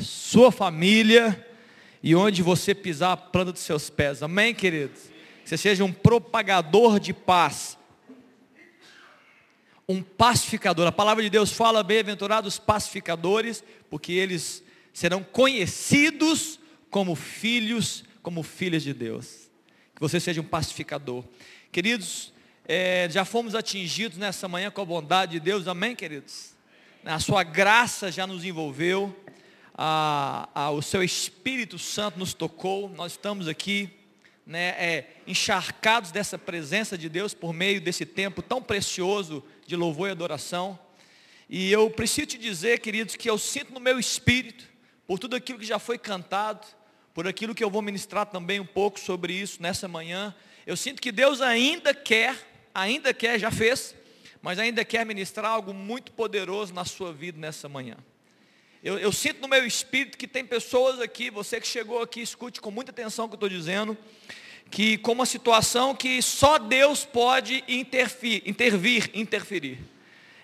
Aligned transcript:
sua 0.00 0.50
família 0.50 1.46
e 2.02 2.14
onde 2.14 2.42
você 2.42 2.74
pisar 2.74 3.12
a 3.12 3.16
planta 3.16 3.52
dos 3.52 3.62
seus 3.62 3.90
pés. 3.90 4.22
Amém, 4.22 4.54
queridos? 4.54 5.02
Que 5.42 5.48
você 5.48 5.56
seja 5.56 5.84
um 5.84 5.92
propagador 5.92 6.98
de 6.98 7.12
paz. 7.12 7.78
Um 9.88 10.02
pacificador. 10.02 10.86
A 10.86 10.92
palavra 10.92 11.22
de 11.22 11.30
Deus 11.30 11.52
fala, 11.52 11.82
bem-aventurados 11.82 12.58
pacificadores, 12.58 13.62
porque 13.88 14.12
eles 14.12 14.62
serão 14.92 15.22
conhecidos 15.22 16.58
como 16.90 17.14
filhos, 17.14 18.04
como 18.22 18.42
filhas 18.42 18.82
de 18.82 18.94
Deus. 18.94 19.50
Que 19.94 20.00
você 20.00 20.18
seja 20.18 20.40
um 20.40 20.44
pacificador. 20.44 21.24
Queridos, 21.72 22.32
é, 22.66 23.08
já 23.10 23.24
fomos 23.24 23.54
atingidos 23.54 24.16
nessa 24.16 24.46
manhã 24.46 24.70
com 24.70 24.80
a 24.80 24.84
bondade 24.84 25.32
de 25.32 25.40
Deus, 25.40 25.66
amém, 25.66 25.96
queridos? 25.96 26.54
A 27.04 27.18
sua 27.18 27.42
graça 27.42 28.12
já 28.12 28.26
nos 28.26 28.44
envolveu, 28.44 29.16
a, 29.82 30.46
a, 30.54 30.70
o 30.70 30.82
seu 30.82 31.02
Espírito 31.02 31.78
Santo 31.78 32.18
nos 32.18 32.34
tocou, 32.34 32.90
nós 32.90 33.12
estamos 33.12 33.48
aqui 33.48 33.88
né, 34.44 34.74
é, 34.78 35.06
encharcados 35.26 36.10
dessa 36.10 36.36
presença 36.36 36.98
de 36.98 37.08
Deus 37.08 37.32
por 37.32 37.54
meio 37.54 37.80
desse 37.80 38.04
tempo 38.04 38.42
tão 38.42 38.60
precioso 38.60 39.42
de 39.66 39.74
louvor 39.74 40.08
e 40.08 40.12
adoração. 40.12 40.78
E 41.48 41.72
eu 41.72 41.88
preciso 41.88 42.26
te 42.26 42.38
dizer, 42.38 42.80
queridos, 42.80 43.16
que 43.16 43.30
eu 43.30 43.38
sinto 43.38 43.72
no 43.72 43.80
meu 43.80 43.98
espírito, 43.98 44.66
por 45.06 45.18
tudo 45.18 45.34
aquilo 45.34 45.58
que 45.58 45.64
já 45.64 45.78
foi 45.78 45.96
cantado, 45.96 46.66
por 47.14 47.26
aquilo 47.26 47.54
que 47.54 47.64
eu 47.64 47.70
vou 47.70 47.80
ministrar 47.80 48.26
também 48.26 48.60
um 48.60 48.66
pouco 48.66 49.00
sobre 49.00 49.32
isso 49.32 49.62
nessa 49.62 49.88
manhã, 49.88 50.34
eu 50.66 50.76
sinto 50.76 51.00
que 51.00 51.10
Deus 51.10 51.40
ainda 51.40 51.94
quer 51.94 52.50
ainda 52.74 53.14
quer, 53.14 53.38
já 53.38 53.50
fez, 53.50 53.94
mas 54.42 54.58
ainda 54.58 54.84
quer 54.84 55.04
ministrar 55.06 55.50
algo 55.50 55.72
muito 55.72 56.12
poderoso 56.12 56.72
na 56.74 56.84
sua 56.84 57.12
vida 57.14 57.38
nessa 57.38 57.66
manhã. 57.66 57.96
Eu, 58.82 58.98
eu, 58.98 59.12
sinto 59.12 59.42
no 59.42 59.48
meu 59.48 59.66
espírito 59.66 60.16
que 60.16 60.26
tem 60.26 60.42
pessoas 60.42 61.00
aqui, 61.00 61.28
você 61.28 61.60
que 61.60 61.66
chegou 61.66 62.00
aqui, 62.00 62.22
escute 62.22 62.62
com 62.62 62.70
muita 62.70 62.90
atenção 62.90 63.26
o 63.26 63.28
que 63.28 63.34
eu 63.34 63.36
estou 63.36 63.48
dizendo, 63.48 63.94
que 64.70 64.96
com 64.96 65.12
uma 65.12 65.26
situação 65.26 65.94
que 65.94 66.22
só 66.22 66.58
Deus 66.58 67.04
pode 67.04 67.62
intervir, 67.68 68.42
intervir, 68.46 69.10
interferir. 69.12 69.78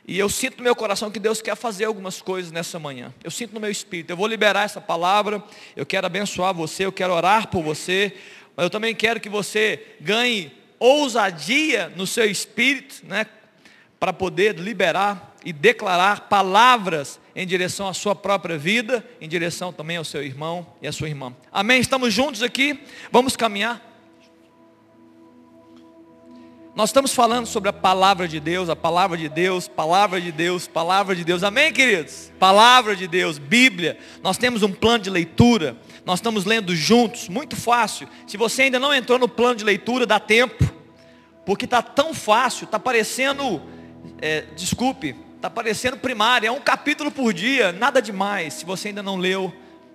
E 0.07 0.19
eu 0.19 0.29
sinto 0.29 0.59
no 0.59 0.65
meu 0.65 0.77
coração 0.77 1.11
que 1.11 1.19
Deus 1.19 1.41
quer 1.41 1.57
fazer 1.57 1.87
algumas 1.87 2.21
coisas 2.21 2.53
nessa 2.53 2.79
manhã. 2.79 3.13
Eu 3.25 3.31
sinto 3.31 3.55
no 3.55 3.61
meu 3.61 3.71
espírito. 3.71 4.11
Eu 4.11 4.17
vou 4.17 4.27
liberar 4.27 4.65
essa 4.65 4.81
palavra. 4.81 5.43
Eu 5.75 5.87
quero 5.87 6.07
abençoar 6.07 6.55
você. 6.55 6.85
Eu 6.85 6.93
quero 6.93 7.15
orar 7.15 7.49
por 7.49 7.63
você. 7.63 8.15
Mas 8.55 8.65
eu 8.65 8.71
também 8.71 8.95
quero 8.95 9.19
que 9.19 9.29
você 9.29 9.97
ganhe 10.01 10.53
ousadia 10.79 11.91
no 11.97 12.07
seu 12.07 12.31
espírito, 12.31 13.05
né, 13.05 13.27
para 13.99 14.13
poder 14.13 14.59
liberar 14.59 15.35
e 15.45 15.53
declarar 15.53 16.29
palavras 16.29 17.19
em 17.37 17.47
direção 17.47 17.87
à 17.87 17.93
sua 17.93 18.15
própria 18.15 18.57
vida, 18.57 19.07
em 19.21 19.29
direção 19.29 19.71
também 19.71 19.99
ao 19.99 20.05
seu 20.05 20.25
irmão 20.25 20.67
e 20.81 20.89
à 20.89 20.93
sua 20.93 21.07
irmã. 21.07 21.37
Amém? 21.53 21.79
Estamos 21.79 22.15
juntos 22.15 22.43
aqui? 22.43 22.81
Vamos 23.13 23.37
caminhar? 23.37 23.93
Nós 26.75 26.89
estamos 26.89 27.13
falando 27.15 27.47
sobre 27.47 27.69
a 27.69 27.75
palavra 27.75 28.27
de 28.27 28.41
Deus, 28.41 28.71
a 28.71 28.77
palavra 28.77 29.19
de 29.19 29.29
Deus, 29.29 29.69
palavra 29.69 30.19
de 30.19 30.33
Deus, 30.33 30.67
palavra 30.67 31.15
de 31.15 31.25
Deus. 31.25 31.43
Amém, 31.43 31.73
queridos? 31.75 32.33
Palavra 32.39 32.97
de 32.97 33.07
Deus, 33.07 33.39
Bíblia. 33.39 33.99
Nós 34.23 34.39
temos 34.39 34.63
um 34.63 34.73
plano 34.73 35.05
de 35.05 35.11
leitura. 35.11 35.77
Nós 36.07 36.19
estamos 36.19 36.47
lendo 36.47 36.75
juntos, 36.75 37.29
muito 37.29 37.55
fácil. 37.55 38.09
Se 38.27 38.39
você 38.39 38.63
ainda 38.63 38.79
não 38.79 38.95
entrou 38.95 39.19
no 39.19 39.29
plano 39.29 39.57
de 39.57 39.65
leitura, 39.65 40.07
dá 40.07 40.19
tempo. 40.19 40.65
Porque 41.45 41.67
está 41.67 41.83
tão 41.83 42.15
fácil, 42.15 42.65
está 42.65 42.79
parecendo, 42.79 43.63
é, 44.23 44.43
desculpe, 44.57 45.26
está 45.47 45.51
parecendo 45.51 45.97
primário, 45.97 46.49
é 46.49 46.51
um 46.51 46.61
capítulo 46.61 47.09
por 47.09 47.33
dia, 47.33 47.71
nada 47.71 48.03
demais. 48.03 48.55
Se 48.55 48.65
você 48.65 48.89
ainda 48.89 49.03
não 49.03 49.15
leu, 49.17 49.55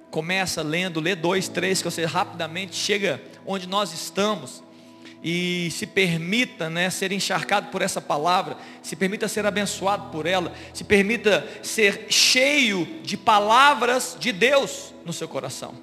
começa 0.10 0.62
lendo, 0.62 1.02
lê 1.02 1.14
dois, 1.14 1.50
três, 1.50 1.82
que 1.82 1.92
você 1.92 2.06
rapidamente 2.06 2.74
chega 2.74 3.22
onde 3.46 3.68
nós 3.68 3.92
estamos 3.92 4.64
e 5.22 5.70
se 5.72 5.86
permita 5.86 6.70
né, 6.70 6.90
ser 6.90 7.12
encharcado 7.12 7.68
por 7.68 7.82
essa 7.82 8.00
palavra, 8.00 8.56
se 8.82 8.96
permita 8.96 9.28
ser 9.28 9.46
abençoado 9.46 10.10
por 10.10 10.26
ela, 10.26 10.54
se 10.74 10.86
permita 10.86 11.46
ser 11.62 12.06
cheio 12.10 12.86
de 13.04 13.18
palavras 13.18 14.16
de 14.18 14.32
Deus 14.32 14.94
no 15.06 15.12
seu 15.12 15.28
coração. 15.28 15.76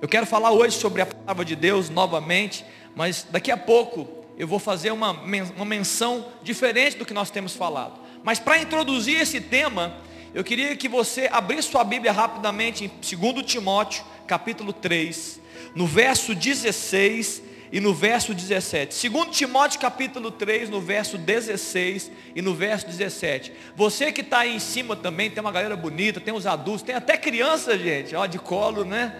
Eu 0.00 0.06
quero 0.06 0.26
falar 0.26 0.52
hoje 0.52 0.76
sobre 0.76 1.02
a 1.02 1.06
palavra 1.06 1.44
de 1.44 1.56
Deus 1.56 1.90
novamente, 1.90 2.64
mas 2.94 3.26
daqui 3.28 3.50
a 3.50 3.56
pouco 3.56 4.08
eu 4.38 4.46
vou 4.46 4.60
fazer 4.60 4.92
uma, 4.92 5.10
uma 5.10 5.64
menção 5.64 6.24
diferente 6.44 6.96
do 6.96 7.04
que 7.04 7.12
nós 7.12 7.32
temos 7.32 7.52
falado. 7.52 8.09
Mas 8.22 8.38
para 8.38 8.58
introduzir 8.58 9.20
esse 9.20 9.40
tema, 9.40 9.96
eu 10.34 10.44
queria 10.44 10.76
que 10.76 10.88
você 10.88 11.28
abrisse 11.32 11.70
sua 11.70 11.82
Bíblia 11.82 12.12
rapidamente 12.12 12.84
em 12.84 13.18
2 13.18 13.44
Timóteo, 13.44 14.04
capítulo 14.26 14.72
3, 14.72 15.40
no 15.74 15.86
verso 15.86 16.34
16 16.34 17.42
e 17.72 17.80
no 17.80 17.94
verso 17.94 18.34
17. 18.34 18.94
Segundo 18.94 19.30
Timóteo 19.30 19.80
capítulo 19.80 20.30
3, 20.30 20.68
no 20.68 20.80
verso 20.80 21.16
16 21.16 22.10
e 22.34 22.42
no 22.42 22.54
verso 22.54 22.86
17. 22.86 23.52
Você 23.74 24.12
que 24.12 24.20
está 24.20 24.40
aí 24.40 24.54
em 24.54 24.58
cima 24.58 24.94
também, 24.94 25.30
tem 25.30 25.40
uma 25.40 25.52
galera 25.52 25.76
bonita, 25.76 26.20
tem 26.20 26.34
os 26.34 26.46
adultos, 26.46 26.82
tem 26.82 26.94
até 26.94 27.16
criança, 27.16 27.78
gente, 27.78 28.14
ó, 28.14 28.26
de 28.26 28.38
colo, 28.38 28.84
né? 28.84 29.16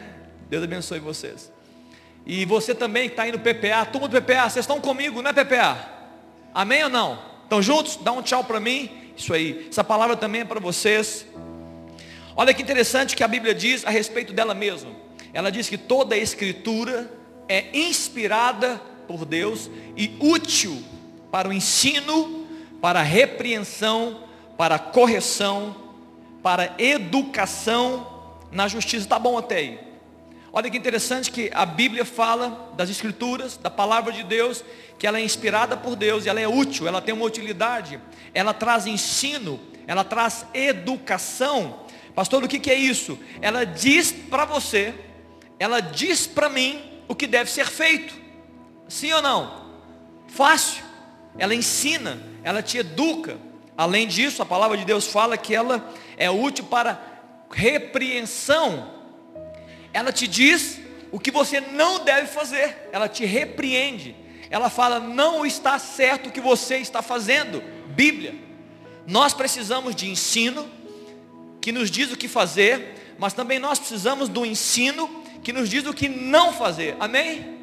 Deus 0.49 0.63
abençoe 0.65 0.99
vocês. 0.99 1.51
E 2.27 2.45
você 2.45 2.75
também 2.75 3.09
que 3.09 3.15
está 3.15 3.23
aí 3.23 3.33
no 3.33 3.39
PPA, 3.39 3.85
turma 3.87 4.09
do 4.09 4.21
PPA, 4.21 4.51
vocês 4.51 4.65
estão 4.65 4.81
comigo, 4.81 5.23
não 5.23 5.31
é 5.31 5.33
PPA? 5.33 5.89
Amém 6.53 6.85
ou 6.85 6.91
não? 6.91 7.30
Estão 7.51 7.61
juntos? 7.61 7.97
Dá 7.97 8.13
um 8.13 8.23
tchau 8.23 8.45
para 8.45 8.61
mim. 8.61 8.89
Isso 9.17 9.35
aí. 9.35 9.67
Essa 9.69 9.83
palavra 9.83 10.17
também 10.17 10.43
é 10.43 10.45
para 10.45 10.61
vocês. 10.61 11.27
Olha 12.37 12.55
que 12.55 12.63
interessante 12.63 13.17
que 13.17 13.25
a 13.25 13.27
Bíblia 13.27 13.53
diz 13.53 13.85
a 13.85 13.91
respeito 13.91 14.33
dela 14.33 14.55
mesma. 14.55 14.93
Ela 15.33 15.51
diz 15.51 15.69
que 15.69 15.77
toda 15.77 16.15
a 16.15 16.19
escritura 16.19 17.13
é 17.49 17.77
inspirada 17.77 18.81
por 19.09 19.25
Deus 19.25 19.69
e 19.97 20.17
útil 20.21 20.81
para 21.33 21.49
o 21.49 21.53
ensino, 21.53 22.47
para 22.81 23.01
a 23.01 23.03
repreensão, 23.03 24.23
para 24.57 24.77
a 24.77 24.79
correção, 24.79 25.75
para 26.45 26.63
a 26.79 26.81
educação 26.81 28.39
na 28.53 28.69
justiça. 28.69 29.07
Está 29.07 29.19
bom 29.19 29.37
até 29.37 29.57
aí. 29.57 29.90
Olha 30.53 30.69
que 30.69 30.77
interessante 30.77 31.31
que 31.31 31.51
a 31.55 31.65
Bíblia 31.65 32.05
fala 32.05 32.73
das 32.77 32.91
Escrituras, 32.91 33.57
da 33.57 33.71
palavra 33.71 34.13
de 34.13 34.25
Deus, 34.25 34.65
que 34.99 35.07
ela 35.07 35.19
é 35.19 35.25
inspirada 35.25 35.77
por 35.77 35.95
Deus, 35.95 36.27
e 36.27 36.29
ela 36.29 36.41
é 36.41 36.49
útil, 36.49 36.89
ela 36.89 37.01
tem 37.01 37.15
uma 37.15 37.25
utilidade, 37.25 38.01
ela 38.35 38.53
traz 38.53 38.87
ensino, 38.87 39.61
ela 39.87 40.03
traz 40.03 40.45
educação. 40.53 41.81
Pastor, 42.15 42.43
o 42.43 42.49
que, 42.49 42.59
que 42.59 42.71
é 42.71 42.75
isso? 42.75 43.19
Ela 43.41 43.65
diz 43.65 44.11
para 44.13 44.45
você, 44.45 44.93
ela 45.59 45.81
diz 45.81 46.27
para 46.27 46.49
mim 46.49 46.83
o 47.07 47.15
que 47.15 47.27
deve 47.27 47.51
ser 47.51 47.67
feito. 47.67 48.15
Sim 48.89 49.13
ou 49.13 49.23
não? 49.23 49.71
Fácil. 50.27 50.85
Ela 51.39 51.55
ensina, 51.55 52.21
ela 52.43 52.63
te 52.63 52.79
educa. 52.79 53.39
Além 53.77 54.07
disso, 54.07 54.43
a 54.43 54.47
palavra 54.47 54.77
de 54.77 54.85
Deus 54.85 55.07
fala 55.07 55.39
que 55.39 55.55
ela 55.55 55.93
é 56.17 56.29
útil 56.29 56.65
para 56.65 57.01
repreensão. 57.51 59.00
Ela 59.93 60.13
te 60.13 60.27
diz 60.27 60.81
o 61.13 61.19
que 61.19 61.31
você 61.31 61.61
não 61.61 62.05
deve 62.05 62.29
fazer. 62.29 62.89
Ela 62.93 63.09
te 63.09 63.25
repreende. 63.25 64.15
Ela 64.51 64.69
fala, 64.69 64.99
não 64.99 65.47
está 65.47 65.79
certo 65.79 66.29
o 66.29 66.33
que 66.33 66.41
você 66.41 66.77
está 66.77 67.03
fazendo. 67.03 67.63
Bíblia. 67.89 68.35
Nós 69.07 69.33
precisamos 69.33 69.95
de 69.95 70.09
ensino 70.09 70.69
que 71.61 71.73
nos 71.73 71.91
diz 71.91 72.13
o 72.13 72.17
que 72.17 72.29
fazer, 72.29 73.15
mas 73.19 73.33
também 73.33 73.59
nós 73.59 73.79
precisamos 73.79 74.29
do 74.29 74.47
ensino 74.47 75.09
que 75.43 75.53
nos 75.53 75.69
diz 75.69 75.87
o 75.87 75.95
que 75.95 76.09
não 76.09 76.53
fazer. 76.53 76.97
Amém? 76.99 77.59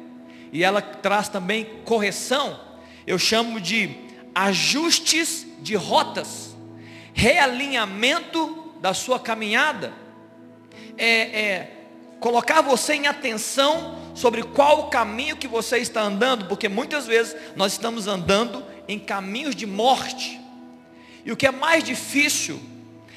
E 0.52 0.64
ela 0.64 0.80
traz 0.80 1.28
também 1.28 1.64
correção. 1.84 2.60
Eu 3.06 3.18
chamo 3.18 3.60
de 3.60 3.90
ajustes 4.34 5.46
de 5.60 5.74
rotas, 5.74 6.56
realinhamento 7.12 8.72
da 8.80 8.94
sua 8.94 9.18
caminhada. 9.18 9.92
É, 10.96 11.40
é 11.40 11.77
colocar 12.20 12.62
você 12.62 12.94
em 12.94 13.06
atenção 13.06 13.98
sobre 14.14 14.42
qual 14.42 14.80
o 14.80 14.88
caminho 14.88 15.36
que 15.36 15.46
você 15.46 15.78
está 15.78 16.02
andando, 16.02 16.46
porque 16.46 16.68
muitas 16.68 17.06
vezes 17.06 17.36
nós 17.54 17.72
estamos 17.72 18.06
andando 18.06 18.64
em 18.86 18.98
caminhos 18.98 19.54
de 19.54 19.66
morte. 19.66 20.40
E 21.24 21.30
o 21.30 21.36
que 21.36 21.46
é 21.46 21.50
mais 21.50 21.84
difícil 21.84 22.60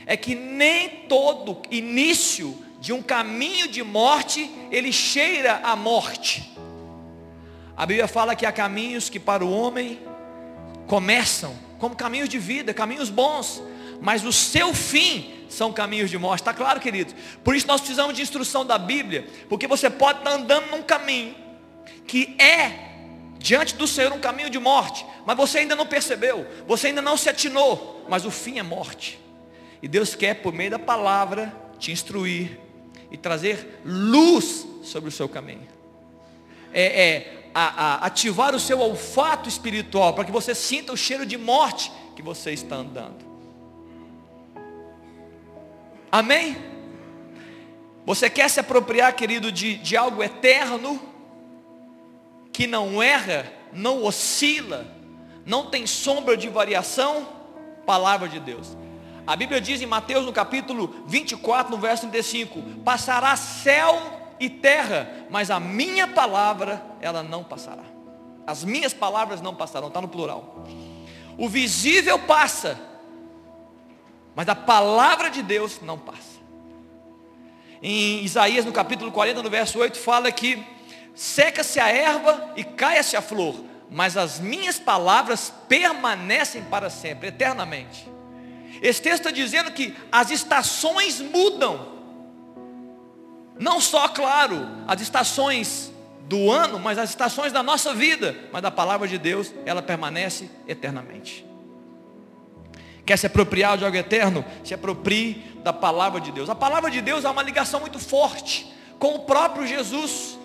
é 0.06 0.16
que 0.18 0.36
nem 0.36 0.90
todo 1.08 1.62
início 1.72 2.58
de 2.80 2.92
um 2.92 3.02
caminho 3.02 3.68
de 3.68 3.84
morte, 3.84 4.50
ele 4.72 4.92
cheira 4.92 5.62
a 5.64 5.76
morte. 5.76 6.52
A 7.78 7.86
Bíblia 7.86 8.08
fala 8.08 8.36
que 8.36 8.46
há 8.46 8.52
caminhos 8.52 9.08
que 9.08 9.20
para 9.20 9.46
o 9.46 9.52
homem 9.52 10.00
começam 10.88 11.56
como 11.80 11.96
caminhos 11.96 12.30
de 12.30 12.38
vida, 12.38 12.74
caminhos 12.74 13.10
bons, 13.10 13.64
mas 14.02 14.26
o 14.26 14.34
seu 14.34 14.74
fim 14.74 15.46
são 15.48 15.72
caminhos 15.72 16.10
de 16.10 16.18
morte. 16.18 16.42
Está 16.42 16.54
claro, 16.54 16.80
querido? 16.80 17.14
Por 17.44 17.56
isso 17.56 17.68
nós 17.68 17.80
precisamos 17.80 18.16
de 18.16 18.22
instrução 18.22 18.66
da 18.66 18.78
Bíblia, 18.78 19.28
porque 19.48 19.68
você 19.68 19.90
pode 19.90 20.20
estar 20.20 20.32
andando 20.32 20.72
num 20.72 20.82
caminho 20.82 21.36
que 22.08 22.36
é 22.38 22.90
diante 23.38 23.76
do 23.76 23.88
Senhor 23.88 24.12
um 24.12 24.20
caminho 24.20 24.50
de 24.50 24.60
morte, 24.60 25.06
mas 25.26 25.38
você 25.38 25.60
ainda 25.60 25.76
não 25.76 25.86
percebeu, 25.86 26.46
você 26.68 26.88
ainda 26.88 27.02
não 27.02 27.16
se 27.16 27.30
atinou, 27.30 28.06
mas 28.10 28.26
o 28.26 28.32
fim 28.32 28.60
é 28.60 28.64
morte. 28.64 29.20
E 29.82 29.88
Deus 29.88 30.14
quer, 30.16 30.36
por 30.36 30.54
meio 30.54 30.72
da 30.72 30.80
palavra, 30.80 31.56
te 31.80 31.92
instruir, 31.92 32.60
e 33.12 33.18
trazer 33.18 33.82
luz 33.84 34.66
sobre 34.84 35.10
o 35.10 35.12
seu 35.12 35.28
caminho. 35.28 35.68
É, 36.74 37.04
é 37.04 37.52
a, 37.54 37.96
a 37.96 38.06
ativar 38.06 38.56
o 38.56 38.60
seu 38.60 38.80
olfato 38.80 39.50
espiritual 39.50 40.14
para 40.14 40.24
que 40.24 40.32
você 40.32 40.56
sinta 40.56 40.94
o 40.94 40.98
cheiro 40.98 41.26
de 41.26 41.38
morte 41.38 41.92
que 42.16 42.22
você 42.22 42.52
está 42.52 42.78
andando. 42.78 43.31
Amém? 46.12 46.58
Você 48.06 48.30
quer 48.30 48.50
se 48.50 48.60
apropriar, 48.60 49.16
querido, 49.16 49.52
de, 49.52 49.78
de 49.78 49.96
algo 49.96 50.24
eterno, 50.24 51.00
que 52.52 52.68
não 52.68 53.02
erra, 53.02 53.52
não 53.72 54.04
oscila, 54.04 54.86
não 55.46 55.68
tem 55.68 55.88
sombra 55.88 56.36
de 56.36 56.50
variação? 56.50 57.28
Palavra 57.86 58.28
de 58.28 58.40
Deus. 58.40 58.76
A 59.26 59.36
Bíblia 59.36 59.62
diz 59.62 59.82
em 59.82 59.86
Mateus 59.86 60.26
no 60.26 60.34
capítulo 60.34 61.04
24, 61.08 61.72
no 61.72 61.78
verso 61.78 62.02
35, 62.02 62.62
passará 62.84 63.36
céu 63.36 64.36
e 64.40 64.50
terra, 64.50 65.28
mas 65.30 65.52
a 65.52 65.60
minha 65.60 66.08
palavra, 66.08 66.84
ela 67.00 67.22
não 67.22 67.44
passará. 67.44 67.84
As 68.46 68.64
minhas 68.64 68.94
palavras 68.94 69.40
não 69.40 69.56
passarão, 69.56 69.88
está 69.88 70.02
no 70.02 70.08
plural. 70.08 70.66
O 71.38 71.48
visível 71.48 72.18
passa, 72.18 72.78
mas 74.42 74.50
a 74.50 74.56
palavra 74.56 75.30
de 75.30 75.44
Deus 75.44 75.82
não 75.84 76.00
passa. 76.00 76.42
Em 77.80 78.26
Isaías, 78.26 78.66
no 78.66 78.72
capítulo 78.72 79.12
40, 79.12 79.44
no 79.44 79.52
verso 79.52 79.78
8, 79.78 80.00
fala 80.00 80.32
que 80.32 80.66
seca-se 81.14 81.80
a 81.80 81.90
erva 81.90 82.52
e 82.56 82.64
caia-se 82.64 83.16
a 83.16 83.22
flor, 83.22 83.54
mas 83.88 84.18
as 84.18 84.40
minhas 84.40 84.80
palavras 84.80 85.54
permanecem 85.70 86.64
para 86.64 86.90
sempre, 86.90 87.28
eternamente. 87.28 88.10
Esse 88.82 89.00
texto 89.00 89.28
está 89.28 89.30
dizendo 89.30 89.72
que 89.74 89.96
as 90.12 90.32
estações 90.32 91.22
mudam. 91.22 92.00
Não 93.60 93.80
só, 93.80 94.08
claro, 94.08 94.68
as 94.88 95.02
estações 95.02 95.92
do 96.24 96.50
ano, 96.50 96.80
mas 96.80 96.98
as 96.98 97.12
estações 97.12 97.54
da 97.54 97.62
nossa 97.62 97.94
vida. 97.94 98.36
Mas 98.52 98.66
a 98.66 98.72
palavra 98.72 99.08
de 99.08 99.20
Deus, 99.20 99.54
ela 99.68 99.84
permanece 99.84 100.50
eternamente. 100.68 101.51
Quer 103.12 103.18
se 103.18 103.28
apropriar 103.28 103.78
de 103.78 103.84
algo 103.84 103.98
eterno? 103.98 104.46
Se 104.64 104.74
aproprie 104.74 105.60
da 105.66 105.74
palavra 105.74 106.22
de 106.22 106.32
Deus. 106.32 106.50
A 106.50 106.56
palavra 106.56 106.90
de 106.90 107.02
Deus 107.02 107.26
é 107.26 107.30
uma 107.30 107.44
ligação 107.44 107.82
muito 107.82 108.00
forte 108.00 108.74
com 108.98 109.16
o 109.16 109.20
próprio 109.20 109.68
Jesus. 109.68 110.40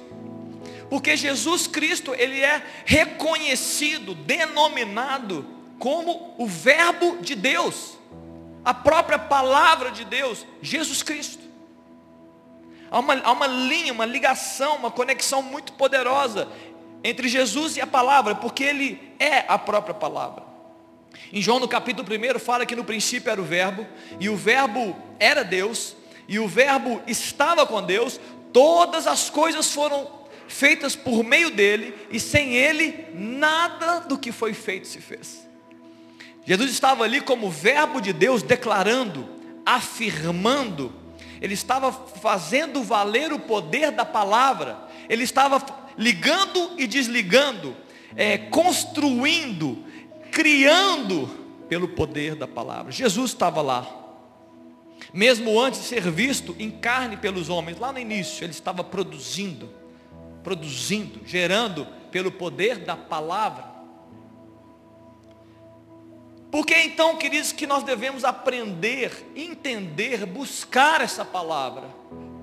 Porque 0.91 1.17
Jesus 1.17 1.69
Cristo, 1.69 2.13
ele 2.13 2.41
é 2.41 2.61
reconhecido, 2.85 4.17
denominado 4.17 5.47
como 5.79 6.35
o 6.39 6.45
verbo 6.45 7.19
de 7.19 7.37
Deus. 7.37 7.97
A 8.65 8.75
própria 8.75 9.17
palavra 9.21 9.93
de 9.93 10.05
Deus, 10.05 10.45
Jesus 10.61 11.05
Cristo. 11.05 11.45
Há 12.91 12.99
uma, 12.99 13.15
há 13.15 13.31
uma 13.31 13.47
linha, 13.47 13.93
uma 13.93 14.07
ligação, 14.07 14.75
uma 14.75 14.91
conexão 14.91 15.41
muito 15.41 15.73
poderosa 15.75 16.49
entre 17.05 17.29
Jesus 17.29 17.77
e 17.77 17.81
a 17.81 17.87
palavra, 17.87 18.35
porque 18.35 18.65
ele 18.65 19.15
é 19.21 19.45
a 19.47 19.57
própria 19.57 19.95
palavra. 19.95 20.46
Em 21.33 21.43
João 21.43 21.59
no 21.59 21.69
capítulo 21.69 22.07
1 22.09 22.39
fala 22.39 22.67
que 22.67 22.77
no 22.77 22.85
princípio 22.85 23.31
era 23.31 23.41
o 23.41 23.45
verbo, 23.45 23.87
e 24.21 24.29
o 24.29 24.37
verbo 24.37 24.97
era 25.19 25.43
Deus, 25.43 25.97
e 26.29 26.39
o 26.39 26.49
verbo 26.49 27.03
estava 27.07 27.67
com 27.67 27.83
Deus, 27.83 28.21
todas 28.53 29.07
as 29.07 29.29
coisas 29.31 29.71
foram 29.73 30.09
feitas 30.49 30.95
por 30.95 31.25
meio 31.25 31.51
dele, 31.51 31.95
e 32.11 32.21
sem 32.21 32.55
ele 32.55 33.07
nada 33.15 34.01
do 34.01 34.19
que 34.19 34.33
foi 34.33 34.55
feito 34.55 34.87
se 34.87 35.01
fez. 35.01 35.47
Jesus 36.45 36.71
estava 36.71 37.05
ali 37.05 37.21
como 37.21 37.51
verbo 37.51 38.01
de 38.01 38.12
Deus 38.12 38.43
declarando, 38.43 39.29
afirmando, 39.65 40.95
ele 41.41 41.55
estava 41.55 41.93
fazendo 41.93 42.83
valer 42.83 43.33
o 43.33 43.39
poder 43.39 43.91
da 43.91 44.05
palavra, 44.05 44.79
ele 45.09 45.25
estava 45.25 45.65
ligando 45.99 46.73
e 46.79 46.87
desligando, 46.87 47.77
é, 48.15 48.39
construindo, 48.39 49.85
criando 50.37 51.27
pelo 51.67 51.88
poder 51.88 52.35
da 52.35 52.47
palavra. 52.47 52.93
Jesus 52.93 53.31
estava 53.31 53.62
lá, 53.62 53.87
mesmo 55.11 55.59
antes 55.59 55.81
de 55.81 55.87
ser 55.87 56.11
visto 56.11 56.55
em 56.59 56.71
carne 56.71 57.17
pelos 57.17 57.49
homens, 57.49 57.79
lá 57.79 57.91
no 57.91 57.99
início, 57.99 58.44
ele 58.44 58.50
estava 58.50 58.85
produzindo, 58.85 59.71
produzindo, 60.44 61.23
gerando 61.25 61.87
pelo 62.11 62.31
poder 62.31 62.81
da 62.81 62.94
palavra. 62.94 63.65
Por 66.50 66.67
que 66.67 66.75
então, 66.83 67.17
queridos, 67.17 67.53
que 67.53 67.67
nós 67.67 67.83
devemos 67.83 68.23
aprender, 68.23 69.33
entender, 69.35 70.27
buscar 70.27 71.00
essa 71.00 71.25
palavra? 71.25 71.88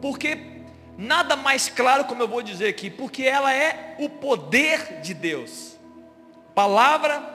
Porque 0.01 0.63
nada 0.97 1.35
mais 1.35 1.69
claro, 1.69 2.05
como 2.05 2.23
eu 2.23 2.27
vou 2.27 2.41
dizer 2.41 2.69
aqui, 2.69 2.89
porque 2.89 3.21
ela 3.21 3.53
é 3.53 3.95
o 3.99 4.09
poder 4.09 4.99
de 5.01 5.13
Deus. 5.13 5.77
Palavra 6.55 7.32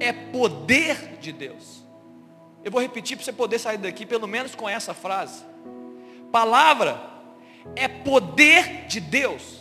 é 0.00 0.12
poder 0.12 1.18
de 1.18 1.32
Deus. 1.32 1.84
Eu 2.64 2.72
vou 2.72 2.80
repetir 2.80 3.16
para 3.16 3.24
você 3.24 3.32
poder 3.32 3.58
sair 3.58 3.78
daqui, 3.78 4.04
pelo 4.04 4.26
menos 4.26 4.54
com 4.54 4.68
essa 4.68 4.92
frase. 4.92 5.44
Palavra 6.32 7.00
é 7.76 7.86
poder 7.86 8.86
de 8.86 9.00
Deus. 9.00 9.60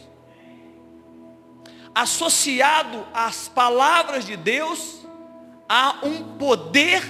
Associado 1.93 3.05
às 3.13 3.49
palavras 3.49 4.25
de 4.25 4.37
Deus, 4.37 5.05
há 5.67 5.99
um 6.03 6.37
poder 6.37 7.03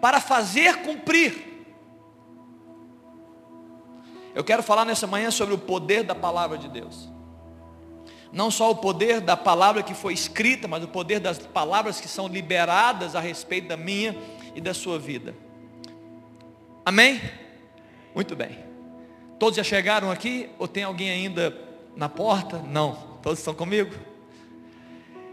para 0.00 0.20
fazer 0.20 0.78
cumprir. 0.78 1.48
Eu 4.34 4.44
quero 4.44 4.62
falar 4.62 4.84
nessa 4.84 5.06
manhã 5.06 5.30
sobre 5.30 5.54
o 5.54 5.58
poder 5.58 6.02
da 6.02 6.14
palavra 6.14 6.56
de 6.56 6.68
Deus. 6.68 7.08
Não 8.32 8.50
só 8.50 8.70
o 8.70 8.76
poder 8.76 9.20
da 9.20 9.36
palavra 9.36 9.82
que 9.82 9.94
foi 9.94 10.12
escrita, 10.12 10.68
mas 10.68 10.84
o 10.84 10.88
poder 10.88 11.18
das 11.18 11.38
palavras 11.38 12.00
que 12.00 12.08
são 12.08 12.28
liberadas 12.28 13.16
a 13.16 13.20
respeito 13.20 13.68
da 13.68 13.76
minha 13.76 14.16
e 14.54 14.60
da 14.60 14.72
sua 14.72 14.98
vida. 14.98 15.34
Amém? 16.84 17.20
Muito 18.14 18.36
bem. 18.36 18.58
Todos 19.38 19.56
já 19.56 19.64
chegaram 19.64 20.10
aqui? 20.10 20.48
Ou 20.58 20.68
tem 20.68 20.84
alguém 20.84 21.10
ainda 21.10 21.56
na 21.96 22.08
porta? 22.08 22.58
Não. 22.58 23.18
Todos 23.22 23.38
estão 23.38 23.54
comigo? 23.54 23.94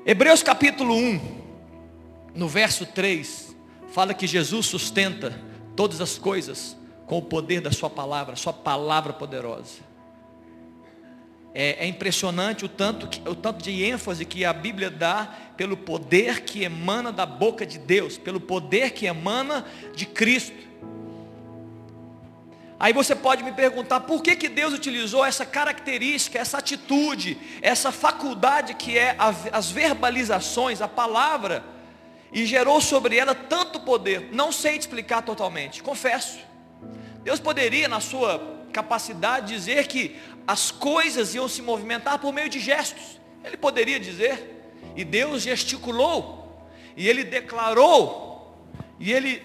Hebreus 0.05 0.41
capítulo 0.41 0.95
1, 0.95 1.19
no 2.33 2.47
verso 2.47 2.85
3, 2.85 3.55
fala 3.89 4.13
que 4.13 4.25
Jesus 4.25 4.65
sustenta 4.65 5.38
todas 5.75 5.99
as 5.99 6.17
coisas 6.17 6.77
com 7.05 7.17
o 7.17 7.21
poder 7.21 7.61
da 7.61 7.71
sua 7.71 7.89
palavra, 7.89 8.35
sua 8.35 8.53
palavra 8.53 9.11
poderosa. 9.11 9.79
É, 11.59 11.85
é 11.85 11.87
impressionante 11.87 12.64
o 12.64 12.69
tanto, 12.69 13.09
o 13.28 13.33
tanto 13.33 13.64
de 13.64 13.83
ênfase 13.83 14.23
que 14.26 14.45
a 14.45 14.54
Bíblia 14.54 14.92
dá 14.92 15.28
pelo 15.57 15.76
poder 15.76 16.42
que 16.42 16.64
emana 16.64 17.11
da 17.11 17.26
boca 17.26 17.66
de 17.66 17.80
Deus, 17.80 18.16
pelo 18.16 18.40
poder 18.40 18.92
que 18.92 19.07
emana 19.07 19.66
de 19.95 20.06
Cristo. 20.06 20.56
Aí 22.80 22.94
você 22.94 23.16
pode 23.16 23.42
me 23.42 23.52
perguntar 23.54 24.02
por 24.02 24.21
que, 24.21 24.35
que 24.35 24.47
Deus 24.47 24.71
utilizou 24.71 25.26
essa 25.26 25.47
característica, 25.47 26.37
essa 26.37 26.59
atitude, 26.59 27.40
essa 27.59 27.92
faculdade 27.92 28.76
que 28.76 28.95
é 28.95 29.16
as 29.52 29.71
verbalizações, 29.71 30.80
a 30.80 30.87
palavra, 30.87 31.64
e 32.31 32.45
gerou 32.45 32.80
sobre 32.80 33.18
ela 33.18 33.33
tanto 33.33 33.80
poder. 33.80 34.30
Não 34.31 34.52
sei 34.52 34.73
te 34.73 34.81
explicar 34.81 35.23
totalmente, 35.23 35.81
confesso. 35.81 36.37
Deus 37.23 37.40
poderia, 37.40 37.87
na 37.87 37.99
sua 37.99 38.57
capacidade, 38.71 39.56
dizer 39.56 39.87
que 39.87 40.16
as 40.47 40.71
coisas 40.71 41.35
iam 41.35 41.49
se 41.49 41.61
movimentar 41.61 42.18
por 42.19 42.31
meio 42.31 42.47
de 42.47 42.57
gestos. 42.57 43.19
Ele 43.44 43.57
poderia 43.57 43.99
dizer, 43.99 44.71
e 44.95 45.04
Deus 45.04 45.42
gesticulou, 45.44 46.66
e 46.95 47.07
ele 47.07 47.23
declarou, 47.23 48.56
e 48.99 49.11
ele, 49.11 49.44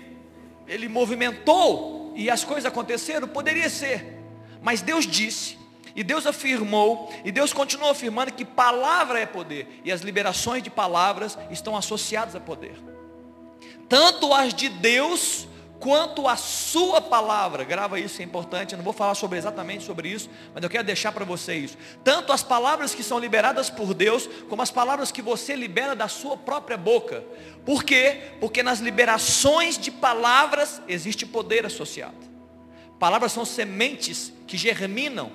ele 0.67 0.89
movimentou, 0.89 2.15
e 2.17 2.31
as 2.31 2.45
coisas 2.45 2.67
aconteceram, 2.67 3.27
poderia 3.27 3.69
ser, 3.69 4.19
mas 4.63 4.81
Deus 4.81 5.07
disse, 5.07 5.59
e 5.95 6.03
Deus 6.03 6.27
afirmou, 6.27 7.13
e 7.25 7.33
Deus 7.33 7.53
continua 7.53 7.91
afirmando 7.91 8.33
que 8.33 8.45
palavra 8.45 9.19
é 9.19 9.27
poder, 9.27 9.81
e 9.85 9.91
as 9.93 10.03
liberações 10.03 10.63
de 10.63 10.71
palavras 10.71 11.37
estão 11.51 11.77
associadas 11.77 12.37
a 12.37 12.41
poder, 12.41 12.77
tanto 13.89 14.33
as 14.33 14.55
de 14.55 14.69
Deus, 14.69 15.47
quanto 15.83 16.29
a 16.29 16.37
sua 16.37 17.01
palavra, 17.01 17.65
grava 17.65 17.99
isso, 17.99 18.23
é 18.23 18.25
importante, 18.25 18.71
eu 18.71 18.77
não 18.77 18.85
vou 18.85 18.93
falar 18.93 19.17
sobre 19.17 19.37
exatamente 19.37 19.83
sobre 19.83 20.09
isso, 20.09 20.31
mas 20.55 20.63
eu 20.63 20.71
quero 20.71 20.85
deixar 20.85 21.11
para 21.11 21.25
você 21.25 21.57
isso. 21.57 21.77
Tanto 22.05 22.33
as 22.33 22.41
palavras 22.41 22.95
que 22.95 23.03
são 23.03 23.19
liberadas 23.19 23.69
por 23.69 23.93
Deus, 23.93 24.29
como 24.49 24.63
as 24.63 24.71
palavras 24.71 25.11
que 25.11 25.21
você 25.21 25.57
libera 25.57 25.97
da 25.97 26.07
sua 26.07 26.37
própria 26.37 26.77
boca. 26.77 27.25
Por 27.67 27.83
quê? 27.83 28.31
Porque 28.39 28.63
nas 28.63 28.79
liberações 28.79 29.77
de 29.77 29.91
palavras 29.91 30.81
existe 30.87 31.27
poder 31.27 31.67
associado. 31.67 32.31
Palavras 32.97 33.33
são 33.33 33.45
sementes 33.45 34.33
que 34.47 34.57
germinam. 34.57 35.33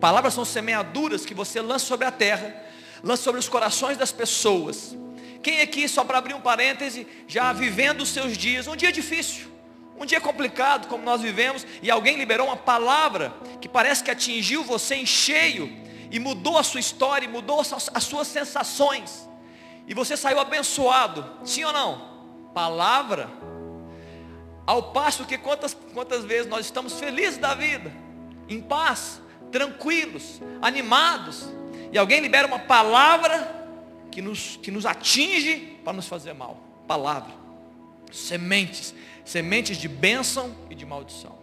Palavras 0.00 0.34
são 0.34 0.44
semeaduras 0.44 1.24
que 1.24 1.32
você 1.32 1.60
lança 1.60 1.86
sobre 1.86 2.08
a 2.08 2.10
terra, 2.10 2.56
lança 3.04 3.22
sobre 3.22 3.38
os 3.38 3.48
corações 3.48 3.96
das 3.96 4.10
pessoas. 4.10 4.96
Quem 5.44 5.60
aqui, 5.60 5.88
só 5.88 6.02
para 6.02 6.18
abrir 6.18 6.34
um 6.34 6.40
parêntese, 6.40 7.06
já 7.28 7.52
vivendo 7.52 8.00
os 8.00 8.08
seus 8.08 8.36
dias, 8.36 8.66
um 8.66 8.74
dia 8.74 8.90
difícil, 8.90 9.54
Um 9.98 10.04
dia 10.04 10.20
complicado, 10.20 10.88
como 10.88 11.02
nós 11.02 11.22
vivemos, 11.22 11.66
e 11.82 11.90
alguém 11.90 12.16
liberou 12.16 12.48
uma 12.48 12.56
palavra 12.56 13.32
que 13.60 13.68
parece 13.68 14.04
que 14.04 14.10
atingiu 14.10 14.62
você 14.62 14.96
em 14.96 15.06
cheio 15.06 15.72
e 16.10 16.18
mudou 16.18 16.58
a 16.58 16.62
sua 16.62 16.80
história, 16.80 17.28
mudou 17.28 17.60
as 17.60 18.04
suas 18.04 18.26
sensações. 18.28 19.28
E 19.86 19.94
você 19.94 20.16
saiu 20.16 20.38
abençoado, 20.38 21.24
sim 21.44 21.64
ou 21.64 21.72
não? 21.72 22.16
Palavra. 22.52 23.30
Ao 24.66 24.92
passo 24.92 25.24
que 25.24 25.38
quantas, 25.38 25.76
quantas 25.94 26.24
vezes 26.24 26.46
nós 26.46 26.66
estamos 26.66 26.98
felizes 26.98 27.38
da 27.38 27.54
vida, 27.54 27.92
em 28.48 28.60
paz, 28.60 29.20
tranquilos, 29.52 30.40
animados, 30.60 31.48
e 31.92 31.98
alguém 31.98 32.20
libera 32.20 32.46
uma 32.46 32.58
palavra 32.58 33.54
que 34.10 34.20
nos, 34.20 34.56
que 34.56 34.70
nos 34.70 34.84
atinge 34.84 35.78
para 35.84 35.92
nos 35.92 36.08
fazer 36.08 36.32
mal. 36.32 36.58
Palavra. 36.86 37.45
Sementes 38.12 38.94
sementes 39.26 39.76
de 39.76 39.88
bênção 39.88 40.56
e 40.70 40.74
de 40.74 40.86
maldição. 40.86 41.36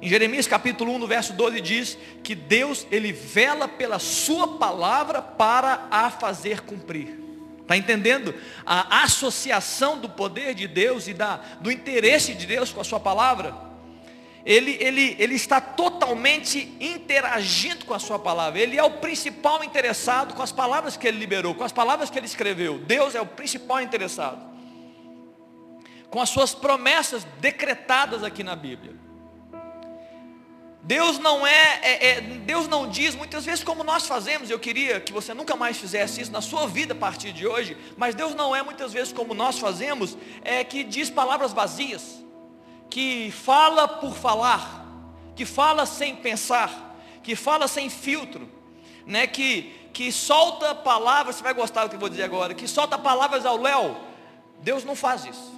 Em 0.00 0.08
Jeremias 0.08 0.46
capítulo 0.46 0.92
1, 0.92 0.98
no 0.98 1.06
verso 1.08 1.32
12 1.32 1.60
diz 1.60 1.98
que 2.22 2.34
Deus, 2.34 2.86
ele 2.92 3.10
vela 3.10 3.66
pela 3.66 3.98
sua 3.98 4.58
palavra 4.58 5.20
para 5.20 5.88
a 5.90 6.08
fazer 6.10 6.60
cumprir. 6.60 7.18
Está 7.62 7.76
entendendo? 7.76 8.34
A 8.64 9.02
associação 9.02 9.98
do 9.98 10.08
poder 10.08 10.54
de 10.54 10.68
Deus 10.68 11.08
e 11.08 11.14
da, 11.14 11.36
do 11.60 11.70
interesse 11.70 12.34
de 12.34 12.46
Deus 12.46 12.70
com 12.70 12.80
a 12.80 12.84
sua 12.84 13.00
palavra. 13.00 13.54
Ele, 14.46 14.78
ele, 14.80 15.16
ele 15.18 15.34
está 15.34 15.60
totalmente 15.60 16.72
interagindo 16.80 17.84
com 17.84 17.92
a 17.92 17.98
sua 17.98 18.18
palavra. 18.18 18.60
Ele 18.60 18.78
é 18.78 18.82
o 18.82 18.92
principal 18.92 19.64
interessado 19.64 20.34
com 20.34 20.42
as 20.42 20.52
palavras 20.52 20.96
que 20.96 21.08
ele 21.08 21.18
liberou, 21.18 21.54
com 21.54 21.64
as 21.64 21.72
palavras 21.72 22.08
que 22.08 22.18
ele 22.18 22.26
escreveu. 22.26 22.78
Deus 22.78 23.14
é 23.14 23.20
o 23.20 23.26
principal 23.26 23.82
interessado 23.82 24.57
com 26.10 26.20
as 26.20 26.28
suas 26.28 26.54
promessas 26.54 27.24
decretadas 27.40 28.22
aqui 28.24 28.42
na 28.42 28.56
Bíblia. 28.56 28.96
Deus 30.82 31.18
não 31.18 31.46
é, 31.46 31.80
é, 31.82 32.08
é, 32.08 32.20
Deus 32.20 32.66
não 32.66 32.88
diz 32.88 33.14
muitas 33.14 33.44
vezes 33.44 33.62
como 33.62 33.84
nós 33.84 34.06
fazemos. 34.06 34.48
Eu 34.48 34.58
queria 34.58 35.00
que 35.00 35.12
você 35.12 35.34
nunca 35.34 35.54
mais 35.54 35.76
fizesse 35.76 36.22
isso 36.22 36.32
na 36.32 36.40
sua 36.40 36.66
vida 36.66 36.94
a 36.94 36.96
partir 36.96 37.30
de 37.30 37.46
hoje. 37.46 37.76
Mas 37.96 38.14
Deus 38.14 38.34
não 38.34 38.56
é 38.56 38.62
muitas 38.62 38.92
vezes 38.92 39.12
como 39.12 39.34
nós 39.34 39.58
fazemos, 39.58 40.16
é 40.42 40.64
que 40.64 40.82
diz 40.82 41.10
palavras 41.10 41.52
vazias, 41.52 42.24
que 42.88 43.30
fala 43.30 43.86
por 43.86 44.14
falar, 44.16 44.86
que 45.36 45.44
fala 45.44 45.84
sem 45.84 46.16
pensar, 46.16 46.96
que 47.22 47.36
fala 47.36 47.68
sem 47.68 47.90
filtro, 47.90 48.48
né? 49.04 49.26
Que 49.26 49.78
que 49.98 50.12
solta 50.12 50.76
palavras. 50.76 51.34
Você 51.34 51.42
vai 51.42 51.52
gostar 51.52 51.82
do 51.82 51.90
que 51.90 51.96
eu 51.96 52.00
vou 52.00 52.08
dizer 52.08 52.22
agora. 52.22 52.54
Que 52.54 52.68
solta 52.68 52.96
palavras 52.96 53.44
ao 53.44 53.56
léu. 53.56 53.96
Deus 54.60 54.84
não 54.84 54.94
faz 54.94 55.24
isso. 55.24 55.57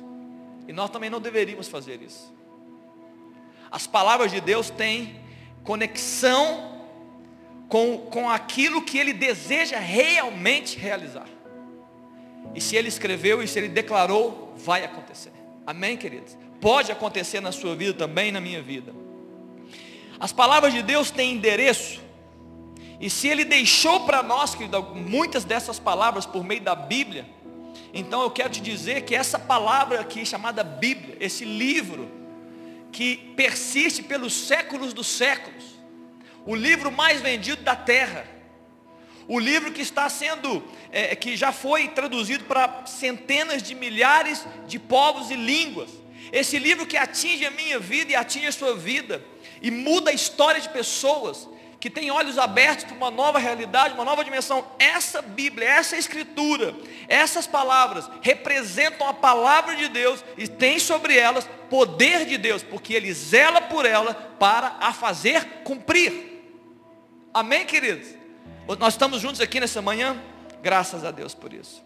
E 0.70 0.72
nós 0.72 0.88
também 0.88 1.10
não 1.10 1.20
deveríamos 1.20 1.66
fazer 1.66 2.00
isso. 2.00 2.32
As 3.72 3.88
palavras 3.88 4.30
de 4.30 4.40
Deus 4.40 4.70
têm 4.70 5.16
conexão 5.64 6.86
com, 7.68 7.98
com 7.98 8.30
aquilo 8.30 8.80
que 8.80 8.96
Ele 8.96 9.12
deseja 9.12 9.80
realmente 9.80 10.78
realizar. 10.78 11.26
E 12.54 12.60
se 12.60 12.76
Ele 12.76 12.86
escreveu 12.86 13.42
e 13.42 13.48
se 13.48 13.58
Ele 13.58 13.66
declarou, 13.66 14.54
vai 14.58 14.84
acontecer. 14.84 15.32
Amém, 15.66 15.96
queridos? 15.96 16.38
Pode 16.60 16.92
acontecer 16.92 17.40
na 17.40 17.50
sua 17.50 17.74
vida 17.74 17.92
também, 17.92 18.30
na 18.30 18.40
minha 18.40 18.62
vida. 18.62 18.94
As 20.20 20.30
palavras 20.32 20.72
de 20.72 20.82
Deus 20.82 21.10
têm 21.10 21.32
endereço. 21.32 22.00
E 23.00 23.10
se 23.10 23.26
Ele 23.26 23.44
deixou 23.44 24.06
para 24.06 24.22
nós, 24.22 24.54
que 24.54 24.68
muitas 24.94 25.42
dessas 25.42 25.80
palavras 25.80 26.26
por 26.26 26.44
meio 26.44 26.60
da 26.60 26.76
Bíblia, 26.76 27.26
então 27.92 28.22
eu 28.22 28.30
quero 28.30 28.50
te 28.50 28.60
dizer 28.60 29.02
que 29.02 29.14
essa 29.14 29.38
palavra 29.38 30.00
aqui, 30.00 30.24
chamada 30.24 30.62
Bíblia, 30.62 31.16
esse 31.20 31.44
livro, 31.44 32.10
que 32.92 33.16
persiste 33.36 34.02
pelos 34.02 34.32
séculos 34.32 34.92
dos 34.92 35.06
séculos, 35.06 35.64
o 36.46 36.54
livro 36.54 36.90
mais 36.90 37.20
vendido 37.20 37.62
da 37.62 37.76
terra, 37.76 38.26
o 39.28 39.38
livro 39.38 39.72
que 39.72 39.82
está 39.82 40.08
sendo, 40.08 40.62
é, 40.90 41.14
que 41.14 41.36
já 41.36 41.52
foi 41.52 41.88
traduzido 41.88 42.44
para 42.44 42.84
centenas 42.86 43.62
de 43.62 43.74
milhares 43.74 44.44
de 44.66 44.78
povos 44.78 45.30
e 45.30 45.36
línguas, 45.36 45.90
esse 46.32 46.58
livro 46.58 46.86
que 46.86 46.96
atinge 46.96 47.44
a 47.44 47.50
minha 47.50 47.78
vida 47.78 48.12
e 48.12 48.14
atinge 48.14 48.46
a 48.46 48.52
sua 48.52 48.76
vida, 48.76 49.24
e 49.60 49.70
muda 49.70 50.10
a 50.10 50.14
história 50.14 50.60
de 50.60 50.68
pessoas, 50.68 51.48
que 51.80 51.88
tem 51.88 52.10
olhos 52.10 52.36
abertos 52.36 52.84
para 52.84 52.94
uma 52.94 53.10
nova 53.10 53.38
realidade, 53.38 53.94
uma 53.94 54.04
nova 54.04 54.22
dimensão. 54.22 54.66
Essa 54.78 55.22
Bíblia, 55.22 55.66
essa 55.66 55.96
Escritura, 55.96 56.74
essas 57.08 57.46
palavras 57.46 58.08
representam 58.20 59.08
a 59.08 59.14
palavra 59.14 59.74
de 59.74 59.88
Deus 59.88 60.22
e 60.36 60.46
tem 60.46 60.78
sobre 60.78 61.16
elas 61.16 61.48
poder 61.70 62.26
de 62.26 62.36
Deus, 62.36 62.62
porque 62.62 62.92
Ele 62.92 63.10
zela 63.14 63.62
por 63.62 63.86
ela 63.86 64.12
para 64.38 64.76
a 64.78 64.92
fazer 64.92 65.62
cumprir. 65.64 66.44
Amém, 67.32 67.64
queridos? 67.64 68.08
Nós 68.78 68.92
estamos 68.92 69.20
juntos 69.22 69.40
aqui 69.40 69.58
nessa 69.58 69.80
manhã, 69.80 70.20
graças 70.62 71.02
a 71.02 71.10
Deus 71.10 71.34
por 71.34 71.54
isso. 71.54 71.82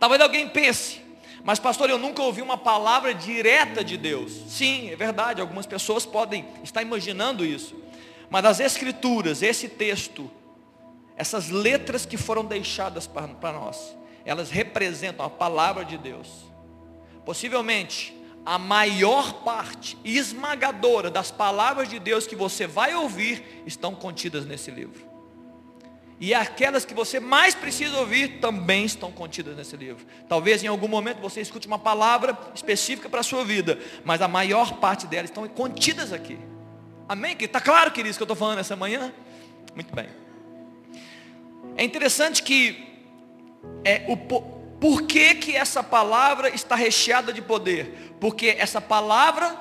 Talvez 0.00 0.20
alguém 0.20 0.48
pense, 0.48 1.00
mas 1.44 1.60
pastor, 1.60 1.88
eu 1.88 1.98
nunca 1.98 2.20
ouvi 2.20 2.42
uma 2.42 2.58
palavra 2.58 3.14
direta 3.14 3.84
de 3.84 3.96
Deus. 3.96 4.32
Sim, 4.48 4.90
é 4.90 4.96
verdade, 4.96 5.40
algumas 5.40 5.66
pessoas 5.66 6.04
podem 6.04 6.44
estar 6.64 6.82
imaginando 6.82 7.44
isso. 7.44 7.87
Mas 8.30 8.44
as 8.44 8.60
escrituras, 8.60 9.42
esse 9.42 9.68
texto, 9.68 10.30
essas 11.16 11.48
letras 11.48 12.04
que 12.04 12.16
foram 12.16 12.44
deixadas 12.44 13.06
para 13.06 13.52
nós, 13.52 13.96
elas 14.24 14.50
representam 14.50 15.24
a 15.24 15.30
palavra 15.30 15.84
de 15.84 15.96
Deus. 15.96 16.28
Possivelmente, 17.24 18.14
a 18.44 18.58
maior 18.58 19.44
parte 19.44 19.98
esmagadora 20.04 21.10
das 21.10 21.30
palavras 21.30 21.88
de 21.88 21.98
Deus 21.98 22.26
que 22.26 22.36
você 22.36 22.66
vai 22.66 22.94
ouvir 22.94 23.62
estão 23.66 23.94
contidas 23.94 24.46
nesse 24.46 24.70
livro. 24.70 25.06
E 26.20 26.34
aquelas 26.34 26.84
que 26.84 26.94
você 26.94 27.20
mais 27.20 27.54
precisa 27.54 27.96
ouvir 27.98 28.40
também 28.40 28.84
estão 28.84 29.12
contidas 29.12 29.56
nesse 29.56 29.76
livro. 29.76 30.04
Talvez 30.28 30.64
em 30.64 30.66
algum 30.66 30.88
momento 30.88 31.20
você 31.20 31.40
escute 31.40 31.66
uma 31.66 31.78
palavra 31.78 32.36
específica 32.54 33.08
para 33.08 33.20
a 33.20 33.24
sua 33.24 33.44
vida, 33.44 33.78
mas 34.04 34.20
a 34.20 34.26
maior 34.26 34.78
parte 34.78 35.06
delas 35.06 35.30
estão 35.30 35.46
contidas 35.48 36.12
aqui. 36.12 36.38
Amém? 37.08 37.34
Está 37.40 37.58
claro, 37.58 37.90
queridos, 37.90 38.18
que 38.18 38.22
eu 38.22 38.26
estou 38.26 38.36
falando 38.36 38.58
essa 38.58 38.76
manhã? 38.76 39.10
Muito 39.74 39.94
bem. 39.94 40.08
É 41.74 41.82
interessante 41.82 42.42
que 42.42 42.86
é, 43.82 44.04
o, 44.06 44.16
por 44.16 45.02
que, 45.02 45.34
que 45.36 45.56
essa 45.56 45.82
palavra 45.82 46.50
está 46.50 46.74
recheada 46.74 47.32
de 47.32 47.40
poder? 47.40 48.14
Porque 48.20 48.48
essa 48.58 48.78
palavra 48.78 49.56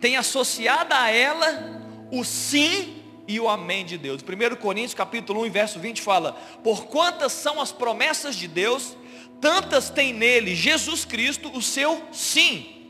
tem 0.00 0.16
associada 0.16 0.96
a 0.96 1.10
ela 1.10 1.82
o 2.12 2.22
sim 2.24 3.02
e 3.26 3.40
o 3.40 3.48
amém 3.48 3.84
de 3.84 3.98
Deus. 3.98 4.22
1 4.22 4.56
Coríntios 4.56 4.94
capítulo 4.94 5.44
1, 5.44 5.50
verso 5.50 5.80
20 5.80 6.00
fala, 6.00 6.34
por 6.62 6.84
quantas 6.84 7.32
são 7.32 7.60
as 7.60 7.72
promessas 7.72 8.36
de 8.36 8.46
Deus, 8.46 8.96
tantas 9.40 9.90
tem 9.90 10.12
nele 10.12 10.54
Jesus 10.54 11.04
Cristo 11.04 11.50
o 11.52 11.60
seu 11.60 12.00
sim 12.12 12.81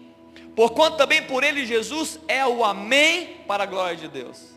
Porquanto 0.54 0.96
também 0.96 1.22
por 1.22 1.42
ele 1.42 1.64
Jesus 1.64 2.18
é 2.28 2.46
o 2.46 2.64
amém 2.64 3.38
para 3.46 3.64
a 3.64 3.66
glória 3.66 3.96
de 3.96 4.08
Deus. 4.08 4.52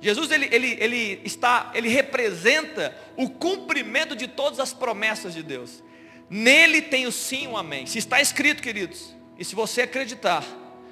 Jesus 0.00 0.30
ele, 0.30 0.48
ele, 0.52 0.76
ele 0.78 1.20
está, 1.24 1.70
ele 1.74 1.88
representa 1.88 2.96
o 3.16 3.28
cumprimento 3.28 4.14
de 4.14 4.28
todas 4.28 4.60
as 4.60 4.72
promessas 4.72 5.34
de 5.34 5.42
Deus. 5.42 5.82
Nele 6.28 6.82
tem 6.82 7.06
o 7.06 7.12
sim, 7.12 7.46
o 7.46 7.56
amém. 7.56 7.86
Se 7.86 7.98
está 7.98 8.20
escrito, 8.20 8.62
queridos, 8.62 9.14
e 9.38 9.44
se 9.44 9.54
você 9.54 9.82
acreditar, 9.82 10.44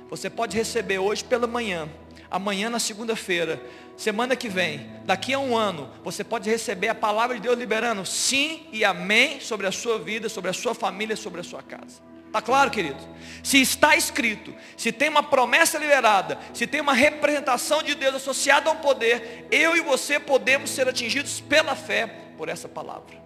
você 0.09 0.31
pode 0.31 0.57
receber 0.57 0.99
hoje 0.99 1.25
pela 1.25 1.47
manhã, 1.47 1.89
amanhã 2.31 2.71
na 2.71 2.79
segunda-feira, 2.79 3.61
semana 3.97 4.35
que 4.37 4.49
vem, 4.49 4.91
daqui 5.05 5.33
a 5.33 5.39
um 5.39 5.57
ano, 5.57 5.91
você 6.03 6.25
pode 6.25 6.49
receber 6.49 6.89
a 6.89 6.95
palavra 6.95 7.37
de 7.37 7.43
Deus 7.43 7.59
liberando 7.59 8.05
sim 8.05 8.67
e 8.73 8.85
amém 8.85 9.41
sobre 9.41 9.67
a 9.67 9.73
sua 9.73 9.99
vida, 9.99 10.29
sobre 10.29 10.51
a 10.51 10.55
sua 10.55 10.75
família, 10.75 11.17
sobre 11.17 11.41
a 11.41 11.45
sua 11.45 11.63
casa. 11.63 12.14
Está 12.35 12.43
claro, 12.43 12.69
querido? 12.69 12.99
Se 13.45 13.63
está 13.63 13.95
escrito, 13.95 14.53
se 14.77 14.91
tem 14.91 15.09
uma 15.09 15.23
promessa 15.23 15.79
liberada, 15.79 16.37
se 16.53 16.67
tem 16.67 16.81
uma 16.81 16.93
representação 16.93 17.81
de 17.81 17.95
Deus 17.95 18.17
associada 18.17 18.69
a 18.69 18.73
um 18.73 18.79
poder, 18.79 19.47
eu 19.53 19.77
e 19.77 19.81
você 19.81 20.19
podemos 20.19 20.71
ser 20.71 20.89
atingidos 20.89 21.41
pela 21.41 21.77
fé 21.77 22.09
por 22.37 22.49
essa 22.49 22.69
palavra. 22.69 23.23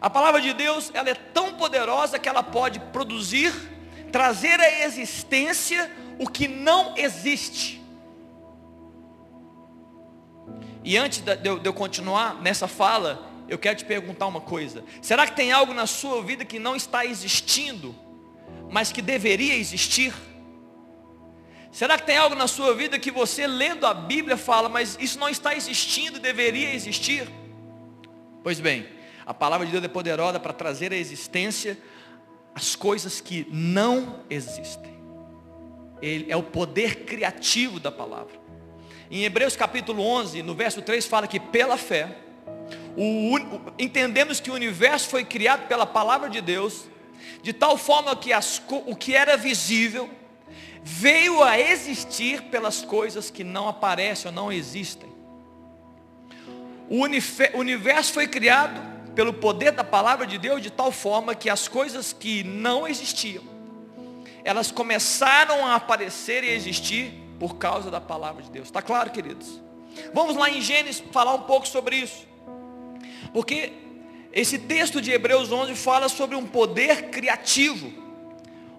A 0.00 0.08
palavra 0.08 0.40
de 0.40 0.54
Deus, 0.54 0.90
ela 0.94 1.10
é 1.10 1.14
tão 1.14 1.52
poderosa 1.52 2.18
que 2.18 2.30
ela 2.30 2.42
pode 2.42 2.80
produzir, 2.80 3.52
trazer 4.10 4.58
à 4.58 4.86
existência 4.86 5.94
o 6.18 6.26
que 6.26 6.48
não 6.48 6.96
existe. 6.96 7.78
E 10.82 10.96
antes 10.96 11.20
de 11.20 11.68
eu 11.68 11.74
continuar 11.74 12.40
nessa 12.40 12.66
fala, 12.66 13.31
eu 13.48 13.58
quero 13.58 13.76
te 13.76 13.84
perguntar 13.84 14.26
uma 14.26 14.40
coisa: 14.40 14.84
será 15.00 15.26
que 15.26 15.36
tem 15.36 15.52
algo 15.52 15.74
na 15.74 15.86
sua 15.86 16.22
vida 16.22 16.44
que 16.44 16.58
não 16.58 16.76
está 16.76 17.04
existindo, 17.04 17.94
mas 18.70 18.92
que 18.92 19.02
deveria 19.02 19.54
existir? 19.54 20.12
Será 21.70 21.96
que 21.98 22.04
tem 22.04 22.18
algo 22.18 22.36
na 22.36 22.46
sua 22.46 22.74
vida 22.74 22.98
que 22.98 23.10
você 23.10 23.46
lendo 23.46 23.86
a 23.86 23.94
Bíblia 23.94 24.36
fala, 24.36 24.68
mas 24.68 24.96
isso 25.00 25.18
não 25.18 25.28
está 25.28 25.56
existindo, 25.56 26.20
deveria 26.20 26.74
existir? 26.74 27.26
Pois 28.42 28.60
bem, 28.60 28.86
a 29.24 29.32
palavra 29.32 29.64
de 29.64 29.72
Deus 29.72 29.82
é 29.82 29.88
poderosa 29.88 30.38
para 30.38 30.52
trazer 30.52 30.92
à 30.92 30.96
existência 30.96 31.78
as 32.54 32.76
coisas 32.76 33.22
que 33.22 33.46
não 33.50 34.20
existem. 34.28 34.92
Ele 36.02 36.30
é 36.30 36.36
o 36.36 36.42
poder 36.42 37.04
criativo 37.04 37.80
da 37.80 37.90
palavra. 37.90 38.38
Em 39.10 39.24
Hebreus 39.24 39.56
capítulo 39.56 40.02
11, 40.02 40.42
no 40.42 40.54
verso 40.54 40.82
3, 40.82 41.06
fala 41.06 41.26
que 41.26 41.40
pela 41.40 41.78
fé, 41.78 42.16
o, 42.96 43.38
entendemos 43.78 44.40
que 44.40 44.50
o 44.50 44.54
universo 44.54 45.08
foi 45.08 45.24
criado 45.24 45.66
pela 45.66 45.86
palavra 45.86 46.28
de 46.28 46.40
Deus, 46.40 46.84
de 47.42 47.52
tal 47.52 47.76
forma 47.76 48.14
que 48.14 48.32
as, 48.32 48.62
o 48.86 48.94
que 48.94 49.14
era 49.14 49.36
visível 49.36 50.08
veio 50.82 51.42
a 51.42 51.58
existir 51.58 52.42
pelas 52.44 52.82
coisas 52.82 53.30
que 53.30 53.44
não 53.44 53.68
aparecem 53.68 54.28
ou 54.28 54.34
não 54.34 54.52
existem. 54.52 55.10
O 56.88 57.04
universo 57.58 58.12
foi 58.12 58.26
criado 58.26 58.80
pelo 59.14 59.32
poder 59.32 59.72
da 59.72 59.84
palavra 59.84 60.26
de 60.26 60.36
Deus 60.38 60.60
de 60.60 60.70
tal 60.70 60.90
forma 60.90 61.34
que 61.34 61.48
as 61.48 61.68
coisas 61.68 62.12
que 62.12 62.42
não 62.42 62.86
existiam, 62.86 63.44
elas 64.44 64.70
começaram 64.70 65.64
a 65.66 65.76
aparecer 65.76 66.42
e 66.44 66.50
existir 66.50 67.14
por 67.38 67.56
causa 67.56 67.90
da 67.90 68.00
palavra 68.00 68.42
de 68.42 68.50
Deus. 68.50 68.66
Está 68.66 68.82
claro, 68.82 69.10
queridos? 69.10 69.60
Vamos 70.12 70.36
lá 70.36 70.50
em 70.50 70.60
Gênesis 70.60 71.02
falar 71.12 71.34
um 71.34 71.42
pouco 71.42 71.66
sobre 71.66 71.96
isso. 71.96 72.26
Porque 73.32 73.72
esse 74.32 74.58
texto 74.58 75.00
de 75.00 75.10
Hebreus 75.10 75.50
11 75.50 75.74
fala 75.74 76.08
sobre 76.08 76.36
um 76.36 76.46
poder 76.46 77.10
criativo, 77.10 77.92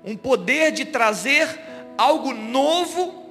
um 0.03 0.15
poder 0.15 0.71
de 0.71 0.85
trazer 0.85 1.47
algo 1.97 2.33
novo 2.33 3.23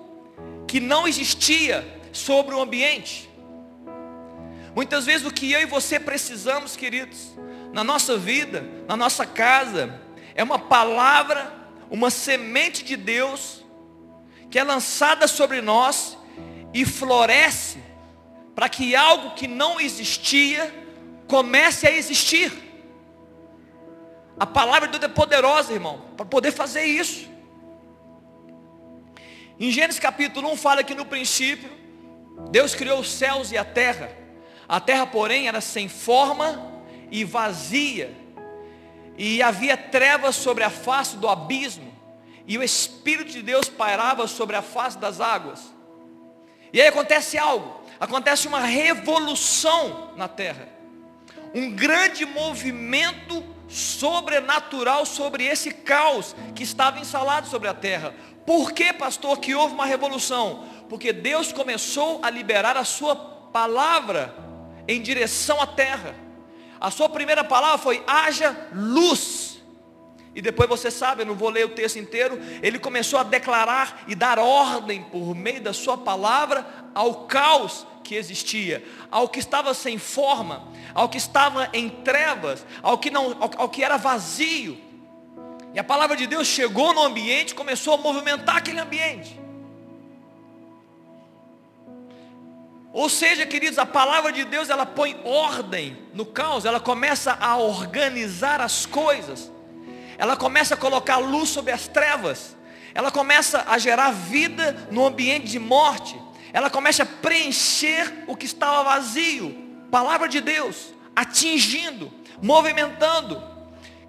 que 0.66 0.80
não 0.80 1.06
existia 1.06 1.86
sobre 2.12 2.54
o 2.54 2.60
ambiente. 2.60 3.28
Muitas 4.74 5.04
vezes 5.04 5.26
o 5.26 5.32
que 5.32 5.52
eu 5.52 5.60
e 5.60 5.66
você 5.66 6.00
precisamos, 6.00 6.76
queridos, 6.76 7.32
na 7.72 7.84
nossa 7.84 8.16
vida, 8.16 8.64
na 8.88 8.96
nossa 8.96 9.26
casa, 9.26 10.00
é 10.34 10.42
uma 10.42 10.58
palavra, 10.58 11.52
uma 11.90 12.10
semente 12.10 12.82
de 12.82 12.96
Deus, 12.96 13.64
que 14.50 14.58
é 14.58 14.64
lançada 14.64 15.26
sobre 15.28 15.60
nós 15.60 16.16
e 16.72 16.86
floresce, 16.86 17.78
para 18.54 18.68
que 18.68 18.96
algo 18.96 19.34
que 19.34 19.46
não 19.46 19.80
existia 19.80 20.81
comece 21.32 21.86
a 21.88 21.90
existir. 21.90 22.52
A 24.38 24.44
palavra 24.44 24.86
de 24.86 24.98
Deus 24.98 25.10
é 25.10 25.14
poderosa, 25.14 25.72
irmão, 25.72 26.02
para 26.14 26.26
poder 26.26 26.52
fazer 26.52 26.84
isso. 26.84 27.26
Em 29.58 29.70
Gênesis 29.70 29.98
capítulo 29.98 30.52
1 30.52 30.56
fala 30.58 30.84
que 30.84 30.94
no 30.94 31.06
princípio 31.06 31.70
Deus 32.50 32.74
criou 32.74 33.00
os 33.00 33.10
céus 33.10 33.50
e 33.50 33.56
a 33.56 33.64
terra. 33.64 34.10
A 34.68 34.78
terra, 34.78 35.06
porém, 35.06 35.48
era 35.48 35.62
sem 35.62 35.88
forma 35.88 36.70
e 37.10 37.24
vazia. 37.24 38.14
E 39.16 39.42
havia 39.42 39.74
trevas 39.74 40.36
sobre 40.36 40.64
a 40.64 40.70
face 40.70 41.16
do 41.16 41.30
abismo. 41.30 41.90
E 42.46 42.58
o 42.58 42.62
Espírito 42.62 43.30
de 43.30 43.40
Deus 43.40 43.70
pairava 43.70 44.28
sobre 44.28 44.54
a 44.54 44.60
face 44.60 44.98
das 44.98 45.18
águas. 45.18 45.72
E 46.74 46.80
aí 46.82 46.88
acontece 46.88 47.38
algo. 47.38 47.80
Acontece 47.98 48.46
uma 48.46 48.60
revolução 48.60 50.12
na 50.14 50.28
terra 50.28 50.81
um 51.54 51.70
grande 51.70 52.24
movimento 52.24 53.44
sobrenatural 53.68 55.06
sobre 55.06 55.44
esse 55.44 55.70
caos 55.70 56.36
que 56.54 56.62
estava 56.62 57.00
instalado 57.00 57.46
sobre 57.46 57.68
a 57.68 57.74
terra. 57.74 58.14
Por 58.46 58.72
que, 58.72 58.92
pastor, 58.92 59.38
que 59.38 59.54
houve 59.54 59.74
uma 59.74 59.86
revolução? 59.86 60.64
Porque 60.88 61.12
Deus 61.12 61.52
começou 61.52 62.20
a 62.22 62.28
liberar 62.28 62.76
a 62.76 62.84
sua 62.84 63.14
palavra 63.16 64.34
em 64.86 65.00
direção 65.00 65.60
à 65.60 65.66
terra. 65.66 66.14
A 66.80 66.90
sua 66.90 67.08
primeira 67.08 67.44
palavra 67.44 67.78
foi: 67.78 68.02
haja 68.06 68.68
luz. 68.74 69.51
E 70.34 70.40
depois 70.40 70.68
você 70.68 70.90
sabe, 70.90 71.22
eu 71.22 71.26
não 71.26 71.34
vou 71.34 71.50
ler 71.50 71.66
o 71.66 71.70
texto 71.70 71.98
inteiro, 71.98 72.40
ele 72.62 72.78
começou 72.78 73.18
a 73.18 73.22
declarar 73.22 74.04
e 74.08 74.14
dar 74.14 74.38
ordem 74.38 75.02
por 75.04 75.34
meio 75.34 75.60
da 75.60 75.74
sua 75.74 75.98
palavra 75.98 76.66
ao 76.94 77.26
caos 77.26 77.86
que 78.02 78.14
existia, 78.14 78.82
ao 79.10 79.28
que 79.28 79.38
estava 79.38 79.74
sem 79.74 79.98
forma, 79.98 80.66
ao 80.94 81.08
que 81.08 81.18
estava 81.18 81.68
em 81.72 81.88
trevas, 81.88 82.64
ao 82.82 82.96
que, 82.96 83.10
não, 83.10 83.36
ao, 83.42 83.50
ao 83.58 83.68
que 83.68 83.84
era 83.84 83.98
vazio. 83.98 84.78
E 85.74 85.78
a 85.78 85.84
palavra 85.84 86.16
de 86.16 86.26
Deus 86.26 86.46
chegou 86.46 86.94
no 86.94 87.02
ambiente, 87.02 87.54
começou 87.54 87.94
a 87.94 87.98
movimentar 87.98 88.56
aquele 88.56 88.80
ambiente. 88.80 89.38
Ou 92.90 93.08
seja, 93.08 93.46
queridos, 93.46 93.78
a 93.78 93.86
palavra 93.86 94.32
de 94.32 94.44
Deus 94.44 94.70
ela 94.70 94.84
põe 94.84 95.18
ordem 95.24 95.96
no 96.14 96.24
caos, 96.24 96.64
ela 96.64 96.80
começa 96.80 97.36
a 97.38 97.56
organizar 97.58 98.60
as 98.60 98.86
coisas, 98.86 99.51
ela 100.18 100.36
começa 100.36 100.74
a 100.74 100.76
colocar 100.76 101.16
luz 101.18 101.48
sobre 101.48 101.72
as 101.72 101.88
trevas, 101.88 102.56
ela 102.94 103.10
começa 103.10 103.64
a 103.66 103.78
gerar 103.78 104.10
vida 104.10 104.88
no 104.90 105.06
ambiente 105.06 105.46
de 105.46 105.58
morte, 105.58 106.20
ela 106.52 106.68
começa 106.68 107.02
a 107.02 107.06
preencher 107.06 108.24
o 108.26 108.36
que 108.36 108.44
estava 108.44 108.82
vazio. 108.82 109.56
Palavra 109.90 110.28
de 110.28 110.40
Deus, 110.40 110.92
atingindo, 111.16 112.12
movimentando. 112.42 113.42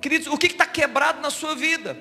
Queridos, 0.01 0.27
o 0.27 0.37
que 0.37 0.47
está 0.47 0.65
quebrado 0.65 1.21
na 1.21 1.29
sua 1.29 1.55
vida? 1.55 1.97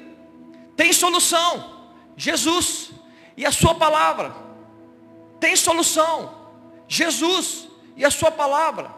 Tem 0.76 0.92
solução. 0.92 1.86
Jesus 2.16 2.90
e 3.36 3.46
a 3.46 3.52
sua 3.52 3.74
palavra. 3.74 4.34
Tem 5.38 5.54
solução. 5.54 6.42
Jesus 6.88 7.68
e 7.96 8.04
a 8.04 8.10
sua 8.10 8.30
palavra. 8.30 8.92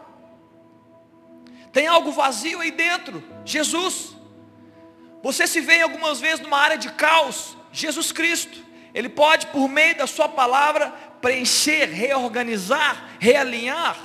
Tem 1.71 1.87
algo 1.87 2.11
vazio 2.11 2.61
aí 2.61 2.71
dentro. 2.71 3.23
Jesus. 3.43 4.14
Você 5.25 5.47
se 5.47 5.59
vê 5.59 5.81
algumas 5.81 6.19
vezes 6.19 6.41
numa 6.41 6.59
área 6.59 6.77
de 6.77 6.91
caos. 6.91 7.57
Jesus 7.71 8.11
Cristo. 8.11 8.63
Ele 8.93 9.09
pode, 9.09 9.47
por 9.47 9.67
meio 9.67 9.97
da 9.97 10.05
sua 10.05 10.29
palavra, 10.29 10.91
preencher, 11.19 11.85
reorganizar, 11.85 13.17
realinhar. 13.19 13.97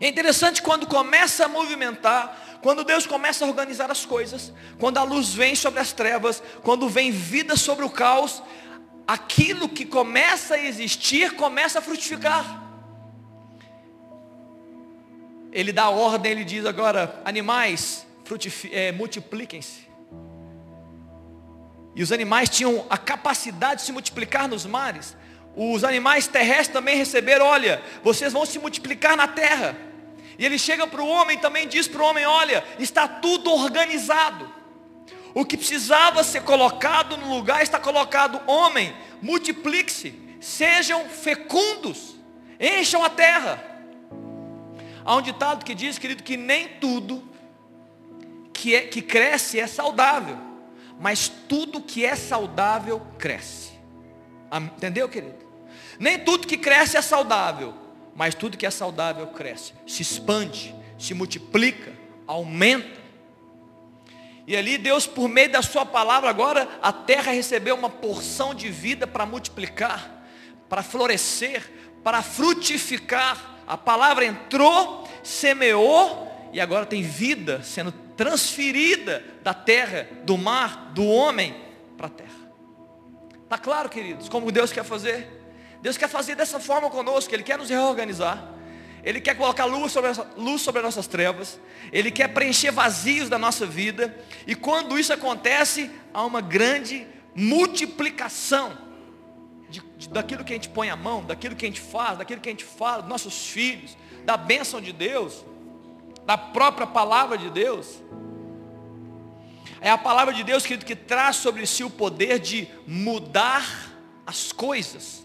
É 0.00 0.06
interessante 0.06 0.62
quando 0.62 0.86
começa 0.86 1.46
a 1.46 1.48
movimentar, 1.48 2.60
quando 2.62 2.84
Deus 2.84 3.04
começa 3.04 3.44
a 3.44 3.48
organizar 3.48 3.90
as 3.90 4.06
coisas, 4.06 4.52
quando 4.78 4.98
a 4.98 5.02
luz 5.02 5.34
vem 5.34 5.56
sobre 5.56 5.80
as 5.80 5.90
trevas, 5.92 6.40
quando 6.62 6.88
vem 6.88 7.10
vida 7.10 7.56
sobre 7.56 7.84
o 7.84 7.90
caos, 7.90 8.40
aquilo 9.08 9.68
que 9.68 9.84
começa 9.84 10.54
a 10.54 10.64
existir 10.64 11.32
começa 11.32 11.80
a 11.80 11.82
frutificar. 11.82 12.62
Ele 15.50 15.72
dá 15.72 15.88
ordem, 15.88 16.30
ele 16.30 16.44
diz 16.44 16.64
agora, 16.64 17.20
animais, 17.24 18.06
é, 18.70 18.92
multipliquem-se. 18.92 19.85
E 21.96 22.02
os 22.02 22.12
animais 22.12 22.50
tinham 22.50 22.84
a 22.90 22.98
capacidade 22.98 23.80
de 23.80 23.86
se 23.86 23.92
multiplicar 23.92 24.46
nos 24.46 24.66
mares. 24.66 25.16
Os 25.56 25.82
animais 25.82 26.26
terrestres 26.26 26.68
também 26.68 26.94
receberam, 26.94 27.46
olha, 27.46 27.82
vocês 28.04 28.34
vão 28.34 28.44
se 28.44 28.58
multiplicar 28.58 29.16
na 29.16 29.26
terra. 29.26 29.74
E 30.38 30.44
ele 30.44 30.58
chega 30.58 30.86
para 30.86 31.00
o 31.00 31.08
homem 31.08 31.38
também 31.38 31.66
diz 31.66 31.88
para 31.88 32.02
o 32.02 32.04
homem, 32.04 32.26
olha, 32.26 32.62
está 32.78 33.08
tudo 33.08 33.50
organizado. 33.50 34.52
O 35.32 35.42
que 35.42 35.56
precisava 35.56 36.22
ser 36.22 36.42
colocado 36.42 37.16
no 37.16 37.34
lugar 37.34 37.62
está 37.62 37.80
colocado. 37.80 38.42
Homem, 38.46 38.94
multiplique-se, 39.22 40.14
sejam 40.38 41.08
fecundos, 41.08 42.14
encham 42.60 43.02
a 43.02 43.08
terra. 43.08 43.64
Há 45.02 45.16
um 45.16 45.22
ditado 45.22 45.64
que 45.64 45.74
diz, 45.74 45.98
querido, 45.98 46.22
que 46.22 46.36
nem 46.36 46.68
tudo 46.68 47.26
que, 48.52 48.74
é, 48.74 48.82
que 48.82 49.00
cresce 49.00 49.58
é 49.58 49.66
saudável 49.66 50.45
mas 50.98 51.28
tudo 51.28 51.80
que 51.80 52.04
é 52.04 52.16
saudável 52.16 53.00
cresce. 53.18 53.72
Entendeu, 54.52 55.08
querido? 55.08 55.46
Nem 55.98 56.18
tudo 56.18 56.46
que 56.46 56.56
cresce 56.56 56.96
é 56.96 57.02
saudável, 57.02 57.74
mas 58.14 58.34
tudo 58.34 58.56
que 58.56 58.66
é 58.66 58.70
saudável 58.70 59.26
cresce, 59.28 59.72
se 59.86 60.02
expande, 60.02 60.74
se 60.98 61.14
multiplica, 61.14 61.92
aumenta. 62.26 63.00
E 64.46 64.56
ali 64.56 64.78
Deus, 64.78 65.06
por 65.06 65.28
meio 65.28 65.50
da 65.50 65.60
sua 65.60 65.84
palavra, 65.84 66.30
agora 66.30 66.68
a 66.80 66.92
terra 66.92 67.32
recebeu 67.32 67.74
uma 67.74 67.90
porção 67.90 68.54
de 68.54 68.68
vida 68.70 69.06
para 69.06 69.26
multiplicar, 69.26 70.24
para 70.68 70.82
florescer, 70.82 71.68
para 72.02 72.22
frutificar. 72.22 73.56
A 73.66 73.76
palavra 73.76 74.24
entrou, 74.24 75.08
semeou 75.24 76.25
e 76.56 76.60
agora 76.60 76.86
tem 76.86 77.02
vida 77.02 77.62
sendo 77.62 77.92
transferida 77.92 79.22
da 79.42 79.52
terra, 79.52 80.08
do 80.24 80.38
mar, 80.38 80.90
do 80.94 81.04
homem 81.04 81.54
para 81.98 82.06
a 82.06 82.08
terra. 82.08 82.50
Está 83.44 83.58
claro, 83.58 83.90
queridos, 83.90 84.26
como 84.30 84.50
Deus 84.50 84.72
quer 84.72 84.82
fazer? 84.82 85.28
Deus 85.82 85.98
quer 85.98 86.08
fazer 86.08 86.34
dessa 86.34 86.58
forma 86.58 86.88
conosco, 86.88 87.34
Ele 87.34 87.42
quer 87.42 87.58
nos 87.58 87.68
reorganizar. 87.68 88.42
Ele 89.04 89.20
quer 89.20 89.36
colocar 89.36 89.66
luz 89.66 89.92
sobre, 89.92 90.10
luz 90.38 90.62
sobre 90.62 90.78
as 90.78 90.86
nossas 90.86 91.06
trevas. 91.06 91.60
Ele 91.92 92.10
quer 92.10 92.28
preencher 92.28 92.70
vazios 92.70 93.28
da 93.28 93.36
nossa 93.36 93.66
vida. 93.66 94.18
E 94.46 94.54
quando 94.54 94.98
isso 94.98 95.12
acontece, 95.12 95.90
há 96.14 96.24
uma 96.24 96.40
grande 96.40 97.06
multiplicação 97.34 98.78
de, 99.68 99.82
de, 99.98 100.08
daquilo 100.08 100.42
que 100.42 100.54
a 100.54 100.56
gente 100.56 100.70
põe 100.70 100.88
a 100.88 100.96
mão, 100.96 101.22
daquilo 101.22 101.54
que 101.54 101.66
a 101.66 101.68
gente 101.68 101.82
faz, 101.82 102.16
daquilo 102.16 102.40
que 102.40 102.48
a 102.48 102.52
gente 102.52 102.64
fala, 102.64 103.02
dos 103.02 103.10
nossos 103.10 103.46
filhos, 103.46 103.94
da 104.24 104.38
bênção 104.38 104.80
de 104.80 104.94
Deus 104.94 105.44
da 106.26 106.36
própria 106.36 106.86
palavra 106.86 107.38
de 107.38 107.48
Deus. 107.48 108.02
É 109.80 109.88
a 109.88 109.96
palavra 109.96 110.34
de 110.34 110.42
Deus, 110.42 110.66
querido, 110.66 110.84
que 110.84 110.96
traz 110.96 111.36
sobre 111.36 111.64
si 111.66 111.84
o 111.84 111.90
poder 111.90 112.40
de 112.40 112.68
mudar 112.86 113.64
as 114.26 114.50
coisas. 114.50 115.24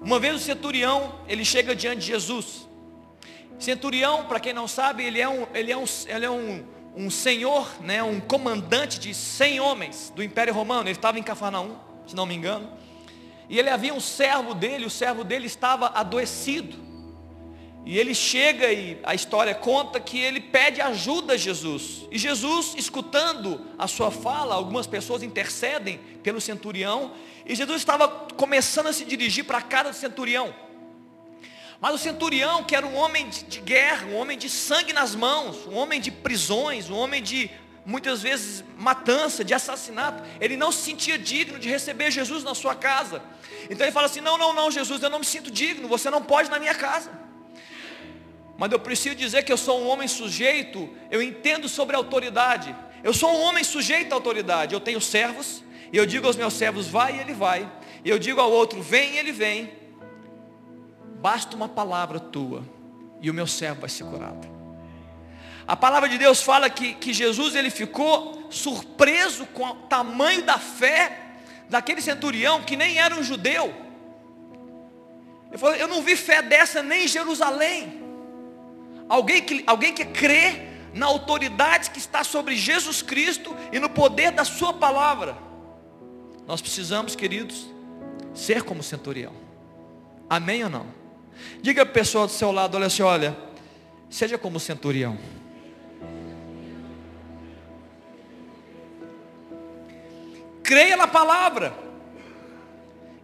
Uma 0.00 0.18
vez 0.18 0.34
o 0.34 0.38
centurião, 0.38 1.20
ele 1.28 1.44
chega 1.44 1.76
diante 1.76 2.00
de 2.00 2.06
Jesus. 2.06 2.66
Centurião, 3.58 4.24
para 4.24 4.40
quem 4.40 4.52
não 4.52 4.66
sabe, 4.66 5.04
ele 5.04 5.20
é 5.20 5.28
um, 5.28 5.46
ele 5.52 5.70
é 5.70 5.76
um, 5.76 5.84
ele 6.06 6.24
é 6.24 6.30
um, 6.30 6.64
um 6.96 7.10
senhor, 7.10 7.68
né, 7.80 8.02
um 8.02 8.20
comandante 8.20 8.98
de 8.98 9.12
100 9.12 9.60
homens 9.60 10.12
do 10.14 10.22
Império 10.22 10.54
Romano. 10.54 10.82
Ele 10.82 10.92
estava 10.92 11.18
em 11.18 11.22
Cafarnaum, 11.22 11.76
se 12.06 12.16
não 12.16 12.24
me 12.24 12.34
engano. 12.34 12.70
E 13.48 13.58
ele 13.58 13.68
havia 13.68 13.92
um 13.92 14.00
servo 14.00 14.54
dele, 14.54 14.86
o 14.86 14.90
servo 14.90 15.24
dele 15.24 15.46
estava 15.46 15.88
adoecido. 15.88 16.85
E 17.86 18.00
ele 18.00 18.16
chega 18.16 18.72
e 18.72 18.98
a 19.04 19.14
história 19.14 19.54
conta 19.54 20.00
que 20.00 20.18
ele 20.18 20.40
pede 20.40 20.80
ajuda 20.80 21.34
a 21.34 21.36
Jesus. 21.36 22.04
E 22.10 22.18
Jesus, 22.18 22.74
escutando 22.76 23.64
a 23.78 23.86
sua 23.86 24.10
fala, 24.10 24.56
algumas 24.56 24.88
pessoas 24.88 25.22
intercedem 25.22 26.00
pelo 26.20 26.40
centurião. 26.40 27.12
E 27.46 27.54
Jesus 27.54 27.76
estava 27.76 28.08
começando 28.08 28.88
a 28.88 28.92
se 28.92 29.04
dirigir 29.04 29.44
para 29.44 29.58
a 29.58 29.62
casa 29.62 29.90
do 29.90 29.94
centurião. 29.94 30.52
Mas 31.80 31.94
o 31.94 31.98
centurião, 31.98 32.64
que 32.64 32.74
era 32.74 32.84
um 32.84 32.96
homem 32.96 33.28
de, 33.28 33.60
guerra, 33.60 34.08
um 34.08 34.16
homem 34.16 34.36
de 34.36 34.50
sangue 34.50 34.92
nas 34.92 35.14
mãos, 35.14 35.64
um 35.68 35.76
homem 35.76 36.00
de 36.00 36.10
prisões, 36.10 36.90
um 36.90 36.96
homem 36.96 37.22
de 37.22 37.48
muitas 37.84 38.20
vezes 38.20 38.64
matança, 38.76 39.44
de 39.44 39.54
assassinato, 39.54 40.24
ele 40.40 40.56
não 40.56 40.72
se 40.72 40.82
sentia 40.82 41.16
digno 41.16 41.56
de 41.56 41.68
receber 41.68 42.10
Jesus 42.10 42.42
na 42.42 42.52
sua 42.52 42.74
casa. 42.74 43.22
Então 43.70 43.86
ele 43.86 43.92
fala 43.92 44.06
assim: 44.06 44.20
Não, 44.20 44.36
não, 44.36 44.52
não, 44.52 44.72
Jesus, 44.72 45.00
eu 45.04 45.10
não 45.10 45.20
me 45.20 45.24
sinto 45.24 45.52
digno, 45.52 45.86
você 45.86 46.10
não 46.10 46.20
pode 46.20 46.50
na 46.50 46.58
minha 46.58 46.74
casa. 46.74 47.25
Mas 48.58 48.72
eu 48.72 48.78
preciso 48.78 49.14
dizer 49.14 49.42
que 49.42 49.52
eu 49.52 49.56
sou 49.56 49.82
um 49.82 49.88
homem 49.88 50.08
sujeito, 50.08 50.88
eu 51.10 51.22
entendo 51.22 51.68
sobre 51.68 51.94
autoridade. 51.94 52.74
Eu 53.04 53.12
sou 53.12 53.30
um 53.30 53.42
homem 53.42 53.62
sujeito 53.62 54.12
à 54.12 54.14
autoridade. 54.14 54.74
Eu 54.74 54.80
tenho 54.80 55.00
servos, 55.00 55.62
e 55.92 55.96
eu 55.96 56.06
digo 56.06 56.26
aos 56.26 56.36
meus 56.36 56.54
servos, 56.54 56.88
vai 56.88 57.16
e 57.16 57.20
ele 57.20 57.34
vai. 57.34 57.70
E 58.04 58.08
eu 58.08 58.18
digo 58.18 58.40
ao 58.40 58.50
outro, 58.50 58.82
vem 58.82 59.14
e 59.14 59.18
ele 59.18 59.32
vem. 59.32 59.72
Basta 61.20 61.54
uma 61.54 61.68
palavra 61.68 62.18
tua, 62.18 62.64
e 63.20 63.30
o 63.30 63.34
meu 63.34 63.46
servo 63.46 63.80
vai 63.80 63.90
ser 63.90 64.04
curado. 64.04 64.56
A 65.68 65.76
palavra 65.76 66.08
de 66.08 66.16
Deus 66.16 66.40
fala 66.40 66.70
que, 66.70 66.94
que 66.94 67.12
Jesus 67.12 67.56
ele 67.56 67.70
ficou 67.70 68.46
surpreso 68.50 69.44
com 69.46 69.64
o 69.64 69.74
tamanho 69.74 70.42
da 70.42 70.58
fé 70.58 71.18
daquele 71.68 72.00
centurião 72.00 72.62
que 72.62 72.76
nem 72.76 72.98
era 72.98 73.14
um 73.16 73.22
judeu. 73.22 73.74
Ele 75.48 75.58
falou, 75.58 75.74
eu 75.74 75.88
não 75.88 76.02
vi 76.02 76.14
fé 76.14 76.40
dessa 76.40 76.82
nem 76.82 77.04
em 77.04 77.08
Jerusalém. 77.08 78.05
Alguém 79.08 79.42
que, 79.42 79.62
alguém 79.66 79.94
que 79.94 80.04
crê 80.04 80.66
na 80.92 81.06
autoridade 81.06 81.90
que 81.90 81.98
está 81.98 82.24
sobre 82.24 82.56
Jesus 82.56 83.02
Cristo 83.02 83.54
e 83.70 83.78
no 83.78 83.88
poder 83.88 84.32
da 84.32 84.44
sua 84.44 84.72
palavra. 84.72 85.36
Nós 86.46 86.60
precisamos, 86.60 87.14
queridos, 87.14 87.66
ser 88.34 88.62
como 88.62 88.82
centurião. 88.82 89.32
Amém 90.28 90.64
ou 90.64 90.70
não? 90.70 90.86
Diga 91.60 91.82
a 91.82 91.86
pessoa 91.86 92.26
do 92.26 92.32
seu 92.32 92.50
lado, 92.50 92.76
olha 92.76 92.86
assim, 92.86 93.02
olha, 93.02 93.36
seja 94.08 94.38
como 94.38 94.58
centurião. 94.58 95.18
Creia 100.62 100.96
na 100.96 101.06
palavra. 101.06 101.76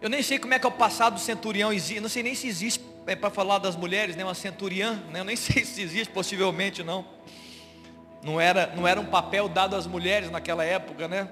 Eu 0.01 0.09
nem 0.09 0.21
sei 0.21 0.37
como 0.37 0.53
é 0.53 0.59
que 0.59 0.65
é 0.65 0.69
o 0.69 0.71
passado 0.71 1.15
do 1.15 1.19
centurião 1.19 1.71
não 2.01 2.09
sei 2.09 2.23
nem 2.23 2.35
se 2.35 2.47
existe 2.47 2.92
é 3.05 3.15
para 3.15 3.29
falar 3.29 3.57
das 3.57 3.75
mulheres, 3.75 4.15
né, 4.15 4.23
uma 4.23 4.33
centuriã, 4.33 5.01
né, 5.11 5.19
eu 5.19 5.25
nem 5.25 5.35
sei 5.37 5.65
se 5.65 5.81
existe, 5.81 6.11
possivelmente 6.11 6.83
não. 6.83 7.05
Não 8.23 8.39
era, 8.39 8.67
não 8.75 8.87
era 8.87 8.99
um 9.01 9.05
papel 9.05 9.49
dado 9.49 9.75
às 9.75 9.85
mulheres 9.85 10.31
naquela 10.31 10.63
época, 10.63 11.09
né? 11.09 11.27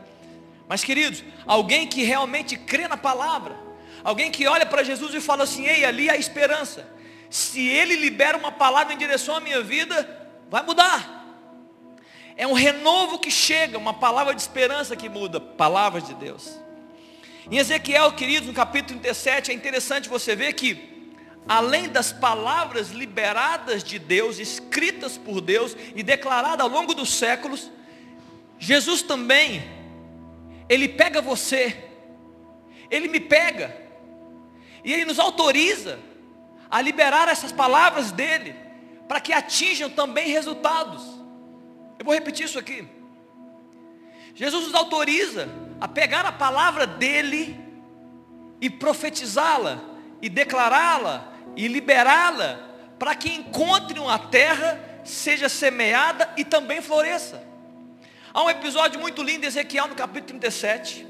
Mas 0.67 0.83
queridos, 0.83 1.23
alguém 1.45 1.87
que 1.87 2.03
realmente 2.03 2.57
crê 2.57 2.87
na 2.87 2.97
palavra, 2.97 3.55
alguém 4.03 4.29
que 4.29 4.45
olha 4.45 4.65
para 4.65 4.83
Jesus 4.83 5.13
e 5.13 5.21
fala 5.21 5.43
assim, 5.43 5.65
ei, 5.65 5.85
ali 5.85 6.09
há 6.09 6.17
esperança. 6.17 6.87
Se 7.29 7.65
ele 7.65 7.95
libera 7.95 8.37
uma 8.37 8.51
palavra 8.51 8.93
em 8.93 8.97
direção 8.97 9.35
à 9.35 9.39
minha 9.39 9.61
vida, 9.61 10.29
vai 10.49 10.63
mudar. 10.63 11.21
É 12.35 12.45
um 12.45 12.53
renovo 12.53 13.19
que 13.19 13.31
chega, 13.31 13.77
uma 13.77 13.93
palavra 13.93 14.33
de 14.33 14.41
esperança 14.41 14.95
que 14.95 15.07
muda, 15.07 15.39
palavras 15.39 16.05
de 16.05 16.13
Deus. 16.13 16.59
Em 17.49 17.57
Ezequiel, 17.57 18.11
queridos, 18.11 18.47
no 18.47 18.53
capítulo 18.53 18.99
37, 18.99 19.51
é 19.51 19.53
interessante 19.53 20.09
você 20.09 20.35
ver 20.35 20.53
que 20.53 20.90
além 21.47 21.89
das 21.89 22.11
palavras 22.11 22.89
liberadas 22.89 23.83
de 23.83 23.97
Deus, 23.97 24.39
escritas 24.39 25.17
por 25.17 25.41
Deus 25.41 25.75
e 25.95 26.03
declaradas 26.03 26.65
ao 26.65 26.71
longo 26.71 26.93
dos 26.93 27.13
séculos, 27.13 27.71
Jesus 28.59 29.01
também, 29.01 29.63
Ele 30.69 30.87
pega 30.87 31.21
você, 31.21 31.89
Ele 32.89 33.07
me 33.07 33.19
pega, 33.19 33.75
e 34.83 34.93
Ele 34.93 35.05
nos 35.05 35.19
autoriza 35.19 35.99
a 36.69 36.79
liberar 36.81 37.27
essas 37.27 37.51
palavras 37.51 38.11
dEle, 38.11 38.55
para 39.07 39.19
que 39.19 39.33
atinjam 39.33 39.89
também 39.89 40.29
resultados. 40.29 41.03
Eu 41.99 42.05
vou 42.05 42.13
repetir 42.13 42.45
isso 42.45 42.57
aqui. 42.57 42.87
Jesus 44.33 44.65
nos 44.65 44.73
autoriza 44.73 45.49
a 45.79 45.87
pegar 45.87 46.25
a 46.25 46.31
palavra 46.31 46.87
dEle 46.87 47.59
e 48.61 48.69
profetizá-la 48.69 49.81
e 50.21 50.29
declará-la 50.29 51.30
e 51.55 51.67
liberá-la 51.67 52.59
para 52.97 53.15
que 53.15 53.29
encontre 53.29 53.99
uma 53.99 54.19
terra, 54.19 54.79
seja 55.03 55.49
semeada 55.49 56.29
e 56.37 56.45
também 56.45 56.81
floresça. 56.81 57.41
Há 58.33 58.43
um 58.43 58.49
episódio 58.49 58.99
muito 58.99 59.21
lindo 59.21 59.43
em 59.43 59.47
Ezequiel 59.47 59.87
no 59.87 59.95
capítulo 59.95 60.39
37, 60.39 61.07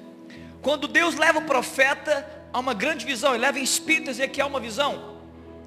quando 0.62 0.88
Deus 0.88 1.16
leva 1.16 1.40
o 1.40 1.46
profeta 1.46 2.28
a 2.54 2.60
uma 2.60 2.74
grande 2.74 3.06
visão, 3.06 3.32
ele 3.32 3.42
leva 3.42 3.60
em 3.60 3.64
espírito 3.64 4.10
Ezequiel 4.10 4.48
uma 4.48 4.60
visão, 4.60 5.20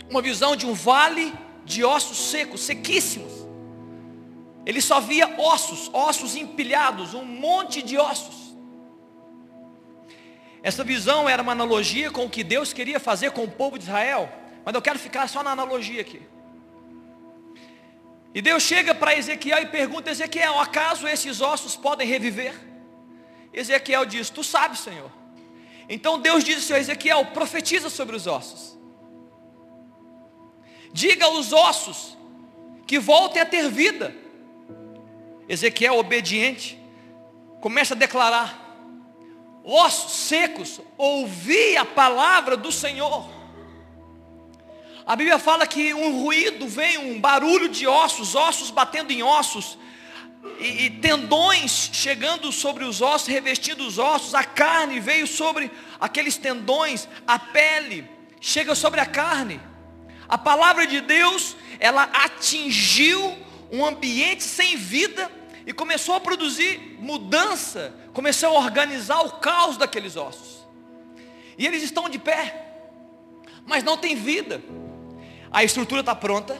uma 0.08 0.20
visão 0.20 0.56
de 0.56 0.66
um 0.66 0.74
vale 0.74 1.32
de 1.64 1.84
ossos 1.84 2.30
secos, 2.30 2.62
sequíssimos. 2.62 3.32
Ele 4.66 4.80
só 4.80 5.00
via 5.00 5.28
ossos, 5.38 5.90
ossos 5.92 6.36
empilhados, 6.36 7.14
um 7.14 7.24
monte 7.24 7.82
de 7.82 7.98
ossos. 7.98 8.54
Essa 10.62 10.82
visão 10.82 11.28
era 11.28 11.42
uma 11.42 11.52
analogia 11.52 12.10
com 12.10 12.24
o 12.24 12.30
que 12.30 12.42
Deus 12.42 12.72
queria 12.72 12.98
fazer 12.98 13.32
com 13.32 13.44
o 13.44 13.50
povo 13.50 13.78
de 13.78 13.84
Israel. 13.84 14.32
Mas 14.64 14.74
eu 14.74 14.82
quero 14.82 14.98
ficar 14.98 15.28
só 15.28 15.42
na 15.42 15.50
analogia 15.50 16.00
aqui. 16.00 16.22
E 18.34 18.42
Deus 18.42 18.62
chega 18.62 18.94
para 18.94 19.16
Ezequiel 19.16 19.58
e 19.62 19.66
pergunta: 19.66 20.10
Ezequiel, 20.10 20.58
acaso 20.58 21.06
esses 21.06 21.40
ossos 21.40 21.76
podem 21.76 22.06
reviver? 22.06 22.54
Ezequiel 23.52 24.04
diz: 24.04 24.30
Tu 24.30 24.42
sabes, 24.42 24.80
Senhor. 24.80 25.10
Então 25.88 26.18
Deus 26.18 26.42
diz 26.42 26.56
ao 26.56 26.62
Senhor 26.62 26.78
Ezequiel: 26.80 27.26
profetiza 27.26 27.90
sobre 27.90 28.16
os 28.16 28.26
ossos. 28.26 28.76
Diga 30.92 31.26
aos 31.26 31.52
ossos 31.52 32.16
que 32.86 32.98
voltem 32.98 33.42
a 33.42 33.46
ter 33.46 33.68
vida. 33.68 34.14
Ezequiel, 35.48 35.98
obediente, 35.98 36.78
começa 37.60 37.94
a 37.94 37.96
declarar: 37.96 38.78
ossos 39.62 40.12
secos, 40.12 40.80
ouvi 40.96 41.76
a 41.76 41.84
palavra 41.84 42.56
do 42.56 42.72
Senhor. 42.72 43.33
A 45.06 45.14
Bíblia 45.14 45.38
fala 45.38 45.66
que 45.66 45.92
um 45.92 46.22
ruído 46.22 46.66
vem, 46.66 46.96
um 46.96 47.20
barulho 47.20 47.68
de 47.68 47.86
ossos, 47.86 48.34
ossos 48.34 48.70
batendo 48.70 49.12
em 49.12 49.22
ossos, 49.22 49.76
e, 50.58 50.86
e, 50.86 50.90
tendões 50.90 51.90
chegando 51.92 52.50
sobre 52.50 52.84
os 52.84 53.02
ossos, 53.02 53.28
revestindo 53.28 53.86
os 53.86 53.98
ossos, 53.98 54.34
a 54.34 54.44
carne 54.44 55.00
veio 55.00 55.26
sobre 55.26 55.70
aqueles 56.00 56.36
tendões, 56.36 57.08
a 57.26 57.38
pele 57.38 58.08
chega 58.40 58.74
sobre 58.74 59.00
a 59.00 59.06
carne. 59.06 59.60
A 60.28 60.38
palavra 60.38 60.86
de 60.86 61.00
Deus, 61.00 61.56
ela 61.78 62.04
atingiu 62.04 63.36
um 63.70 63.84
ambiente 63.84 64.42
sem 64.42 64.76
vida 64.76 65.30
e 65.66 65.72
começou 65.72 66.14
a 66.14 66.20
produzir 66.20 66.96
mudança, 66.98 67.94
começou 68.12 68.50
a 68.50 68.60
organizar 68.60 69.20
o 69.22 69.32
caos 69.32 69.76
daqueles 69.76 70.16
ossos. 70.16 70.66
E 71.58 71.66
eles 71.66 71.82
estão 71.82 72.08
de 72.08 72.18
pé, 72.18 72.72
mas 73.66 73.82
não 73.82 73.96
tem 73.96 74.14
vida 74.14 74.62
a 75.54 75.62
estrutura 75.62 76.00
está 76.00 76.16
pronta, 76.16 76.58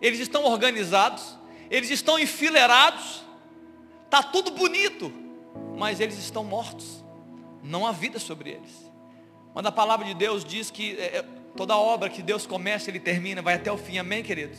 eles 0.00 0.18
estão 0.18 0.44
organizados, 0.44 1.38
eles 1.70 1.90
estão 1.90 2.18
enfileirados, 2.18 3.22
está 4.06 4.22
tudo 4.22 4.50
bonito, 4.50 5.12
mas 5.76 6.00
eles 6.00 6.18
estão 6.18 6.42
mortos, 6.42 7.04
não 7.62 7.86
há 7.86 7.92
vida 7.92 8.18
sobre 8.18 8.52
eles. 8.52 8.90
Quando 9.52 9.66
a 9.66 9.72
palavra 9.72 10.06
de 10.06 10.14
Deus 10.14 10.42
diz 10.42 10.70
que 10.70 10.96
é, 10.98 11.18
é, 11.18 11.24
toda 11.54 11.76
obra 11.76 12.08
que 12.08 12.22
Deus 12.22 12.46
começa, 12.46 12.88
Ele 12.88 12.98
termina, 12.98 13.42
vai 13.42 13.54
até 13.56 13.70
o 13.70 13.76
fim, 13.76 13.98
amém, 13.98 14.22
queridos? 14.22 14.58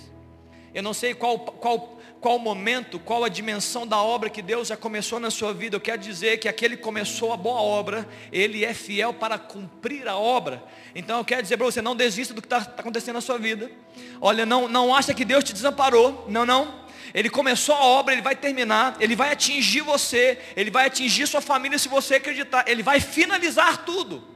Eu 0.74 0.82
não 0.82 0.94
sei 0.94 1.14
qual, 1.14 1.38
qual, 1.40 2.00
qual 2.22 2.40
momento, 2.40 2.98
qual 3.00 3.24
a 3.24 3.30
dimensão 3.30 3.86
da 3.86 3.98
obra 4.02 4.30
que 4.30 4.42
Deus 4.42 4.70
já 4.70 4.78
começou 4.78 5.20
na 5.20 5.30
sua 5.30 5.54
vida. 5.54 5.76
Eu 5.76 5.82
quero 5.82 6.02
dizer 6.02 6.38
que 6.38 6.48
aquele 6.48 6.78
que 6.78 6.84
começou 6.84 7.34
a 7.34 7.38
boa 7.38 7.60
obra, 7.60 8.08
ele 8.32 8.64
é 8.64 8.74
fiel 8.74 9.14
para 9.14 9.38
cumprir 9.38 10.08
a 10.08 10.16
obra. 10.16 10.64
Então 10.96 11.18
eu 11.18 11.26
quero 11.26 11.42
dizer 11.42 11.58
para 11.58 11.66
você, 11.66 11.82
não 11.82 11.96
desista 11.96 12.34
do 12.34 12.42
que 12.42 12.46
está 12.46 12.62
tá 12.62 12.82
acontecendo 12.82 13.16
na 13.16 13.22
sua 13.22 13.38
vida. 13.38 13.70
Olha, 14.22 14.46
não, 14.46 14.68
não 14.68 14.96
acha 14.96 15.14
que 15.14 15.26
Deus 15.26 15.44
te 15.44 15.52
desamparou. 15.52 16.26
Não, 16.30 16.46
não. 16.46 16.82
Ele 17.14 17.30
começou 17.30 17.76
a 17.76 17.84
obra, 17.84 18.14
ele 18.14 18.22
vai 18.22 18.36
terminar, 18.36 18.96
ele 19.00 19.16
vai 19.16 19.32
atingir 19.32 19.82
você, 19.82 20.38
ele 20.56 20.72
vai 20.72 20.88
atingir 20.88 21.28
sua 21.28 21.42
família 21.42 21.78
se 21.78 21.90
você 21.90 22.16
acreditar, 22.16 22.64
ele 22.68 22.82
vai 22.82 23.02
finalizar 23.02 23.84
tudo. 23.84 24.31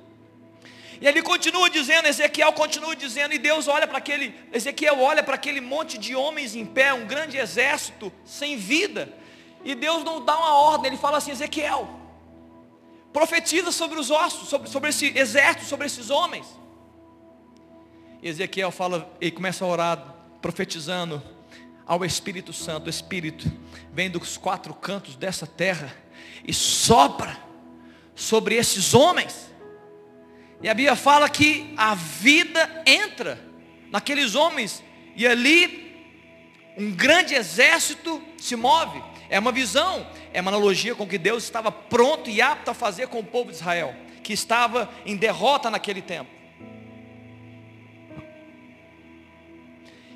E 0.99 1.07
ele 1.07 1.21
continua 1.21 1.69
dizendo, 1.69 2.07
Ezequiel 2.07 2.53
continua 2.53 2.95
dizendo, 2.95 3.33
e 3.33 3.37
Deus 3.37 3.67
olha 3.67 3.87
para 3.87 3.97
aquele, 3.97 4.33
Ezequiel 4.51 4.99
olha 4.99 5.21
para 5.21 5.35
aquele 5.35 5.59
monte 5.59 5.97
de 5.97 6.15
homens 6.15 6.55
em 6.55 6.65
pé, 6.65 6.93
um 6.93 7.05
grande 7.05 7.37
exército 7.37 8.11
sem 8.23 8.57
vida. 8.57 9.11
E 9.63 9.75
Deus 9.75 10.03
não 10.03 10.23
dá 10.23 10.37
uma 10.37 10.53
ordem, 10.55 10.91
ele 10.91 10.97
fala 10.97 11.17
assim, 11.17 11.31
Ezequiel, 11.31 11.89
profetiza 13.11 13.71
sobre 13.71 13.99
os 13.99 14.09
ossos, 14.09 14.47
sobre, 14.47 14.69
sobre 14.69 14.89
esse 14.89 15.17
exército, 15.17 15.65
sobre 15.65 15.85
esses 15.87 16.09
homens. 16.09 16.45
Ezequiel 18.21 18.71
fala, 18.71 19.11
e 19.19 19.29
começa 19.31 19.65
a 19.65 19.67
orar, 19.67 20.15
profetizando 20.41 21.21
ao 21.85 22.03
Espírito 22.03 22.51
Santo, 22.51 22.87
o 22.87 22.89
Espírito 22.89 23.51
vem 23.93 24.09
dos 24.09 24.37
quatro 24.37 24.73
cantos 24.73 25.15
dessa 25.15 25.45
terra 25.45 25.95
e 26.43 26.53
sopra 26.53 27.37
sobre 28.15 28.55
esses 28.55 28.93
homens 28.93 29.51
e 30.61 30.69
a 30.69 30.73
Bíblia 30.73 30.95
fala 30.95 31.29
que 31.29 31.73
a 31.75 31.95
vida 31.95 32.83
entra 32.85 33.39
naqueles 33.91 34.35
homens 34.35 34.83
e 35.15 35.25
ali 35.27 35.85
um 36.77 36.91
grande 36.91 37.33
exército 37.33 38.21
se 38.37 38.55
move. 38.55 39.01
É 39.29 39.39
uma 39.39 39.51
visão, 39.51 40.05
é 40.33 40.41
uma 40.41 40.51
analogia 40.51 40.93
com 40.93 41.03
o 41.03 41.07
que 41.07 41.17
Deus 41.17 41.43
estava 41.43 41.71
pronto 41.71 42.29
e 42.29 42.41
apto 42.41 42.71
a 42.71 42.73
fazer 42.73 43.07
com 43.07 43.19
o 43.19 43.23
povo 43.23 43.49
de 43.49 43.57
Israel, 43.57 43.95
que 44.23 44.33
estava 44.33 44.89
em 45.05 45.15
derrota 45.15 45.69
naquele 45.69 46.01
tempo. 46.01 46.29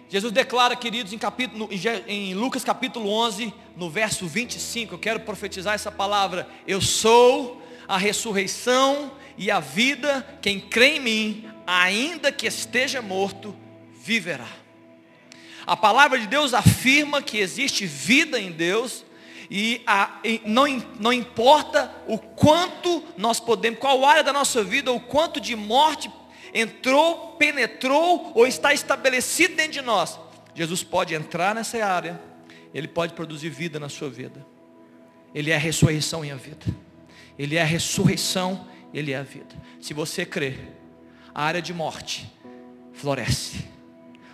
Jesus 0.09 0.33
declara, 0.33 0.75
queridos, 0.75 1.13
em, 1.13 1.19
capítulo, 1.19 1.69
em 2.07 2.33
Lucas 2.33 2.63
capítulo 2.63 3.09
11, 3.09 3.53
no 3.77 3.89
verso 3.91 4.27
25, 4.27 4.95
eu 4.95 4.99
quero 4.99 5.19
profetizar 5.19 5.75
essa 5.75 5.91
palavra: 5.91 6.49
Eu 6.65 6.81
sou 6.81 7.61
a 7.89 7.97
ressurreição 7.97 9.11
e 9.35 9.49
a 9.49 9.59
vida, 9.59 10.23
quem 10.43 10.59
crê 10.59 10.97
em 10.97 10.99
mim, 10.99 11.49
ainda 11.65 12.31
que 12.31 12.45
esteja 12.45 13.01
morto, 13.01 13.55
viverá. 13.99 14.47
A 15.65 15.75
palavra 15.75 16.19
de 16.19 16.27
Deus 16.27 16.53
afirma 16.53 17.19
que 17.19 17.39
existe 17.39 17.87
vida 17.87 18.39
em 18.39 18.51
Deus 18.51 19.03
e, 19.49 19.81
a, 19.87 20.19
e 20.23 20.39
não, 20.45 20.65
não 20.99 21.11
importa 21.11 21.91
o 22.07 22.19
quanto 22.19 23.03
nós 23.17 23.39
podemos, 23.39 23.79
qual 23.79 24.05
área 24.05 24.23
da 24.23 24.31
nossa 24.31 24.63
vida, 24.63 24.91
o 24.91 24.99
quanto 24.99 25.41
de 25.41 25.55
morte 25.55 26.11
entrou, 26.53 27.35
penetrou 27.39 28.31
ou 28.35 28.45
está 28.45 28.71
estabelecido 28.71 29.55
dentro 29.55 29.73
de 29.73 29.81
nós. 29.81 30.19
Jesus 30.53 30.83
pode 30.83 31.15
entrar 31.15 31.55
nessa 31.55 31.83
área, 31.83 32.21
Ele 32.71 32.87
pode 32.87 33.13
produzir 33.13 33.49
vida 33.49 33.79
na 33.79 33.89
sua 33.89 34.11
vida. 34.11 34.45
Ele 35.33 35.49
é 35.49 35.55
a 35.55 35.59
ressurreição 35.59 36.23
e 36.23 36.29
a 36.29 36.35
vida. 36.35 36.65
Ele 37.39 37.55
é 37.55 37.61
a 37.61 37.65
ressurreição 37.65 38.67
ele 38.93 39.11
é 39.11 39.17
a 39.17 39.23
vida. 39.23 39.55
Se 39.79 39.93
você 39.93 40.25
crer, 40.25 40.75
a 41.33 41.43
área 41.43 41.61
de 41.61 41.73
morte 41.73 42.31
floresce. 42.93 43.67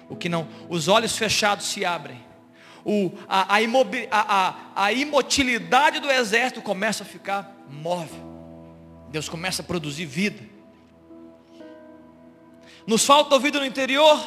O 0.10 0.16
que 0.16 0.30
não, 0.30 0.48
os 0.70 0.88
olhos 0.88 1.18
fechados 1.18 1.66
se 1.66 1.84
abrem. 1.84 2.24
O, 2.84 3.12
a, 3.28 3.56
a, 3.56 3.60
a, 4.12 4.48
a, 4.48 4.86
a 4.86 4.94
imotilidade 4.94 6.00
do 6.00 6.10
exército 6.10 6.62
começa 6.62 7.04
a 7.04 7.06
ficar 7.06 7.66
móvel. 7.70 8.24
Deus 9.10 9.28
começa 9.28 9.62
a 9.62 9.66
produzir 9.66 10.06
vida. 10.06 10.44
Nos 12.86 13.06
falta 13.06 13.40
vida 13.40 13.60
no 13.60 13.66
interior. 13.66 14.20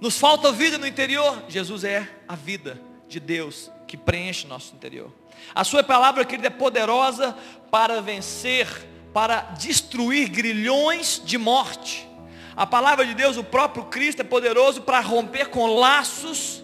Nos 0.00 0.18
falta 0.18 0.52
vida 0.52 0.76
no 0.76 0.86
interior. 0.86 1.44
Jesus 1.48 1.84
é 1.84 2.08
a 2.28 2.36
vida 2.36 2.80
de 3.08 3.18
Deus 3.18 3.70
que 3.88 3.96
preenche 3.96 4.46
nosso 4.46 4.74
interior. 4.74 5.21
A 5.54 5.64
sua 5.64 5.82
palavra, 5.82 6.24
querida, 6.24 6.48
é 6.48 6.50
poderosa 6.50 7.36
para 7.70 8.00
vencer, 8.00 8.66
para 9.12 9.40
destruir 9.58 10.28
grilhões 10.28 11.20
de 11.24 11.38
morte. 11.38 12.08
A 12.56 12.66
palavra 12.66 13.06
de 13.06 13.14
Deus, 13.14 13.36
o 13.36 13.44
próprio 13.44 13.84
Cristo 13.84 14.20
é 14.20 14.24
poderoso 14.24 14.82
para 14.82 15.00
romper 15.00 15.48
com 15.48 15.66
laços 15.66 16.62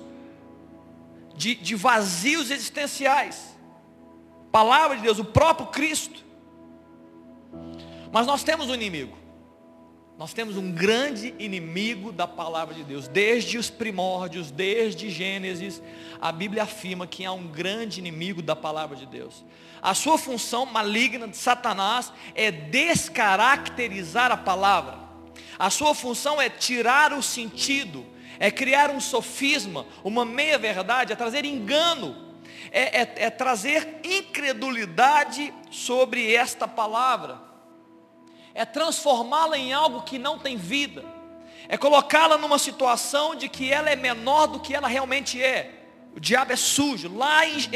de, 1.34 1.54
de 1.54 1.74
vazios 1.74 2.50
existenciais. 2.50 3.56
Palavra 4.52 4.96
de 4.96 5.02
Deus, 5.02 5.18
o 5.18 5.24
próprio 5.24 5.68
Cristo. 5.68 6.24
Mas 8.12 8.26
nós 8.26 8.42
temos 8.42 8.68
um 8.68 8.74
inimigo. 8.74 9.16
Nós 10.18 10.34
temos 10.34 10.56
um 10.56 10.72
grande 10.72 11.32
inimigo 11.38 12.10
da 12.10 12.26
palavra 12.26 12.74
de 12.74 12.82
Deus. 12.82 13.06
Desde 13.06 13.56
os 13.56 13.70
primórdios, 13.70 14.50
desde 14.50 15.08
Gênesis, 15.08 15.80
a 16.20 16.32
Bíblia 16.32 16.64
afirma 16.64 17.06
que 17.06 17.24
há 17.24 17.30
um 17.30 17.46
grande 17.46 18.00
inimigo 18.00 18.42
da 18.42 18.56
palavra 18.56 18.96
de 18.96 19.06
Deus. 19.06 19.44
A 19.80 19.94
sua 19.94 20.18
função 20.18 20.66
maligna 20.66 21.28
de 21.28 21.36
Satanás 21.36 22.12
é 22.34 22.50
descaracterizar 22.50 24.32
a 24.32 24.36
palavra. 24.36 24.98
A 25.56 25.70
sua 25.70 25.94
função 25.94 26.42
é 26.42 26.50
tirar 26.50 27.12
o 27.12 27.22
sentido, 27.22 28.04
é 28.40 28.50
criar 28.50 28.90
um 28.90 29.00
sofisma, 29.00 29.86
uma 30.02 30.24
meia-verdade, 30.24 31.12
é 31.12 31.16
trazer 31.16 31.44
engano, 31.44 32.16
é, 32.72 33.02
é, 33.02 33.14
é 33.18 33.30
trazer 33.30 34.00
incredulidade 34.02 35.54
sobre 35.70 36.34
esta 36.34 36.66
palavra 36.66 37.47
é 38.54 38.64
transformá-la 38.64 39.58
em 39.58 39.72
algo 39.72 40.02
que 40.02 40.18
não 40.18 40.38
tem 40.38 40.56
vida, 40.56 41.04
é 41.68 41.76
colocá-la 41.76 42.38
numa 42.38 42.58
situação 42.58 43.34
de 43.34 43.48
que 43.48 43.70
ela 43.70 43.90
é 43.90 43.96
menor 43.96 44.46
do 44.46 44.60
que 44.60 44.74
ela 44.74 44.88
realmente 44.88 45.42
é. 45.42 45.74
O 46.16 46.20
diabo 46.20 46.52
é 46.52 46.56
sujo. 46.56 47.14
Lá 47.14 47.46
ele, 47.46 47.68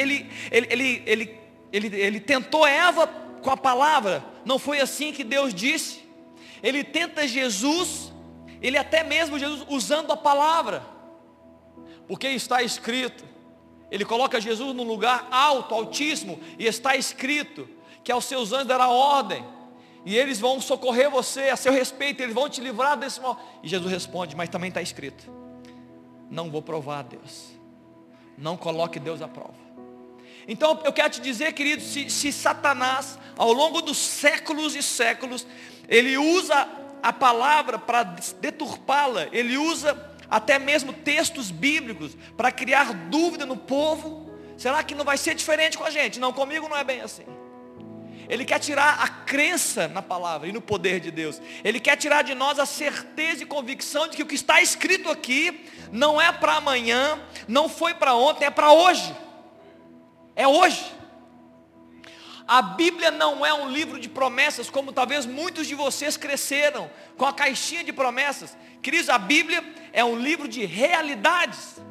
ele, 0.50 0.66
ele, 0.70 1.02
ele, 1.06 1.40
ele, 1.70 1.96
ele 1.96 2.20
tentou 2.20 2.66
Eva 2.66 3.06
com 3.42 3.50
a 3.50 3.56
palavra, 3.56 4.24
não 4.44 4.58
foi 4.58 4.80
assim 4.80 5.12
que 5.12 5.22
Deus 5.22 5.52
disse. 5.52 6.02
Ele 6.62 6.82
tenta 6.82 7.26
Jesus, 7.28 8.12
ele 8.62 8.78
até 8.78 9.02
mesmo 9.02 9.38
Jesus 9.38 9.66
usando 9.68 10.10
a 10.12 10.16
palavra, 10.16 10.82
porque 12.08 12.28
está 12.28 12.62
escrito. 12.62 13.24
Ele 13.90 14.06
coloca 14.06 14.40
Jesus 14.40 14.74
num 14.74 14.84
lugar 14.84 15.28
alto, 15.30 15.74
altíssimo, 15.74 16.40
e 16.58 16.66
está 16.66 16.96
escrito 16.96 17.68
que 18.02 18.10
aos 18.10 18.24
seus 18.24 18.52
anjos 18.52 18.68
dará 18.68 18.88
ordem 18.88 19.44
e 20.04 20.16
eles 20.16 20.40
vão 20.40 20.60
socorrer 20.60 21.10
você 21.10 21.42
a 21.50 21.56
seu 21.56 21.72
respeito, 21.72 22.22
eles 22.22 22.34
vão 22.34 22.48
te 22.48 22.60
livrar 22.60 22.96
desse 22.96 23.20
mal. 23.20 23.40
E 23.62 23.68
Jesus 23.68 23.90
responde, 23.90 24.34
mas 24.34 24.48
também 24.48 24.68
está 24.68 24.82
escrito: 24.82 25.24
Não 26.30 26.50
vou 26.50 26.60
provar 26.60 27.00
a 27.00 27.02
Deus. 27.02 27.52
Não 28.36 28.56
coloque 28.56 28.98
Deus 28.98 29.22
à 29.22 29.28
prova. 29.28 29.62
Então 30.48 30.80
eu 30.84 30.92
quero 30.92 31.10
te 31.10 31.20
dizer, 31.20 31.52
querido, 31.52 31.82
se, 31.82 32.10
se 32.10 32.32
Satanás, 32.32 33.18
ao 33.36 33.52
longo 33.52 33.80
dos 33.80 33.96
séculos 33.96 34.74
e 34.74 34.82
séculos, 34.82 35.46
ele 35.88 36.16
usa 36.16 36.68
a 37.02 37.12
palavra 37.12 37.78
para 37.78 38.02
deturpá-la, 38.02 39.28
ele 39.32 39.56
usa 39.56 40.10
até 40.28 40.58
mesmo 40.58 40.92
textos 40.92 41.50
bíblicos 41.50 42.16
para 42.36 42.50
criar 42.50 42.92
dúvida 42.92 43.46
no 43.46 43.56
povo. 43.56 44.32
Será 44.56 44.82
que 44.82 44.94
não 44.94 45.04
vai 45.04 45.16
ser 45.16 45.34
diferente 45.34 45.78
com 45.78 45.84
a 45.84 45.90
gente? 45.90 46.18
Não, 46.18 46.32
comigo 46.32 46.68
não 46.68 46.76
é 46.76 46.82
bem 46.82 47.00
assim. 47.02 47.24
Ele 48.32 48.46
quer 48.46 48.58
tirar 48.58 48.98
a 48.98 49.08
crença 49.08 49.88
na 49.88 50.00
palavra 50.00 50.48
e 50.48 50.52
no 50.52 50.60
poder 50.62 51.00
de 51.00 51.10
Deus. 51.10 51.38
Ele 51.62 51.78
quer 51.78 51.96
tirar 51.96 52.22
de 52.22 52.34
nós 52.34 52.58
a 52.58 52.64
certeza 52.64 53.42
e 53.42 53.46
convicção 53.46 54.08
de 54.08 54.16
que 54.16 54.22
o 54.22 54.26
que 54.26 54.34
está 54.34 54.62
escrito 54.62 55.10
aqui 55.10 55.66
não 55.92 56.18
é 56.18 56.32
para 56.32 56.54
amanhã, 56.54 57.20
não 57.46 57.68
foi 57.68 57.92
para 57.92 58.14
ontem, 58.14 58.46
é 58.46 58.50
para 58.50 58.72
hoje. 58.72 59.14
É 60.34 60.48
hoje. 60.48 60.82
A 62.48 62.62
Bíblia 62.62 63.10
não 63.10 63.44
é 63.44 63.52
um 63.52 63.68
livro 63.68 64.00
de 64.00 64.08
promessas, 64.08 64.70
como 64.70 64.94
talvez 64.94 65.26
muitos 65.26 65.66
de 65.66 65.74
vocês 65.74 66.16
cresceram 66.16 66.90
com 67.18 67.26
a 67.26 67.34
caixinha 67.34 67.84
de 67.84 67.92
promessas. 67.92 68.56
Queridos, 68.80 69.10
a 69.10 69.18
Bíblia 69.18 69.62
é 69.92 70.02
um 70.02 70.18
livro 70.18 70.48
de 70.48 70.64
realidades. 70.64 71.82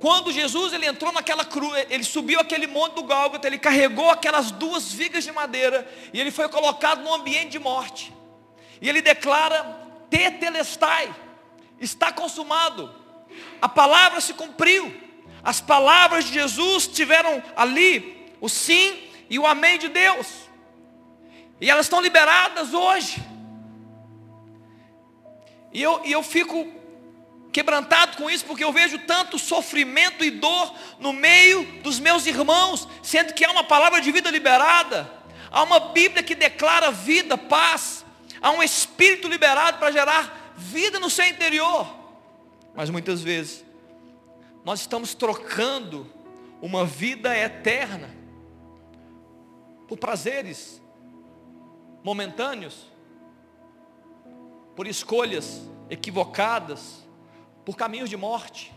Quando 0.00 0.32
Jesus 0.32 0.72
ele 0.72 0.86
entrou 0.86 1.12
naquela 1.12 1.44
cruz, 1.44 1.86
ele 1.90 2.02
subiu 2.02 2.40
aquele 2.40 2.66
monte 2.66 2.94
do 2.94 3.04
Gálgota, 3.04 3.46
ele 3.46 3.58
carregou 3.58 4.08
aquelas 4.08 4.50
duas 4.50 4.90
vigas 4.90 5.22
de 5.22 5.30
madeira 5.30 5.86
e 6.12 6.18
ele 6.18 6.30
foi 6.30 6.48
colocado 6.48 7.02
num 7.02 7.12
ambiente 7.12 7.50
de 7.50 7.58
morte. 7.58 8.10
E 8.80 8.88
ele 8.88 9.02
declara: 9.02 9.62
Tetelestai, 10.08 11.14
está 11.78 12.10
consumado. 12.10 12.94
A 13.60 13.68
palavra 13.68 14.22
se 14.22 14.32
cumpriu. 14.32 14.90
As 15.44 15.60
palavras 15.60 16.24
de 16.24 16.32
Jesus 16.32 16.86
tiveram 16.86 17.42
ali 17.54 18.32
o 18.40 18.48
sim 18.48 19.06
e 19.28 19.38
o 19.38 19.46
amém 19.46 19.78
de 19.78 19.88
Deus. 19.88 20.26
E 21.60 21.70
elas 21.70 21.84
estão 21.84 22.00
liberadas 22.00 22.72
hoje. 22.72 23.22
E 25.72 25.82
eu, 25.82 26.00
e 26.06 26.12
eu 26.12 26.22
fico 26.22 26.79
quebrantado 27.52 28.16
com 28.16 28.30
isso, 28.30 28.44
porque 28.44 28.64
eu 28.64 28.72
vejo 28.72 28.98
tanto 29.00 29.38
sofrimento 29.38 30.24
e 30.24 30.30
dor 30.30 30.74
no 30.98 31.12
meio 31.12 31.64
dos 31.82 31.98
meus 31.98 32.26
irmãos, 32.26 32.86
sendo 33.02 33.34
que 33.34 33.44
há 33.44 33.50
uma 33.50 33.64
palavra 33.64 34.00
de 34.00 34.12
vida 34.12 34.30
liberada, 34.30 35.10
há 35.50 35.62
uma 35.62 35.80
Bíblia 35.80 36.22
que 36.22 36.34
declara 36.34 36.90
vida, 36.90 37.36
paz, 37.36 38.04
há 38.40 38.50
um 38.50 38.62
Espírito 38.62 39.28
liberado 39.28 39.78
para 39.78 39.90
gerar 39.90 40.54
vida 40.56 41.00
no 41.00 41.10
seu 41.10 41.26
interior. 41.26 41.86
Mas 42.74 42.88
muitas 42.90 43.22
vezes, 43.22 43.64
nós 44.64 44.80
estamos 44.80 45.14
trocando 45.14 46.10
uma 46.62 46.84
vida 46.84 47.36
eterna 47.36 48.14
por 49.88 49.98
prazeres 49.98 50.80
momentâneos, 52.02 52.86
por 54.76 54.86
escolhas 54.86 55.62
equivocadas, 55.88 56.99
por 57.64 57.76
caminhos 57.76 58.08
de 58.08 58.16
morte, 58.16 58.72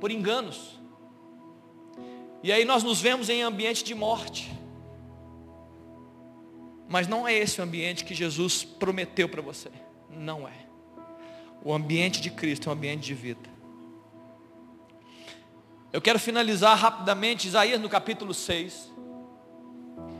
por 0.00 0.10
enganos. 0.10 0.80
E 2.42 2.50
aí 2.50 2.64
nós 2.64 2.82
nos 2.82 3.00
vemos 3.00 3.28
em 3.28 3.42
ambiente 3.42 3.84
de 3.84 3.94
morte. 3.94 4.50
Mas 6.88 7.06
não 7.06 7.26
é 7.26 7.32
esse 7.34 7.60
o 7.60 7.64
ambiente 7.64 8.04
que 8.04 8.14
Jesus 8.14 8.64
prometeu 8.64 9.28
para 9.28 9.40
você. 9.40 9.70
Não 10.10 10.46
é. 10.46 10.66
O 11.64 11.72
ambiente 11.72 12.20
de 12.20 12.30
Cristo 12.30 12.68
é 12.68 12.70
um 12.70 12.74
ambiente 12.74 13.04
de 13.04 13.14
vida. 13.14 13.48
Eu 15.92 16.00
quero 16.00 16.18
finalizar 16.18 16.76
rapidamente 16.76 17.46
Isaías 17.46 17.80
no 17.80 17.88
capítulo 17.88 18.34
6. 18.34 18.92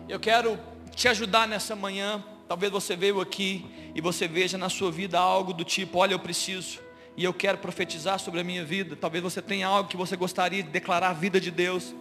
Eu 0.09 0.20
quero 0.20 0.59
te 0.94 1.09
ajudar 1.09 1.48
nessa 1.48 1.75
manhã. 1.75 2.22
Talvez 2.46 2.70
você 2.70 2.94
veio 2.94 3.20
aqui 3.20 3.66
e 3.94 4.01
você 4.01 4.29
veja 4.29 4.57
na 4.57 4.68
sua 4.68 4.90
vida 4.92 5.18
algo 5.18 5.53
do 5.53 5.64
tipo, 5.64 5.98
olha, 5.98 6.12
eu 6.12 6.18
preciso 6.18 6.79
e 7.16 7.25
eu 7.25 7.33
quero 7.33 7.59
profetizar 7.59 8.18
sobre 8.18 8.40
a 8.40 8.44
minha 8.44 8.64
vida. 8.64 8.96
Talvez 8.96 9.22
você 9.22 9.42
tenha 9.42 9.66
algo 9.66 9.88
que 9.88 9.96
você 9.96 10.16
gostaria 10.16 10.62
de 10.62 10.70
declarar 10.70 11.11
a 11.11 11.12
vida 11.12 11.40
de 11.40 11.51
Deus. 11.51 11.94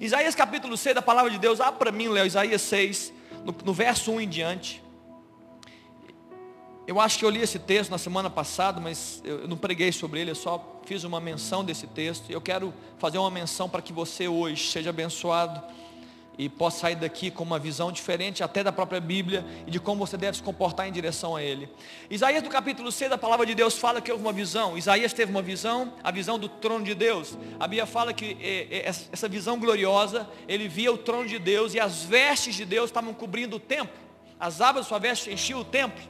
Isaías 0.00 0.34
capítulo 0.34 0.76
6 0.76 0.94
da 0.94 1.02
palavra 1.02 1.30
de 1.30 1.38
Deus, 1.38 1.60
abre 1.60 1.78
para 1.78 1.92
mim, 1.92 2.08
Léo, 2.08 2.26
Isaías 2.26 2.62
6, 2.62 3.12
no, 3.44 3.54
no 3.64 3.72
verso 3.72 4.10
1 4.12 4.20
em 4.20 4.28
diante. 4.28 4.82
Eu 6.86 7.00
acho 7.00 7.18
que 7.18 7.24
eu 7.24 7.30
li 7.30 7.40
esse 7.40 7.58
texto 7.58 7.90
na 7.90 7.98
semana 7.98 8.30
passada, 8.30 8.80
mas 8.80 9.20
eu 9.24 9.48
não 9.48 9.56
preguei 9.56 9.90
sobre 9.90 10.20
ele, 10.20 10.30
eu 10.30 10.36
só 10.36 10.80
fiz 10.84 11.02
uma 11.02 11.20
menção 11.20 11.64
desse 11.64 11.86
texto. 11.86 12.30
Eu 12.30 12.40
quero 12.40 12.72
fazer 12.98 13.18
uma 13.18 13.30
menção 13.30 13.68
para 13.68 13.82
que 13.82 13.92
você 13.92 14.28
hoje 14.28 14.70
seja 14.70 14.90
abençoado 14.90 15.62
e 16.38 16.48
possa 16.48 16.80
sair 16.80 16.96
daqui 16.96 17.30
com 17.30 17.42
uma 17.42 17.58
visão 17.58 17.90
diferente 17.90 18.42
até 18.42 18.62
da 18.62 18.70
própria 18.70 19.00
Bíblia 19.00 19.44
e 19.66 19.70
de 19.70 19.80
como 19.80 20.06
você 20.06 20.16
deve 20.16 20.36
se 20.36 20.42
comportar 20.42 20.86
em 20.86 20.92
direção 20.92 21.34
a 21.34 21.42
Ele. 21.42 21.68
Isaías 22.10 22.42
no 22.42 22.50
capítulo 22.50 22.92
6 22.92 23.10
da 23.10 23.18
palavra 23.18 23.46
de 23.46 23.54
Deus 23.54 23.78
fala 23.78 24.00
que 24.00 24.12
houve 24.12 24.22
uma 24.22 24.32
visão. 24.32 24.76
Isaías 24.76 25.12
teve 25.12 25.30
uma 25.30 25.40
visão, 25.40 25.94
a 26.04 26.10
visão 26.10 26.38
do 26.38 26.48
trono 26.48 26.84
de 26.84 26.94
Deus. 26.94 27.36
A 27.58 27.66
Bíblia 27.66 27.86
fala 27.86 28.12
que 28.12 28.36
é, 28.40 28.78
é, 28.78 28.88
essa 28.88 29.28
visão 29.28 29.58
gloriosa, 29.58 30.28
ele 30.46 30.68
via 30.68 30.92
o 30.92 30.98
trono 30.98 31.26
de 31.26 31.38
Deus 31.38 31.72
e 31.72 31.80
as 31.80 32.02
vestes 32.02 32.54
de 32.54 32.64
Deus 32.64 32.90
estavam 32.90 33.14
cobrindo 33.14 33.56
o 33.56 33.60
templo. 33.60 33.96
As 34.38 34.60
abas 34.60 34.82
da 34.82 34.88
sua 34.88 34.98
veste 34.98 35.30
enchiam 35.32 35.60
o 35.60 35.64
templo. 35.64 36.02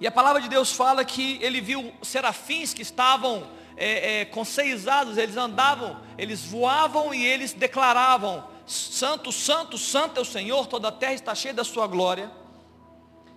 E 0.00 0.06
a 0.06 0.10
palavra 0.10 0.40
de 0.40 0.48
Deus 0.48 0.72
fala 0.72 1.04
que 1.04 1.38
ele 1.42 1.60
viu 1.60 1.92
serafins 2.02 2.74
que 2.74 2.82
estavam 2.82 3.46
é, 3.78 4.20
é, 4.20 4.24
com 4.24 4.44
seis 4.44 4.88
asas, 4.88 5.16
eles 5.16 5.36
andavam, 5.36 5.98
eles 6.18 6.44
voavam 6.44 7.14
e 7.14 7.24
eles 7.24 7.52
declaravam, 7.52 8.44
santo, 8.66 9.32
santo, 9.32 9.78
santo 9.78 10.18
é 10.18 10.22
o 10.22 10.24
Senhor, 10.24 10.66
toda 10.66 10.88
a 10.88 10.92
terra 10.92 11.14
está 11.14 11.34
cheia 11.34 11.54
da 11.54 11.64
sua 11.64 11.86
glória. 11.86 12.30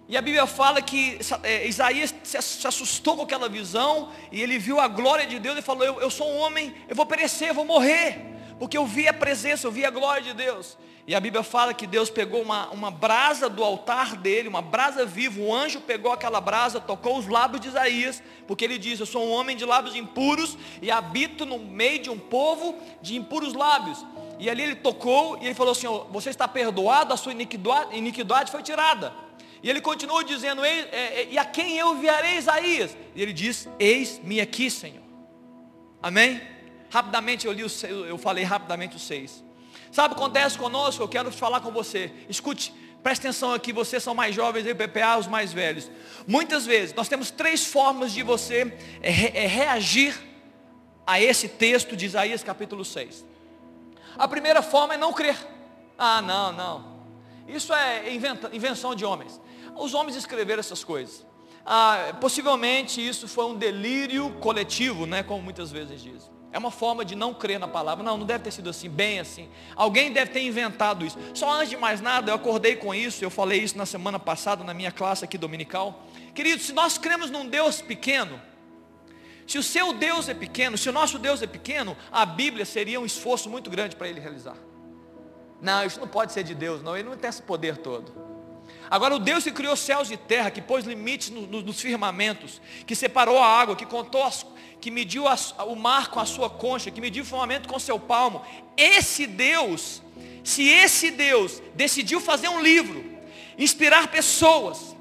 E 0.08 0.18
a 0.18 0.22
Bíblia 0.22 0.46
fala 0.46 0.82
que 0.82 1.20
é, 1.44 1.68
Isaías 1.68 2.14
se 2.24 2.68
assustou 2.68 3.16
com 3.16 3.24
aquela 3.24 3.48
visão 3.48 4.12
e 4.32 4.42
ele 4.42 4.58
viu 4.58 4.80
a 4.80 4.88
glória 4.88 5.26
de 5.26 5.40
Deus 5.40 5.58
e 5.58 5.62
falou, 5.62 5.86
eu, 5.86 6.02
eu 6.02 6.10
sou 6.10 6.30
um 6.30 6.38
homem, 6.40 6.76
eu 6.90 6.96
vou 6.96 7.06
perecer, 7.06 7.50
eu 7.50 7.54
vou 7.54 7.64
morrer, 7.64 8.20
porque 8.62 8.78
eu 8.78 8.86
vi 8.86 9.08
a 9.08 9.14
presença, 9.14 9.66
eu 9.66 9.72
vi 9.72 9.84
a 9.84 9.90
glória 9.90 10.22
de 10.22 10.36
Deus. 10.36 10.78
E 11.08 11.16
a 11.16 11.20
Bíblia 11.20 11.42
fala 11.42 11.74
que 11.74 11.88
Deus 11.88 12.12
pegou 12.12 12.44
uma, 12.44 12.70
uma 12.70 12.92
brasa 12.92 13.50
do 13.50 13.64
altar 13.64 14.16
dele, 14.16 14.48
uma 14.48 14.62
brasa 14.62 15.04
viva, 15.04 15.42
o 15.42 15.52
anjo 15.52 15.82
pegou 15.82 16.12
aquela 16.12 16.40
brasa, 16.40 16.80
tocou 16.80 17.18
os 17.18 17.26
lábios 17.26 17.60
de 17.60 17.70
Isaías, 17.70 18.22
porque 18.46 18.64
ele 18.64 18.78
diz, 18.78 19.00
eu 19.00 19.08
sou 19.08 19.26
um 19.26 19.32
homem 19.32 19.58
de 19.58 19.66
lábios 19.66 19.96
impuros 19.96 20.56
e 20.80 20.92
habito 20.92 21.44
no 21.44 21.58
meio 21.58 22.04
de 22.04 22.12
um 22.12 22.20
povo 22.20 22.78
de 23.02 23.16
impuros 23.16 23.56
lábios. 23.56 24.06
E 24.38 24.48
ali 24.48 24.62
ele 24.62 24.76
tocou 24.76 25.40
e 25.42 25.46
ele 25.46 25.56
falou 25.56 25.72
assim, 25.72 25.88
você 26.12 26.30
está 26.30 26.48
perdoado, 26.48 27.16
a 27.16 27.18
sua 27.18 27.32
iniquidade, 27.32 27.98
iniquidade 27.98 28.52
foi 28.52 28.62
tirada. 28.62 29.12
E 29.64 29.72
ele 29.72 29.82
continuou 29.82 30.22
dizendo, 30.22 30.64
e, 30.64 30.70
e, 30.70 31.30
e 31.32 31.38
a 31.40 31.46
quem 31.46 31.80
eu 31.80 31.96
enviarei 31.96 32.38
Isaías? 32.38 32.96
E 33.16 33.24
ele 33.24 33.34
diz, 33.34 33.68
eis-me 33.80 34.40
aqui, 34.40 34.70
Senhor. 34.70 35.02
Amém? 36.00 36.61
Rapidamente 36.92 37.48
eu 37.48 37.54
li, 37.54 37.64
o, 37.64 37.70
eu 38.06 38.18
falei 38.18 38.44
rapidamente 38.44 38.98
os 38.98 39.02
seis. 39.02 39.42
Sabe 39.94 40.14
o 40.14 40.18
que 40.18 40.22
acontece 40.22 40.58
conosco? 40.58 41.02
Eu 41.02 41.08
quero 41.08 41.32
falar 41.32 41.62
com 41.62 41.72
você. 41.72 42.12
Escute, 42.28 42.74
preste 43.02 43.22
atenção 43.22 43.54
aqui, 43.54 43.72
vocês 43.72 44.04
são 44.04 44.14
mais 44.14 44.36
jovens 44.36 44.68
e 44.68 44.76
PPA, 44.76 45.18
os 45.18 45.26
mais 45.26 45.54
velhos. 45.54 45.90
Muitas 46.28 46.66
vezes, 46.66 46.94
nós 46.94 47.08
temos 47.08 47.32
três 47.32 47.66
formas 47.66 48.12
de 48.12 48.22
você 48.24 48.78
é, 49.02 49.44
é, 49.44 49.48
reagir 49.48 50.22
a 51.08 51.20
esse 51.20 51.48
texto 51.48 51.96
de 51.96 52.06
Isaías 52.06 52.44
capítulo 52.44 52.84
6. 52.84 53.26
A 54.18 54.28
primeira 54.28 54.62
forma 54.62 54.94
é 54.94 54.98
não 54.98 55.14
crer. 55.14 55.38
Ah, 55.98 56.22
não, 56.22 56.52
não. 56.52 56.92
Isso 57.48 57.74
é 57.74 58.14
invenção 58.14 58.94
de 58.94 59.06
homens. 59.06 59.40
Os 59.78 59.94
homens 59.94 60.18
escreveram 60.18 60.60
essas 60.60 60.84
coisas. 60.84 61.26
Ah, 61.66 62.14
possivelmente 62.20 63.06
isso 63.06 63.30
foi 63.30 63.46
um 63.46 63.56
delírio 63.56 64.30
coletivo, 64.42 65.06
né, 65.06 65.24
como 65.24 65.42
muitas 65.42 65.72
vezes 65.72 66.02
dizem. 66.02 66.41
É 66.54 66.58
uma 66.58 66.72
forma 66.72 67.06
de 67.06 67.16
não 67.16 67.34
crer 67.34 67.60
na 67.60 67.68
palavra. 67.68 68.04
Não, 68.04 68.18
não 68.18 68.26
deve 68.26 68.44
ter 68.44 68.52
sido 68.52 68.70
assim, 68.70 68.90
bem 68.90 69.20
assim. 69.20 69.50
Alguém 69.76 70.12
deve 70.12 70.32
ter 70.32 70.42
inventado 70.42 71.06
isso. 71.06 71.18
Só 71.34 71.50
antes 71.50 71.70
de 71.70 71.78
mais 71.78 72.02
nada, 72.02 72.32
eu 72.32 72.36
acordei 72.36 72.76
com 72.76 72.94
isso. 72.94 73.24
Eu 73.24 73.30
falei 73.30 73.60
isso 73.60 73.78
na 73.78 73.86
semana 73.86 74.20
passada 74.20 74.64
na 74.64 74.74
minha 74.74 74.92
classe 74.92 75.24
aqui 75.24 75.38
dominical. 75.38 76.04
Querido, 76.36 76.62
se 76.62 76.74
nós 76.74 76.98
cremos 76.98 77.32
num 77.32 77.48
Deus 77.48 77.82
pequeno, 77.82 78.42
se 79.48 79.58
o 79.58 79.64
seu 79.64 79.94
Deus 79.94 80.28
é 80.28 80.34
pequeno, 80.34 80.78
se 80.78 80.90
o 80.90 80.94
nosso 80.94 81.18
Deus 81.18 81.42
é 81.42 81.48
pequeno, 81.48 81.96
a 82.12 82.26
Bíblia 82.26 82.66
seria 82.66 83.00
um 83.00 83.06
esforço 83.06 83.50
muito 83.50 83.70
grande 83.70 83.96
para 83.96 84.10
ele 84.10 84.20
realizar. 84.20 84.58
Não, 85.62 85.86
isso 85.86 86.00
não 86.00 86.08
pode 86.08 86.34
ser 86.34 86.44
de 86.44 86.56
Deus, 86.56 86.82
não. 86.82 86.98
Ele 86.98 87.08
não 87.08 87.18
tem 87.18 87.30
esse 87.30 87.42
poder 87.42 87.78
todo. 87.78 88.12
Agora, 88.90 89.16
o 89.16 89.20
Deus 89.20 89.44
que 89.44 89.52
criou 89.52 89.76
céus 89.76 90.12
e 90.12 90.18
terra, 90.18 90.52
que 90.52 90.62
pôs 90.62 90.86
limites 90.86 91.30
no, 91.30 91.48
no, 91.48 91.62
nos 91.62 91.80
firmamentos, 91.80 92.62
que 92.86 92.96
separou 92.96 93.38
a 93.38 93.46
água, 93.46 93.76
que 93.76 93.86
contou 93.86 94.24
as, 94.24 94.46
que 94.82 94.90
mediu 94.90 95.26
o 95.68 95.76
mar 95.76 96.10
com 96.10 96.20
a 96.20 96.26
sua 96.26 96.50
concha, 96.50 96.90
que 96.90 97.00
mediu 97.00 97.24
o 97.24 97.26
firmamento 97.26 97.70
com 97.70 97.78
seu 97.80 98.00
palmo. 98.00 98.44
Esse 98.76 99.28
Deus, 99.28 100.02
se 100.44 100.68
esse 100.68 101.12
Deus 101.12 101.62
decidiu 101.76 102.20
fazer 102.20 102.50
um 102.50 102.60
livro, 102.60 103.06
inspirar 103.58 104.08
pessoas, 104.08 104.96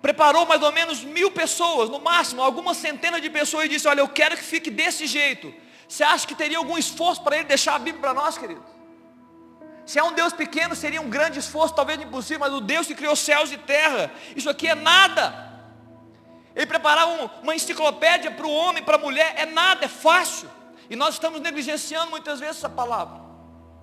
preparou 0.00 0.46
mais 0.46 0.62
ou 0.62 0.70
menos 0.70 1.02
mil 1.02 1.32
pessoas, 1.32 1.90
no 1.90 2.00
máximo, 2.00 2.40
algumas 2.40 2.76
centenas 2.76 3.20
de 3.20 3.28
pessoas 3.28 3.64
e 3.66 3.68
disse, 3.68 3.88
olha, 3.88 4.00
eu 4.00 4.08
quero 4.08 4.36
que 4.36 4.44
fique 4.44 4.70
desse 4.70 5.06
jeito. 5.06 5.52
Você 5.88 6.04
acha 6.04 6.26
que 6.26 6.34
teria 6.34 6.58
algum 6.58 6.78
esforço 6.78 7.22
para 7.22 7.36
ele 7.36 7.46
deixar 7.46 7.74
a 7.74 7.78
Bíblia 7.78 8.00
para 8.00 8.14
nós, 8.14 8.38
querido? 8.38 8.64
Se 9.84 9.98
é 10.00 10.02
um 10.02 10.12
Deus 10.12 10.32
pequeno, 10.32 10.74
seria 10.74 11.00
um 11.00 11.08
grande 11.08 11.38
esforço, 11.38 11.74
talvez 11.74 12.00
impossível, 12.00 12.40
mas 12.40 12.52
o 12.52 12.60
Deus 12.60 12.86
que 12.86 12.94
criou 12.94 13.14
céus 13.14 13.52
e 13.52 13.56
terra, 13.56 14.12
isso 14.34 14.50
aqui 14.50 14.66
é 14.68 14.74
nada. 14.74 15.45
Ele 16.56 16.64
preparar 16.64 17.06
um, 17.06 17.28
uma 17.42 17.54
enciclopédia 17.54 18.30
para 18.30 18.46
o 18.46 18.50
homem, 18.50 18.82
para 18.82 18.96
a 18.96 18.98
mulher, 18.98 19.34
é 19.36 19.44
nada, 19.44 19.84
é 19.84 19.88
fácil. 19.88 20.48
E 20.88 20.96
nós 20.96 21.14
estamos 21.14 21.38
negligenciando 21.38 22.10
muitas 22.10 22.40
vezes 22.40 22.56
essa 22.56 22.70
palavra. 22.70 23.20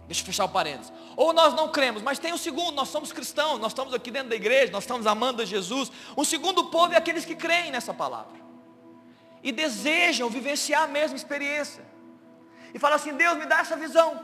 Deixa 0.07 0.21
eu 0.21 0.25
fechar 0.25 0.45
o 0.45 0.49
parênteses. 0.49 0.91
Ou 1.15 1.31
nós 1.33 1.53
não 1.53 1.69
cremos, 1.69 2.01
mas 2.01 2.17
tem 2.17 2.31
o 2.31 2.35
um 2.35 2.37
segundo, 2.37 2.71
nós 2.71 2.89
somos 2.89 3.11
cristãos, 3.11 3.59
nós 3.59 3.73
estamos 3.73 3.93
aqui 3.93 4.09
dentro 4.09 4.29
da 4.29 4.35
igreja, 4.35 4.71
nós 4.71 4.85
estamos 4.85 5.05
amando 5.05 5.43
a 5.43 5.45
Jesus. 5.45 5.91
O 6.15 6.25
segundo 6.25 6.65
povo 6.65 6.95
é 6.95 6.97
aqueles 6.97 7.23
que 7.23 7.35
creem 7.35 7.71
nessa 7.71 7.93
palavra. 7.93 8.41
E 9.43 9.51
desejam 9.51 10.27
vivenciar 10.27 10.83
a 10.83 10.87
mesma 10.87 11.15
experiência. 11.15 11.85
E 12.73 12.79
falam 12.79 12.95
assim, 12.95 13.13
Deus 13.13 13.37
me 13.37 13.45
dá 13.45 13.59
essa 13.59 13.77
visão. 13.77 14.19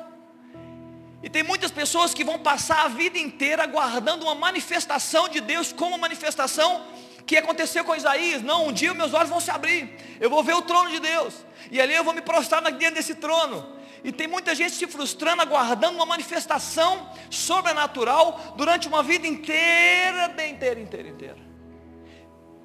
E 1.21 1.29
tem 1.29 1.43
muitas 1.43 1.69
pessoas 1.69 2.15
que 2.15 2.23
vão 2.23 2.39
passar 2.39 2.85
a 2.85 2.87
vida 2.87 3.19
inteira 3.19 3.63
aguardando 3.63 4.25
uma 4.25 4.33
manifestação 4.33 5.29
de 5.29 5.39
Deus 5.39 5.71
como 5.71 5.97
manifestação 5.99 6.83
que 7.29 7.37
aconteceu 7.37 7.85
com 7.85 7.95
Isaías. 7.95 8.41
Não, 8.41 8.69
um 8.69 8.73
dia 8.73 8.91
meus 8.91 9.13
olhos 9.13 9.29
vão 9.29 9.39
se 9.39 9.51
abrir. 9.51 9.95
Eu 10.19 10.31
vou 10.31 10.43
ver 10.43 10.55
o 10.55 10.63
trono 10.63 10.89
de 10.89 10.99
Deus. 10.99 11.35
E 11.69 11.79
ali 11.79 11.93
eu 11.93 12.03
vou 12.03 12.11
me 12.11 12.21
prostrar 12.21 12.59
dentro 12.71 12.95
desse 12.95 13.13
trono. 13.13 13.77
E 14.03 14.11
tem 14.11 14.27
muita 14.27 14.55
gente 14.55 14.71
se 14.71 14.87
frustrando, 14.87 15.39
aguardando 15.43 15.95
uma 15.95 16.07
manifestação 16.07 17.07
sobrenatural 17.29 18.55
durante 18.57 18.87
uma 18.87 19.03
vida 19.03 19.27
inteira, 19.27 20.25
inteira, 20.49 20.79
inteira, 20.79 21.07
inteira. 21.07 21.37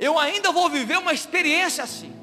Eu 0.01 0.19
ainda 0.19 0.51
vou 0.51 0.71
viver 0.71 0.97
uma 0.97 1.13
experiência 1.13 1.85
assim. 1.85 2.15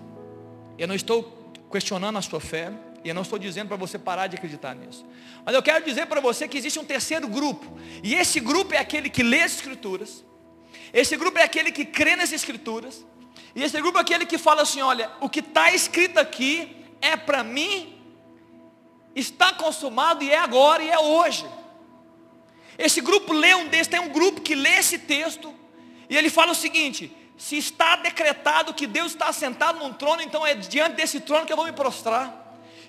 Eu 0.79 0.87
não 0.87 0.95
estou 0.95 1.53
questionando 1.71 2.17
a 2.17 2.23
sua 2.23 2.41
fé. 2.41 2.71
E 3.03 3.09
eu 3.09 3.15
não 3.15 3.21
estou 3.21 3.37
dizendo 3.37 3.67
para 3.67 3.77
você 3.77 3.99
parar 3.99 4.25
de 4.25 4.35
acreditar 4.35 4.75
nisso. 4.75 5.05
Mas 5.45 5.53
eu 5.53 5.61
quero 5.61 5.85
dizer 5.85 6.07
para 6.07 6.19
você 6.19 6.47
que 6.47 6.57
existe 6.57 6.79
um 6.79 6.85
terceiro 6.85 7.27
grupo. 7.27 7.77
E 8.03 8.15
esse 8.15 8.39
grupo 8.39 8.73
é 8.73 8.79
aquele 8.79 9.11
que 9.11 9.21
lê 9.21 9.41
as 9.41 9.53
escrituras 9.53 10.23
esse 10.93 11.15
grupo 11.15 11.37
é 11.39 11.43
aquele 11.43 11.71
que 11.71 11.85
crê 11.85 12.15
nas 12.15 12.31
escrituras. 12.31 13.05
E 13.55 13.63
esse 13.63 13.79
grupo 13.81 13.97
é 13.97 14.01
aquele 14.01 14.25
que 14.25 14.37
fala 14.37 14.61
assim: 14.61 14.81
olha, 14.81 15.11
o 15.19 15.29
que 15.29 15.39
está 15.39 15.73
escrito 15.73 16.19
aqui 16.19 16.75
é 17.01 17.15
para 17.15 17.43
mim, 17.43 17.97
está 19.15 19.53
consumado 19.53 20.23
e 20.23 20.31
é 20.31 20.37
agora 20.37 20.83
e 20.83 20.89
é 20.89 20.99
hoje. 20.99 21.45
Esse 22.77 23.01
grupo 23.01 23.33
lê 23.33 23.53
um 23.53 23.67
desses, 23.67 23.87
tem 23.87 23.99
um 23.99 24.09
grupo 24.09 24.41
que 24.41 24.55
lê 24.55 24.77
esse 24.77 24.97
texto 24.97 25.53
e 26.09 26.17
ele 26.17 26.29
fala 26.29 26.51
o 26.51 26.55
seguinte: 26.55 27.15
se 27.37 27.57
está 27.57 27.95
decretado 27.95 28.73
que 28.73 28.87
Deus 28.87 29.13
está 29.13 29.31
sentado 29.31 29.79
num 29.79 29.93
trono, 29.93 30.21
então 30.21 30.45
é 30.45 30.53
diante 30.55 30.95
desse 30.95 31.19
trono 31.19 31.45
que 31.45 31.53
eu 31.53 31.57
vou 31.57 31.65
me 31.65 31.73
prostrar. 31.73 32.39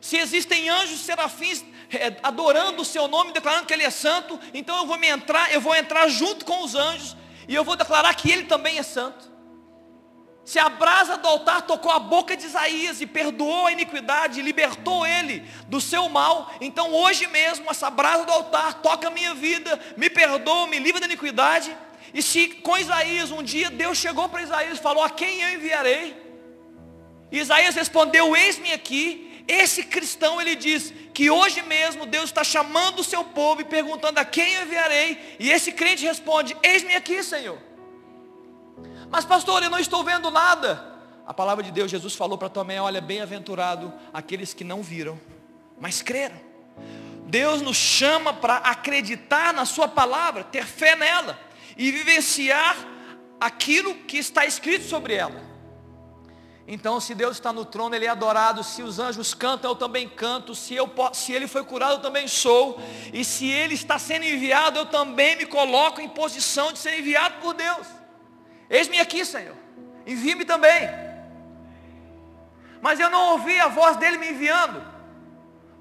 Se 0.01 0.17
existem 0.17 0.69
anjos 0.69 1.01
serafins 1.01 1.65
é, 1.89 2.17
adorando 2.23 2.83
o 2.83 2.85
seu 2.85 3.07
nome, 3.07 3.33
declarando 3.33 3.67
que 3.67 3.73
Ele 3.73 3.85
é 3.85 3.91
santo, 3.91 4.39
então 4.53 4.77
eu 4.79 4.87
vou 4.87 4.99
me 4.99 5.07
entrar, 5.07 5.53
eu 5.53 5.61
vou 5.61 5.75
entrar 5.77 6.09
junto 6.09 6.45
com 6.45 6.65
os 6.65 6.75
anjos 6.75 7.17
e 7.49 7.55
eu 7.55 7.65
vou 7.65 7.77
declarar 7.77 8.15
que 8.15 8.31
Ele 8.31 8.45
também 8.45 8.79
é 8.79 8.83
santo. 8.83 9.33
Se 10.45 10.59
a 10.59 10.69
brasa 10.69 11.17
do 11.17 11.29
altar 11.29 11.63
tocou 11.63 11.93
a 11.93 12.01
boca 12.01 12.37
de 12.37 12.47
Isaías 12.47 13.01
e 13.01 13.07
perdoou 13.07 13.67
a 13.67 13.73
iniquidade, 13.73 14.43
libertou 14.43 15.07
ele 15.07 15.45
do 15.69 15.81
seu 15.81 16.09
mal, 16.09 16.51
então 16.61 16.93
hoje 16.93 17.29
mesmo 17.29 17.71
essa 17.71 17.89
brasa 17.89 18.25
do 18.25 18.33
altar 18.33 18.75
toca 18.83 19.07
a 19.07 19.11
minha 19.11 19.35
vida, 19.35 19.79
me 19.97 20.11
perdoa, 20.11 20.67
me 20.67 20.81
livra 20.81 21.01
da 21.01 21.07
iniquidade. 21.07 21.77
E 22.13 22.21
se 22.21 22.49
com 22.49 22.77
Isaías 22.77 23.31
um 23.31 23.43
dia 23.43 23.71
Deus 23.71 23.99
chegou 23.99 24.29
para 24.29 24.43
Isaías 24.43 24.79
e 24.79 24.83
falou: 24.83 25.05
A 25.05 25.11
quem 25.11 25.41
eu 25.41 25.55
enviarei? 25.55 26.21
E 27.31 27.39
Isaías 27.39 27.75
respondeu: 27.75 28.37
Eis-me 28.37 28.73
aqui. 28.73 29.32
Esse 29.47 29.83
cristão 29.83 30.41
ele 30.41 30.55
diz 30.55 30.93
que 31.13 31.31
hoje 31.31 31.63
mesmo 31.63 32.07
Deus 32.07 32.25
está 32.25 32.45
chamando 32.45 33.01
o 33.01 33.05
seu 33.05 33.25
povo 33.25 33.61
e 33.61 33.65
perguntando 33.65 34.19
a 34.19 34.25
quem 34.25 34.55
eu 34.55 34.63
enviarei. 34.63 35.37
E 35.39 35.51
esse 35.51 35.73
crente 35.73 36.05
responde: 36.05 36.57
Eis-me 36.63 36.95
aqui, 36.95 37.23
Senhor. 37.23 37.59
Mas 39.11 39.25
pastor, 39.25 39.63
eu 39.63 39.71
não 39.71 39.79
estou 39.79 40.03
vendo 40.03 40.31
nada. 40.31 40.91
A 41.27 41.35
palavra 41.35 41.63
de 41.63 41.71
Deus, 41.71 41.91
Jesus 41.91 42.15
falou 42.15 42.39
para 42.39 42.49
Tomé: 42.49 42.81
olha, 42.81 43.01
bem-aventurado 43.01 43.93
aqueles 44.13 44.55
que 44.55 44.65
não 44.65 44.83
viram, 44.83 45.21
mas 45.79 46.03
creram. 46.03 46.41
Deus 47.27 47.63
nos 47.63 47.77
chama 47.77 48.33
para 48.33 48.57
acreditar 48.57 49.53
na 49.55 49.65
Sua 49.65 49.89
palavra, 49.89 50.45
ter 50.45 50.67
fé 50.67 50.97
nela 50.97 51.39
e 51.77 51.91
vivenciar 51.91 52.77
aquilo 53.41 53.95
que 53.95 54.19
está 54.19 54.45
escrito 54.47 54.85
sobre 54.85 55.15
ela. 55.15 55.52
Então, 56.67 57.01
se 57.01 57.15
Deus 57.15 57.37
está 57.37 57.53
no 57.53 57.65
trono, 57.65 57.95
Ele 57.95 58.07
é 58.07 58.09
adorado. 58.09 58.63
Se 58.63 58.83
os 58.83 58.99
anjos 58.99 59.35
cantam, 59.35 59.73
eu 59.73 59.75
também 59.75 60.09
canto. 60.09 60.55
Se, 60.55 60.75
eu, 60.75 60.91
se 61.13 61.33
Ele 61.33 61.49
foi 61.49 61.65
curado, 61.65 61.95
eu 61.95 61.99
também 61.99 62.29
sou. 62.29 62.81
E 63.13 63.25
se 63.25 63.51
Ele 63.51 63.75
está 63.75 63.99
sendo 63.99 64.25
enviado, 64.25 64.79
eu 64.79 64.87
também 64.87 65.37
me 65.37 65.47
coloco 65.47 66.01
em 66.01 66.09
posição 66.09 66.73
de 66.73 66.79
ser 66.79 66.99
enviado 66.99 67.41
por 67.41 67.55
Deus. 67.55 67.87
Eis-me 68.71 69.01
aqui, 69.01 69.25
Senhor. 69.25 69.57
Envie-me 70.07 70.45
também. 70.45 70.89
Mas 72.81 72.99
eu 72.99 73.11
não 73.11 73.33
ouvi 73.33 73.59
a 73.61 73.69
voz 73.69 73.97
dele 73.97 74.19
me 74.19 74.31
enviando. 74.31 74.83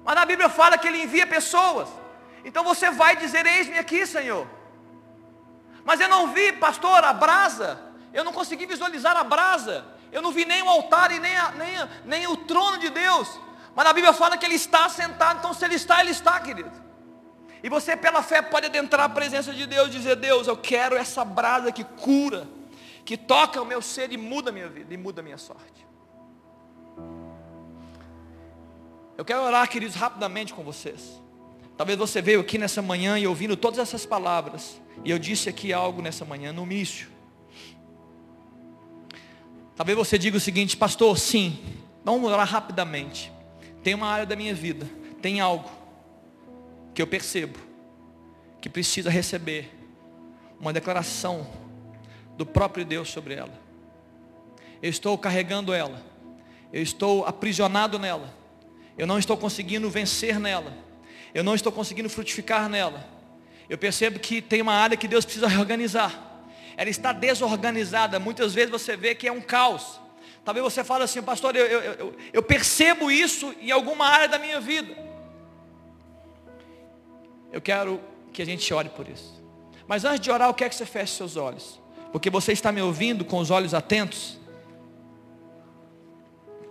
Mas 0.04 0.14
na 0.14 0.24
Bíblia 0.24 0.48
fala 0.48 0.76
que 0.78 0.88
ele 0.88 1.02
envia 1.02 1.26
pessoas. 1.26 1.88
Então 2.44 2.64
você 2.64 2.90
vai 2.90 3.16
dizer: 3.16 3.46
Eis-me 3.46 3.78
aqui, 3.78 4.04
Senhor. 4.04 4.46
Mas 5.84 6.00
eu 6.00 6.08
não 6.08 6.28
vi, 6.32 6.52
pastor, 6.52 7.02
a 7.04 7.12
brasa. 7.12 7.80
Eu 8.12 8.24
não 8.24 8.32
consegui 8.32 8.66
visualizar 8.66 9.16
a 9.16 9.24
brasa. 9.24 9.91
Eu 10.12 10.22
não 10.22 10.30
vi 10.30 10.44
nem 10.44 10.62
o 10.62 10.68
altar 10.68 11.10
e 11.10 11.18
nem, 11.18 11.36
a, 11.36 11.50
nem, 11.52 11.88
nem 12.04 12.26
o 12.28 12.36
trono 12.36 12.78
de 12.78 12.90
Deus. 12.90 13.28
Mas 13.74 13.86
a 13.86 13.92
Bíblia 13.92 14.12
fala 14.12 14.36
que 14.36 14.44
ele 14.44 14.54
está 14.54 14.88
sentado. 14.88 15.38
Então 15.38 15.54
se 15.54 15.64
ele 15.64 15.74
está, 15.74 16.00
ele 16.00 16.10
está, 16.10 16.38
querido. 16.38 16.70
E 17.62 17.68
você 17.68 17.96
pela 17.96 18.22
fé 18.22 18.42
pode 18.42 18.66
adentrar 18.66 19.06
a 19.06 19.08
presença 19.08 19.52
de 19.52 19.66
Deus 19.66 19.88
e 19.88 19.92
dizer, 19.92 20.16
Deus, 20.16 20.46
eu 20.46 20.56
quero 20.56 20.96
essa 20.96 21.24
brasa 21.24 21.72
que 21.72 21.82
cura 21.82 22.46
que 23.04 23.16
toca 23.16 23.60
o 23.60 23.64
meu 23.64 23.82
ser 23.82 24.12
e 24.12 24.16
muda 24.16 24.50
a 24.50 24.52
minha 24.52 24.68
vida, 24.68 24.92
e 24.94 24.96
muda 24.96 25.20
a 25.20 25.24
minha 25.24 25.38
sorte. 25.38 25.86
Eu 29.16 29.24
quero 29.24 29.42
orar, 29.42 29.68
queridos, 29.68 29.94
rapidamente 29.96 30.54
com 30.54 30.62
vocês. 30.62 31.20
Talvez 31.76 31.98
você 31.98 32.22
veio 32.22 32.40
aqui 32.40 32.58
nessa 32.58 32.80
manhã 32.80 33.18
e 33.18 33.26
ouvindo 33.26 33.56
todas 33.56 33.78
essas 33.78 34.06
palavras, 34.06 34.80
e 35.04 35.10
eu 35.10 35.18
disse 35.18 35.48
aqui 35.48 35.72
algo 35.72 36.00
nessa 36.00 36.24
manhã, 36.24 36.52
no 36.52 36.62
início. 36.62 37.08
Talvez 39.76 39.96
você 39.96 40.18
diga 40.18 40.36
o 40.36 40.40
seguinte, 40.40 40.76
pastor, 40.76 41.18
sim, 41.18 41.58
vamos 42.04 42.30
orar 42.30 42.46
rapidamente. 42.46 43.32
Tem 43.82 43.94
uma 43.94 44.06
área 44.06 44.26
da 44.26 44.36
minha 44.36 44.54
vida, 44.54 44.88
tem 45.20 45.40
algo 45.40 45.70
que 46.94 47.00
eu 47.00 47.06
percebo, 47.06 47.58
que 48.60 48.68
precisa 48.68 49.10
receber 49.10 49.70
uma 50.60 50.72
declaração 50.72 51.46
do 52.36 52.46
próprio 52.46 52.84
Deus 52.84 53.10
sobre 53.10 53.34
ela. 53.34 53.52
Eu 54.80 54.90
estou 54.90 55.16
carregando 55.16 55.72
ela. 55.72 56.02
Eu 56.72 56.82
estou 56.82 57.24
aprisionado 57.24 57.98
nela. 57.98 58.32
Eu 58.96 59.06
não 59.06 59.18
estou 59.18 59.36
conseguindo 59.36 59.88
vencer 59.90 60.38
nela. 60.38 60.72
Eu 61.34 61.42
não 61.42 61.54
estou 61.54 61.72
conseguindo 61.72 62.10
frutificar 62.10 62.68
nela. 62.68 63.06
Eu 63.68 63.78
percebo 63.78 64.18
que 64.18 64.42
tem 64.42 64.60
uma 64.60 64.74
área 64.74 64.96
que 64.96 65.08
Deus 65.08 65.24
precisa 65.24 65.48
reorganizar. 65.48 66.31
Ela 66.82 66.90
está 66.90 67.12
desorganizada. 67.12 68.18
Muitas 68.18 68.52
vezes 68.52 68.68
você 68.68 68.96
vê 68.96 69.14
que 69.14 69.28
é 69.28 69.30
um 69.30 69.40
caos. 69.40 70.00
Talvez 70.44 70.64
você 70.64 70.82
fale 70.82 71.04
assim, 71.04 71.22
pastor, 71.22 71.54
eu, 71.54 71.64
eu, 71.64 71.80
eu, 71.80 72.16
eu 72.32 72.42
percebo 72.42 73.08
isso 73.08 73.54
em 73.60 73.70
alguma 73.70 74.04
área 74.04 74.26
da 74.26 74.36
minha 74.36 74.60
vida. 74.60 74.92
Eu 77.52 77.60
quero 77.60 78.00
que 78.32 78.42
a 78.42 78.44
gente 78.44 78.74
ore 78.74 78.88
por 78.88 79.08
isso. 79.08 79.40
Mas 79.86 80.04
antes 80.04 80.18
de 80.18 80.28
orar, 80.28 80.48
eu 80.48 80.54
quero 80.54 80.70
que 80.70 80.74
você 80.74 80.84
feche 80.84 81.14
seus 81.14 81.36
olhos. 81.36 81.80
Porque 82.10 82.28
você 82.28 82.50
está 82.50 82.72
me 82.72 82.82
ouvindo 82.82 83.24
com 83.24 83.38
os 83.38 83.52
olhos 83.52 83.74
atentos. 83.74 84.36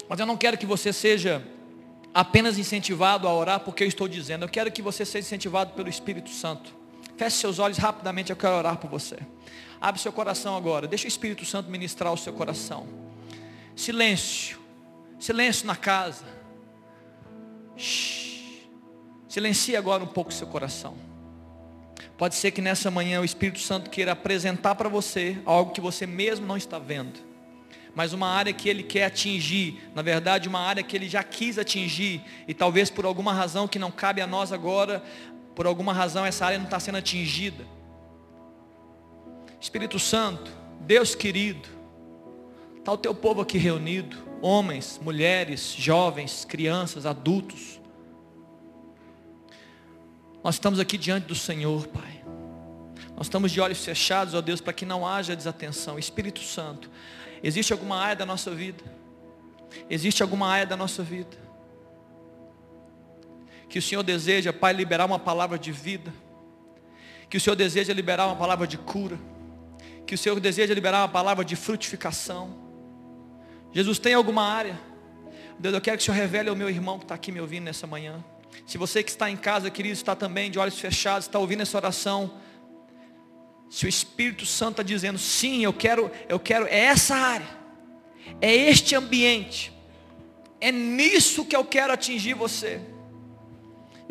Mas 0.09 0.19
eu 0.19 0.25
não 0.25 0.35
quero 0.35 0.57
que 0.57 0.65
você 0.65 0.91
seja 0.91 1.41
apenas 2.13 2.57
incentivado 2.57 3.29
a 3.29 3.33
orar 3.33 3.61
porque 3.61 3.81
eu 3.81 3.87
estou 3.87 4.09
dizendo. 4.09 4.43
Eu 4.43 4.49
quero 4.49 4.69
que 4.73 4.81
você 4.81 5.05
seja 5.05 5.25
incentivado 5.25 5.71
pelo 5.71 5.87
Espírito 5.87 6.31
Santo. 6.31 6.80
Feche 7.21 7.37
seus 7.37 7.59
olhos 7.59 7.77
rapidamente, 7.77 8.31
eu 8.31 8.35
quero 8.35 8.55
orar 8.55 8.77
por 8.77 8.89
você. 8.89 9.19
Abre 9.79 10.01
seu 10.01 10.11
coração 10.11 10.57
agora. 10.57 10.87
Deixa 10.87 11.05
o 11.05 11.07
Espírito 11.07 11.45
Santo 11.45 11.69
ministrar 11.69 12.11
o 12.11 12.17
seu 12.17 12.33
coração. 12.33 12.87
Silêncio. 13.75 14.57
Silêncio 15.19 15.67
na 15.67 15.75
casa. 15.75 16.25
Silencie 19.29 19.75
agora 19.75 20.03
um 20.03 20.07
pouco 20.07 20.33
seu 20.33 20.47
coração. 20.47 20.97
Pode 22.17 22.33
ser 22.33 22.49
que 22.49 22.59
nessa 22.59 22.89
manhã 22.89 23.21
o 23.21 23.23
Espírito 23.23 23.59
Santo 23.59 23.91
queira 23.91 24.13
apresentar 24.13 24.73
para 24.73 24.89
você 24.89 25.37
algo 25.45 25.73
que 25.73 25.79
você 25.79 26.07
mesmo 26.07 26.47
não 26.47 26.57
está 26.57 26.79
vendo. 26.79 27.19
Mas 27.93 28.13
uma 28.13 28.29
área 28.29 28.53
que 28.53 28.69
ele 28.69 28.83
quer 28.83 29.05
atingir, 29.05 29.81
na 29.93 30.01
verdade 30.01 30.47
uma 30.47 30.61
área 30.61 30.81
que 30.81 30.95
ele 30.95 31.09
já 31.09 31.21
quis 31.21 31.59
atingir, 31.59 32.21
e 32.47 32.53
talvez 32.53 32.89
por 32.89 33.05
alguma 33.05 33.33
razão 33.33 33.67
que 33.67 33.77
não 33.77 33.91
cabe 33.91 34.21
a 34.21 34.27
nós 34.27 34.53
agora, 34.53 35.03
por 35.55 35.65
alguma 35.65 35.93
razão 35.93 36.25
essa 36.25 36.45
área 36.45 36.57
não 36.57 36.65
está 36.65 36.79
sendo 36.79 36.97
atingida. 36.97 37.65
Espírito 39.59 39.99
Santo, 39.99 40.51
Deus 40.81 41.13
querido, 41.13 41.67
está 42.77 42.91
o 42.91 42.97
teu 42.97 43.13
povo 43.13 43.41
aqui 43.41 43.57
reunido, 43.57 44.17
homens, 44.41 44.99
mulheres, 45.01 45.75
jovens, 45.77 46.45
crianças, 46.45 47.05
adultos. 47.05 47.79
Nós 50.43 50.55
estamos 50.55 50.79
aqui 50.79 50.97
diante 50.97 51.27
do 51.27 51.35
Senhor, 51.35 51.87
Pai. 51.87 52.23
Nós 53.15 53.27
estamos 53.27 53.51
de 53.51 53.61
olhos 53.61 53.85
fechados, 53.85 54.33
ó 54.33 54.41
Deus, 54.41 54.59
para 54.59 54.73
que 54.73 54.83
não 54.83 55.07
haja 55.07 55.35
desatenção. 55.35 55.99
Espírito 55.99 56.39
Santo, 56.39 56.89
existe 57.43 57.71
alguma 57.71 57.97
área 57.97 58.15
da 58.15 58.25
nossa 58.25 58.49
vida? 58.49 58.83
Existe 59.87 60.23
alguma 60.23 60.47
área 60.47 60.65
da 60.65 60.75
nossa 60.75 61.03
vida? 61.03 61.37
Que 63.71 63.79
o 63.79 63.81
Senhor 63.81 64.03
deseja, 64.03 64.51
Pai, 64.51 64.73
liberar 64.73 65.05
uma 65.05 65.17
palavra 65.17 65.57
de 65.57 65.71
vida. 65.71 66.13
Que 67.29 67.37
o 67.37 67.39
Senhor 67.39 67.55
deseja 67.55 67.93
liberar 67.93 68.27
uma 68.27 68.35
palavra 68.35 68.67
de 68.67 68.77
cura. 68.77 69.17
Que 70.05 70.13
o 70.13 70.17
Senhor 70.17 70.37
deseja 70.41 70.73
liberar 70.73 71.03
uma 71.03 71.07
palavra 71.07 71.45
de 71.45 71.55
frutificação. 71.55 72.53
Jesus 73.71 73.97
tem 73.97 74.13
alguma 74.13 74.43
área? 74.43 74.77
Deus, 75.57 75.73
eu 75.73 75.79
quero 75.79 75.97
que 75.97 76.01
o 76.01 76.05
Senhor 76.05 76.17
revele 76.17 76.49
ao 76.49 76.55
meu 76.55 76.69
irmão 76.69 76.99
que 76.99 77.05
está 77.05 77.15
aqui 77.15 77.31
me 77.31 77.39
ouvindo 77.39 77.63
nessa 77.63 77.87
manhã. 77.87 78.21
Se 78.67 78.77
você 78.77 79.01
que 79.01 79.09
está 79.09 79.31
em 79.31 79.37
casa, 79.37 79.71
querido, 79.71 79.93
está 79.93 80.17
também 80.17 80.51
de 80.51 80.59
olhos 80.59 80.77
fechados, 80.77 81.27
está 81.27 81.39
ouvindo 81.39 81.61
essa 81.61 81.77
oração. 81.77 82.39
Se 83.69 83.85
o 83.85 83.87
Espírito 83.87 84.45
Santo 84.45 84.81
está 84.81 84.83
dizendo, 84.83 85.17
sim, 85.17 85.63
eu 85.63 85.71
quero, 85.71 86.11
eu 86.27 86.41
quero, 86.41 86.67
é 86.67 86.77
essa 86.77 87.15
área, 87.15 87.47
é 88.41 88.53
este 88.53 88.95
ambiente, 88.95 89.71
é 90.59 90.73
nisso 90.73 91.45
que 91.45 91.55
eu 91.55 91.63
quero 91.63 91.93
atingir 91.93 92.33
você. 92.33 92.90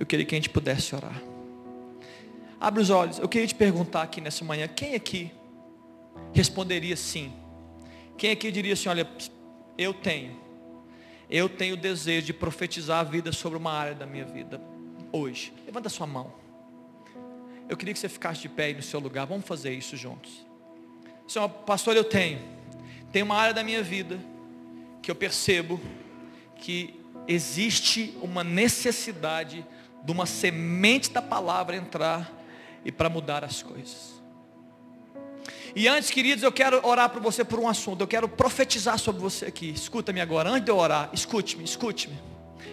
Eu 0.01 0.05
queria 0.05 0.26
que 0.26 0.34
a 0.34 0.38
gente 0.38 0.51
pudesse 0.51 0.92
orar. 0.96 1.22
Abre 2.59 2.82
os 2.82 2.90
olhos, 2.90 3.20
eu 3.20 3.28
queria 3.28 3.46
te 3.46 3.55
perguntar 3.55 4.03
aqui 4.03 4.20
nessa 4.20 4.44
manhã, 4.44 4.66
quem 4.66 4.96
aqui 4.96 5.30
responderia 6.32 6.96
sim? 6.96 7.32
Quem 8.18 8.32
aqui 8.32 8.51
diria 8.51 8.72
assim, 8.72 8.88
olha, 8.88 9.09
eu 9.78 9.94
tenho 9.94 10.40
eu 11.30 11.48
tenho 11.48 11.76
desejo 11.76 12.26
de 12.26 12.32
profetizar 12.32 12.98
a 12.98 13.05
vida 13.05 13.30
sobre 13.30 13.57
uma 13.57 13.72
área 13.72 13.94
da 13.94 14.05
minha 14.05 14.24
vida 14.24 14.61
hoje. 15.12 15.53
Levanta 15.64 15.88
sua 15.88 16.07
mão. 16.07 16.34
Eu 17.68 17.76
queria 17.76 17.94
que 17.94 18.01
você 18.01 18.09
ficasse 18.09 18.42
de 18.42 18.48
pé 18.48 18.64
aí 18.64 18.74
no 18.74 18.82
seu 18.82 18.98
lugar. 18.98 19.26
Vamos 19.26 19.46
fazer 19.46 19.72
isso 19.72 19.96
juntos. 19.96 20.44
Senhor, 21.28 21.48
pastor, 21.48 21.96
eu 21.96 22.03
tenho. 22.03 22.40
tem 23.12 23.22
uma 23.22 23.36
área 23.36 23.55
da 23.55 23.62
minha 23.62 23.80
vida 23.80 24.18
que 25.01 25.09
eu 25.09 25.14
percebo 25.14 25.80
que 26.57 26.98
existe 27.28 28.12
uma 28.20 28.42
necessidade 28.42 29.64
de 30.05 30.12
uma 30.12 30.26
semente 30.26 31.11
da 31.11 31.22
palavra 31.22 31.76
entrar 31.76 32.30
e 32.84 32.90
para 32.90 33.09
mudar 33.09 33.44
as 33.44 33.62
coisas. 33.62 34.20
E 35.74 35.86
antes, 35.86 36.11
queridos, 36.11 36.42
eu 36.42 36.51
quero 36.51 36.84
orar 36.86 37.09
para 37.11 37.20
você 37.20 37.44
por 37.44 37.59
um 37.59 37.68
assunto. 37.68 38.01
Eu 38.01 38.09
quero 38.09 38.28
profetizar 38.28 38.98
sobre 38.98 39.20
você 39.20 39.46
aqui. 39.46 39.70
Escuta-me 39.70 40.20
agora. 40.20 40.51
Antes 40.51 40.64
de 40.64 40.70
eu 40.70 40.76
orar, 40.76 41.11
escute-me, 41.12 41.64
escute-me, 41.64 42.18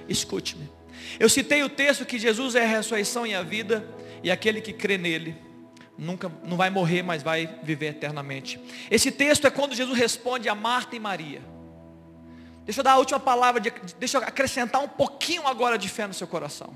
escute-me. 0.10 0.70
Eu 1.20 1.30
citei 1.30 1.64
o 1.64 1.70
texto 1.70 2.06
que 2.06 2.18
Jesus 2.18 2.56
é 2.56 2.64
a 2.64 2.68
ressurreição 2.68 3.26
e 3.26 3.36
a 3.36 3.44
vida, 3.44 3.88
e 4.24 4.32
aquele 4.32 4.62
que 4.62 4.74
crê 4.74 4.98
nele 4.98 5.36
nunca 5.98 6.32
não 6.44 6.58
vai 6.58 6.70
morrer, 6.70 7.02
mas 7.02 7.24
vai 7.24 7.60
viver 7.64 7.88
eternamente. 7.88 8.60
Esse 8.90 9.12
texto 9.12 9.46
é 9.46 9.50
quando 9.50 9.74
Jesus 9.74 9.98
responde 9.98 10.48
a 10.48 10.56
Marta 10.56 10.96
e 10.96 11.00
Maria. 11.00 11.42
Deixa 12.66 12.82
eu 12.82 12.84
dar 12.84 12.94
a 12.94 12.98
última 12.98 13.20
palavra, 13.20 13.62
de, 13.62 13.72
deixa 13.98 14.18
eu 14.18 14.24
acrescentar 14.24 14.82
um 14.82 14.88
pouquinho 14.88 15.48
agora 15.48 15.78
de 15.78 15.88
fé 15.88 16.06
no 16.06 16.14
seu 16.14 16.28
coração. 16.28 16.76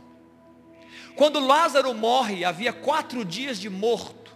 Quando 1.16 1.39
Lázaro 1.39 1.93
morre, 1.93 2.45
havia 2.45 2.74
quatro 2.74 3.24
dias 3.24 3.59
de 3.59 3.70
morto. 3.70 4.32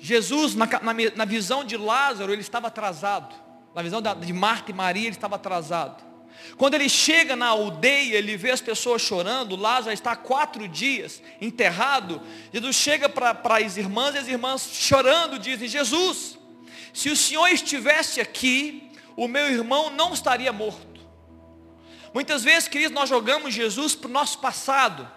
Jesus, 0.00 0.54
na, 0.54 0.66
na, 0.66 0.94
na 1.16 1.24
visão 1.24 1.64
de 1.64 1.76
Lázaro, 1.76 2.32
ele 2.32 2.40
estava 2.40 2.68
atrasado. 2.68 3.34
Na 3.74 3.82
visão 3.82 4.00
de 4.00 4.32
Marta 4.32 4.70
e 4.70 4.74
Maria, 4.74 5.06
ele 5.06 5.16
estava 5.16 5.36
atrasado. 5.36 6.08
Quando 6.56 6.74
ele 6.74 6.88
chega 6.88 7.36
na 7.36 7.46
aldeia, 7.46 8.16
ele 8.16 8.36
vê 8.36 8.50
as 8.50 8.60
pessoas 8.60 9.02
chorando, 9.02 9.56
Lázaro 9.56 9.92
está 9.92 10.12
há 10.12 10.16
quatro 10.16 10.66
dias 10.66 11.22
enterrado. 11.40 12.22
Jesus 12.52 12.76
chega 12.76 13.08
para 13.08 13.56
as 13.56 13.76
irmãs 13.76 14.14
e 14.14 14.18
as 14.18 14.28
irmãs 14.28 14.68
chorando 14.72 15.38
dizem: 15.38 15.68
Jesus, 15.68 16.38
se 16.92 17.10
o 17.10 17.16
Senhor 17.16 17.46
estivesse 17.48 18.20
aqui, 18.20 18.90
o 19.16 19.28
meu 19.28 19.50
irmão 19.50 19.90
não 19.90 20.12
estaria 20.12 20.52
morto. 20.52 20.87
Muitas 22.18 22.42
vezes, 22.42 22.66
queridos, 22.66 22.92
nós 22.92 23.08
jogamos 23.08 23.54
Jesus 23.54 23.94
para 23.94 24.08
o 24.08 24.10
nosso 24.10 24.40
passado. 24.40 25.08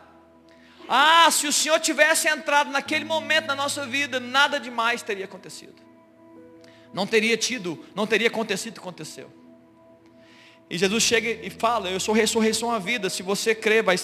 Ah, 0.88 1.28
se 1.32 1.48
o 1.48 1.52
Senhor 1.52 1.80
tivesse 1.80 2.28
entrado 2.28 2.70
naquele 2.70 3.06
momento 3.06 3.48
na 3.48 3.56
nossa 3.56 3.88
vida, 3.88 4.20
nada 4.20 4.60
demais 4.60 5.02
teria 5.02 5.26
acontecido. 5.26 5.82
Não 6.94 7.08
teria 7.08 7.36
tido, 7.36 7.84
não 7.96 8.06
teria 8.06 8.28
acontecido 8.28 8.74
o 8.74 8.76
que 8.76 8.80
aconteceu. 8.82 9.34
E 10.70 10.78
Jesus 10.78 11.02
chega 11.02 11.28
e 11.44 11.50
fala, 11.50 11.90
eu 11.90 12.00
sou 12.00 12.14
ressurreição 12.14 12.70
à 12.72 12.78
vida, 12.78 13.10
se 13.10 13.24
você 13.24 13.58
vai, 13.84 13.96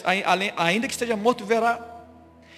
ainda 0.57 0.87
que 0.87 0.93
esteja 0.95 1.15
morto, 1.15 1.45
verá. 1.45 1.79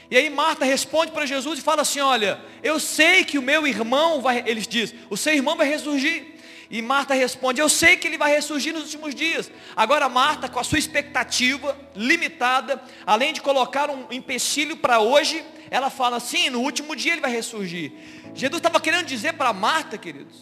E 0.10 0.16
aí 0.16 0.30
Marta 0.30 0.64
responde 0.64 1.12
para 1.12 1.26
Jesus 1.26 1.60
e 1.60 1.62
fala 1.62 1.82
assim, 1.82 2.00
olha, 2.00 2.40
eu 2.64 2.80
sei 2.80 3.26
que 3.26 3.38
o 3.38 3.42
meu 3.42 3.68
irmão 3.68 4.22
vai, 4.22 4.42
eles 4.48 4.66
diz, 4.66 4.96
o 5.10 5.18
seu 5.18 5.34
irmão 5.34 5.58
vai 5.58 5.68
ressurgir. 5.68 6.39
E 6.70 6.82
Marta 6.82 7.14
responde: 7.14 7.60
Eu 7.60 7.68
sei 7.68 7.98
que 7.98 8.08
ele 8.08 8.18
vai 8.18 8.32
ressurgir 8.32 8.74
nos 8.74 8.84
últimos 8.84 9.16
dias. 9.16 9.52
Agora, 9.76 10.08
Marta, 10.08 10.48
com 10.48 10.60
a 10.60 10.64
sua 10.64 10.78
expectativa 10.78 11.76
limitada, 11.96 12.82
além 13.06 13.34
de 13.34 13.42
colocar 13.42 13.90
um 13.90 14.06
empecilho 14.12 14.78
para 14.78 15.00
hoje, 15.00 15.44
ela 15.72 15.90
fala 15.90 16.18
assim: 16.18 16.50
No 16.50 16.62
último 16.62 16.96
dia 16.96 17.14
ele 17.14 17.22
vai 17.22 17.32
ressurgir. 17.32 17.92
Jesus 18.36 18.60
estava 18.60 18.80
querendo 18.80 19.06
dizer 19.06 19.34
para 19.34 19.52
Marta, 19.52 19.98
queridos: 19.98 20.38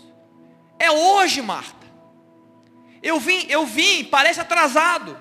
É 0.77 0.91
hoje, 0.91 1.41
Marta. 1.41 1.87
Eu 3.01 3.19
vim, 3.19 3.45
eu 3.47 3.65
vim, 3.65 4.03
parece 4.03 4.41
atrasado, 4.41 5.19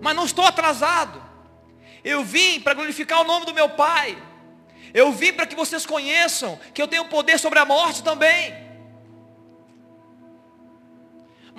mas 0.00 0.14
não 0.14 0.24
estou 0.24 0.44
atrasado. 0.44 1.20
Eu 2.04 2.22
vim 2.22 2.60
para 2.60 2.74
glorificar 2.74 3.20
o 3.20 3.24
nome 3.24 3.46
do 3.46 3.54
meu 3.54 3.70
Pai. 3.70 4.16
Eu 4.94 5.10
vim 5.12 5.32
para 5.32 5.46
que 5.46 5.56
vocês 5.56 5.84
conheçam 5.84 6.58
que 6.72 6.80
eu 6.80 6.86
tenho 6.86 7.04
poder 7.06 7.38
sobre 7.38 7.58
a 7.58 7.64
morte 7.64 8.02
também. 8.02 8.69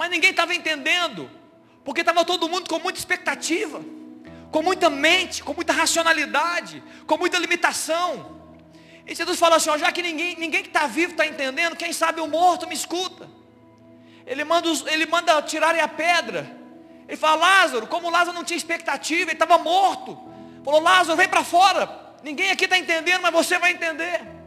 Mas 0.01 0.09
ninguém 0.09 0.31
estava 0.31 0.55
entendendo, 0.55 1.29
porque 1.85 2.01
estava 2.01 2.25
todo 2.25 2.49
mundo 2.49 2.67
com 2.67 2.79
muita 2.79 2.97
expectativa, 2.97 3.79
com 4.51 4.63
muita 4.63 4.89
mente, 4.89 5.43
com 5.43 5.53
muita 5.53 5.73
racionalidade, 5.73 6.81
com 7.05 7.19
muita 7.19 7.37
limitação. 7.37 8.41
E 9.05 9.13
Jesus 9.13 9.37
fala 9.37 9.57
assim: 9.57 9.69
ó, 9.69 9.77
já 9.77 9.91
que 9.91 10.01
ninguém, 10.01 10.35
ninguém 10.39 10.63
que 10.63 10.69
está 10.69 10.87
vivo 10.87 11.11
está 11.11 11.27
entendendo, 11.27 11.75
quem 11.75 11.93
sabe 11.93 12.19
o 12.19 12.25
morto 12.25 12.67
me 12.67 12.73
escuta. 12.73 13.29
Ele 14.25 14.43
manda, 14.43 14.67
ele 14.87 15.05
manda 15.05 15.39
tirarem 15.43 15.81
a 15.81 15.87
pedra. 15.87 16.49
Ele 17.07 17.15
fala, 17.15 17.35
Lázaro, 17.35 17.85
como 17.85 18.09
Lázaro 18.09 18.35
não 18.35 18.43
tinha 18.43 18.57
expectativa, 18.57 19.29
ele 19.29 19.33
estava 19.33 19.59
morto. 19.59 20.19
Falou, 20.65 20.81
Lázaro, 20.81 21.15
vem 21.15 21.29
para 21.29 21.43
fora. 21.43 22.15
Ninguém 22.23 22.49
aqui 22.49 22.63
está 22.63 22.75
entendendo, 22.75 23.21
mas 23.21 23.31
você 23.31 23.59
vai 23.59 23.73
entender. 23.73 24.40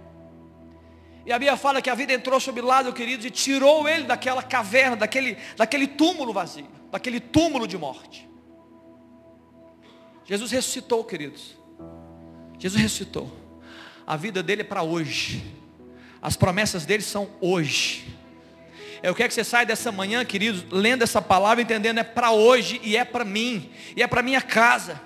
E 1.27 1.33
a 1.33 1.39
Bíblia 1.39 1.57
fala 1.57 1.81
que 1.81 1.89
a 1.89 1.95
vida 1.95 2.13
entrou 2.13 2.39
sobre 2.39 2.61
Lázaro, 2.61 2.95
queridos, 2.95 3.25
e 3.25 3.31
tirou 3.31 3.89
ele 3.89 4.05
daquela 4.05 4.43
caverna, 4.43 4.97
daquele, 4.97 5.39
daquele 5.57 5.87
túmulo 5.87 6.33
vazio, 6.33 6.69
daquele 6.91 7.19
túmulo 7.19 7.67
de 7.67 7.79
morte. 7.79 8.29
Jesus 10.25 10.51
ressuscitou, 10.51 11.03
queridos. 11.05 11.57
Jesus 12.59 12.81
ressuscitou. 12.81 13.35
A 14.07 14.17
vida 14.17 14.43
dele 14.43 14.61
é 14.61 14.65
para 14.65 14.83
hoje. 14.83 15.43
As 16.21 16.37
promessas 16.37 16.85
dele 16.85 17.03
são 17.03 17.31
hoje. 17.41 18.07
Eu 19.03 19.15
quero 19.15 19.29
que 19.29 19.35
você 19.35 19.45
saia 19.45 19.67
dessa 19.67 19.93
manhã, 19.93 20.25
queridos, 20.25 20.65
lendo 20.71 21.03
essa 21.03 21.21
palavra, 21.21 21.63
entendendo, 21.63 21.99
é 21.99 22.03
para 22.03 22.31
hoje 22.31 22.81
e 22.83 22.97
é 22.97 23.05
para 23.05 23.25
mim, 23.25 23.71
e 23.95 24.03
é 24.03 24.07
para 24.07 24.23
minha 24.23 24.41
casa. 24.41 25.01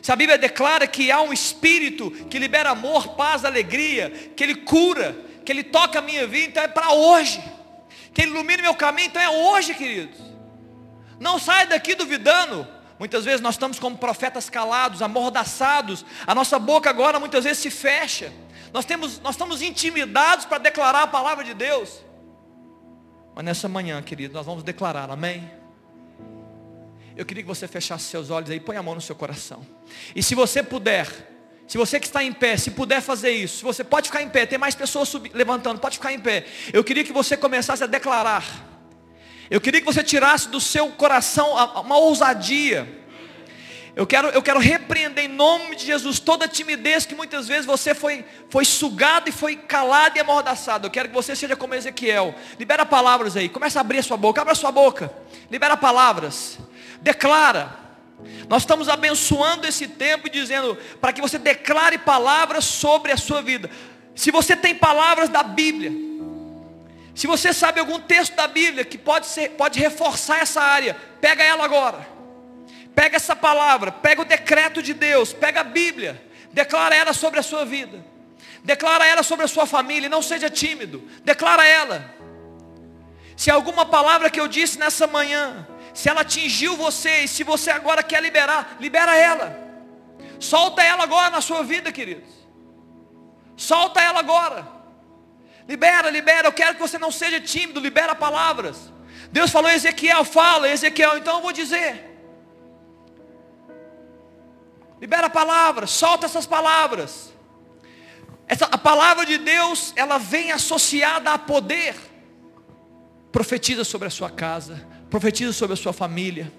Se 0.00 0.10
a 0.12 0.16
Bíblia 0.16 0.38
declara 0.38 0.86
que 0.86 1.10
há 1.10 1.20
um 1.20 1.32
Espírito 1.32 2.10
que 2.10 2.38
libera 2.38 2.70
amor, 2.70 3.08
paz, 3.16 3.44
alegria, 3.44 4.10
que 4.34 4.42
Ele 4.42 4.54
cura, 4.56 5.14
que 5.44 5.52
Ele 5.52 5.62
toca 5.62 5.98
a 5.98 6.02
minha 6.02 6.26
vida, 6.26 6.46
então 6.46 6.62
é 6.62 6.68
para 6.68 6.92
hoje. 6.92 7.42
Que 8.12 8.22
Ele 8.22 8.30
ilumine 8.30 8.62
meu 8.62 8.74
caminho, 8.74 9.06
então 9.06 9.20
é 9.20 9.28
hoje, 9.28 9.74
queridos. 9.74 10.20
Não 11.20 11.38
saia 11.38 11.66
daqui 11.66 11.94
duvidando. 11.94 12.66
Muitas 12.98 13.24
vezes 13.24 13.40
nós 13.40 13.54
estamos 13.54 13.78
como 13.78 13.98
profetas 13.98 14.48
calados, 14.48 15.02
amordaçados. 15.02 16.04
A 16.26 16.34
nossa 16.34 16.58
boca 16.58 16.88
agora 16.88 17.18
muitas 17.18 17.44
vezes 17.44 17.58
se 17.58 17.70
fecha. 17.70 18.32
Nós, 18.72 18.84
temos, 18.84 19.20
nós 19.20 19.34
estamos 19.34 19.62
intimidados 19.62 20.46
para 20.46 20.58
declarar 20.58 21.02
a 21.02 21.06
palavra 21.06 21.44
de 21.44 21.54
Deus. 21.54 22.04
Mas 23.34 23.44
nessa 23.44 23.68
manhã, 23.68 24.00
querido, 24.00 24.34
nós 24.34 24.46
vamos 24.46 24.62
declarar, 24.62 25.10
amém? 25.10 25.50
Eu 27.16 27.24
queria 27.24 27.42
que 27.42 27.48
você 27.48 27.68
fechasse 27.68 28.04
seus 28.04 28.30
olhos 28.30 28.50
aí, 28.50 28.58
põe 28.58 28.76
a 28.76 28.82
mão 28.82 28.94
no 28.94 29.00
seu 29.00 29.14
coração. 29.14 29.64
E 30.14 30.22
se 30.22 30.34
você 30.34 30.62
puder, 30.62 31.33
se 31.66 31.78
você 31.78 31.98
que 31.98 32.06
está 32.06 32.22
em 32.22 32.32
pé, 32.32 32.56
se 32.56 32.70
puder 32.70 33.00
fazer 33.00 33.30
isso, 33.30 33.64
você 33.64 33.82
pode 33.82 34.08
ficar 34.08 34.22
em 34.22 34.28
pé, 34.28 34.44
tem 34.44 34.58
mais 34.58 34.74
pessoas 34.74 35.12
levantando, 35.32 35.80
pode 35.80 35.96
ficar 35.96 36.12
em 36.12 36.20
pé. 36.20 36.44
Eu 36.72 36.84
queria 36.84 37.02
que 37.02 37.12
você 37.12 37.36
começasse 37.36 37.82
a 37.82 37.86
declarar. 37.86 38.44
Eu 39.50 39.60
queria 39.60 39.80
que 39.80 39.86
você 39.86 40.02
tirasse 40.02 40.48
do 40.48 40.60
seu 40.60 40.90
coração 40.90 41.52
uma 41.80 41.96
ousadia. 41.96 43.02
Eu 43.96 44.06
quero, 44.06 44.28
eu 44.28 44.42
quero 44.42 44.58
repreender 44.58 45.24
em 45.24 45.28
nome 45.28 45.76
de 45.76 45.86
Jesus 45.86 46.18
toda 46.18 46.46
a 46.46 46.48
timidez 46.48 47.06
que 47.06 47.14
muitas 47.14 47.46
vezes 47.46 47.64
você 47.64 47.94
foi, 47.94 48.24
foi 48.50 48.64
sugado 48.64 49.28
e 49.28 49.32
foi 49.32 49.54
calado 49.54 50.16
e 50.16 50.20
amordaçado. 50.20 50.86
Eu 50.86 50.90
quero 50.90 51.08
que 51.08 51.14
você 51.14 51.36
seja 51.36 51.54
como 51.54 51.74
Ezequiel. 51.74 52.34
Libera 52.58 52.84
palavras 52.84 53.36
aí. 53.36 53.48
Começa 53.48 53.78
a 53.78 53.82
abrir 53.82 53.98
a 53.98 54.02
sua 54.02 54.16
boca. 54.16 54.40
Abra 54.40 54.52
a 54.52 54.56
sua 54.56 54.72
boca. 54.72 55.12
Libera 55.50 55.76
palavras. 55.76 56.58
Declara. 57.00 57.83
Nós 58.48 58.62
estamos 58.62 58.88
abençoando 58.88 59.66
esse 59.66 59.88
tempo 59.88 60.26
e 60.26 60.30
dizendo 60.30 60.76
para 61.00 61.12
que 61.12 61.20
você 61.20 61.38
declare 61.38 61.98
palavras 61.98 62.64
sobre 62.64 63.12
a 63.12 63.16
sua 63.16 63.42
vida. 63.42 63.70
Se 64.14 64.30
você 64.30 64.56
tem 64.56 64.74
palavras 64.74 65.28
da 65.28 65.42
Bíblia, 65.42 65.92
se 67.14 67.26
você 67.26 67.52
sabe 67.52 67.80
algum 67.80 67.98
texto 68.00 68.34
da 68.34 68.46
Bíblia 68.46 68.84
que 68.84 68.98
pode, 68.98 69.26
ser, 69.26 69.50
pode 69.50 69.78
reforçar 69.78 70.40
essa 70.40 70.60
área, 70.60 70.96
pega 71.20 71.42
ela 71.42 71.64
agora. 71.64 72.14
Pega 72.94 73.16
essa 73.16 73.34
palavra, 73.34 73.90
pega 73.90 74.22
o 74.22 74.24
decreto 74.24 74.82
de 74.82 74.94
Deus, 74.94 75.32
pega 75.32 75.60
a 75.60 75.64
Bíblia, 75.64 76.22
declara 76.52 76.94
ela 76.94 77.12
sobre 77.12 77.40
a 77.40 77.42
sua 77.42 77.64
vida. 77.64 78.04
Declara 78.62 79.06
ela 79.06 79.22
sobre 79.22 79.44
a 79.44 79.48
sua 79.48 79.66
família, 79.66 80.08
não 80.08 80.22
seja 80.22 80.48
tímido. 80.48 81.02
Declara 81.22 81.66
ela. 81.66 82.14
Se 83.36 83.50
alguma 83.50 83.84
palavra 83.84 84.30
que 84.30 84.40
eu 84.40 84.48
disse 84.48 84.78
nessa 84.78 85.06
manhã 85.06 85.66
se 85.94 86.08
ela 86.08 86.22
atingiu 86.22 86.76
você 86.76 87.20
e 87.20 87.28
se 87.28 87.44
você 87.44 87.70
agora 87.70 88.02
quer 88.02 88.20
liberar, 88.20 88.76
libera 88.80 89.16
ela. 89.16 89.56
Solta 90.40 90.82
ela 90.82 91.04
agora 91.04 91.30
na 91.30 91.40
sua 91.40 91.62
vida, 91.62 91.92
queridos. 91.92 92.28
Solta 93.56 94.00
ela 94.00 94.18
agora. 94.18 94.66
Libera, 95.68 96.10
libera. 96.10 96.48
Eu 96.48 96.52
quero 96.52 96.74
que 96.74 96.80
você 96.80 96.98
não 96.98 97.12
seja 97.12 97.40
tímido, 97.40 97.78
libera 97.78 98.12
palavras. 98.12 98.92
Deus 99.30 99.52
falou, 99.52 99.70
Ezequiel, 99.70 100.24
fala, 100.24 100.68
Ezequiel, 100.68 101.16
então 101.16 101.36
eu 101.36 101.42
vou 101.42 101.52
dizer. 101.52 102.10
Libera 105.00 105.30
palavras, 105.30 105.90
solta 105.90 106.26
essas 106.26 106.46
palavras. 106.46 107.32
Essa, 108.48 108.66
a 108.66 108.78
palavra 108.78 109.24
de 109.24 109.38
Deus, 109.38 109.92
ela 109.94 110.18
vem 110.18 110.50
associada 110.50 111.32
a 111.32 111.38
poder. 111.38 111.94
Profetiza 113.30 113.84
sobre 113.84 114.08
a 114.08 114.10
sua 114.10 114.30
casa, 114.30 114.86
Profetiza 115.14 115.52
sobre 115.52 115.74
a 115.74 115.76
sua 115.76 115.92
família. 115.92 116.52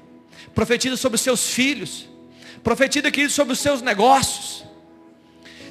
Profetiza 0.54 0.96
sobre 0.96 1.18
os 1.18 1.22
seus 1.22 1.50
filhos. 1.50 2.08
Profetiza, 2.64 3.12
querido, 3.12 3.34
sobre 3.34 3.52
os 3.52 3.60
seus 3.60 3.82
negócios. 3.82 4.64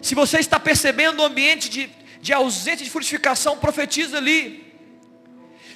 Se 0.03 0.15
você 0.15 0.39
está 0.39 0.61
percebendo 0.61 1.23
um 1.23 1.25
ambiente 1.25 1.71
de, 1.71 1.89
de 2.21 2.31
ausência 2.35 2.85
de 2.85 2.91
frutificação, 2.91 3.57
profetiza 3.57 4.19
ali. 4.19 4.71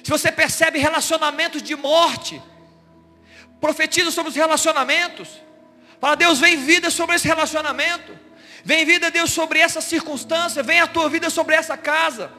Se 0.03 0.11
você 0.11 0.31
percebe 0.31 0.77
relacionamentos 0.77 1.63
de 1.63 1.75
morte, 1.75 2.39
profetiza 3.59 4.11
sobre 4.11 4.29
os 4.29 4.35
relacionamentos. 4.35 5.29
Fala, 5.99 6.15
Deus, 6.15 6.37
vem 6.37 6.57
vida 6.57 6.91
sobre 6.91 7.15
esse 7.15 7.27
relacionamento. 7.27 8.15
Vem 8.63 8.85
vida, 8.85 9.09
Deus, 9.09 9.31
sobre 9.31 9.57
essa 9.57 9.81
circunstância. 9.81 10.61
Vem 10.61 10.79
a 10.79 10.85
tua 10.85 11.09
vida 11.09 11.31
sobre 11.31 11.55
essa 11.55 11.75
casa. 11.75 12.31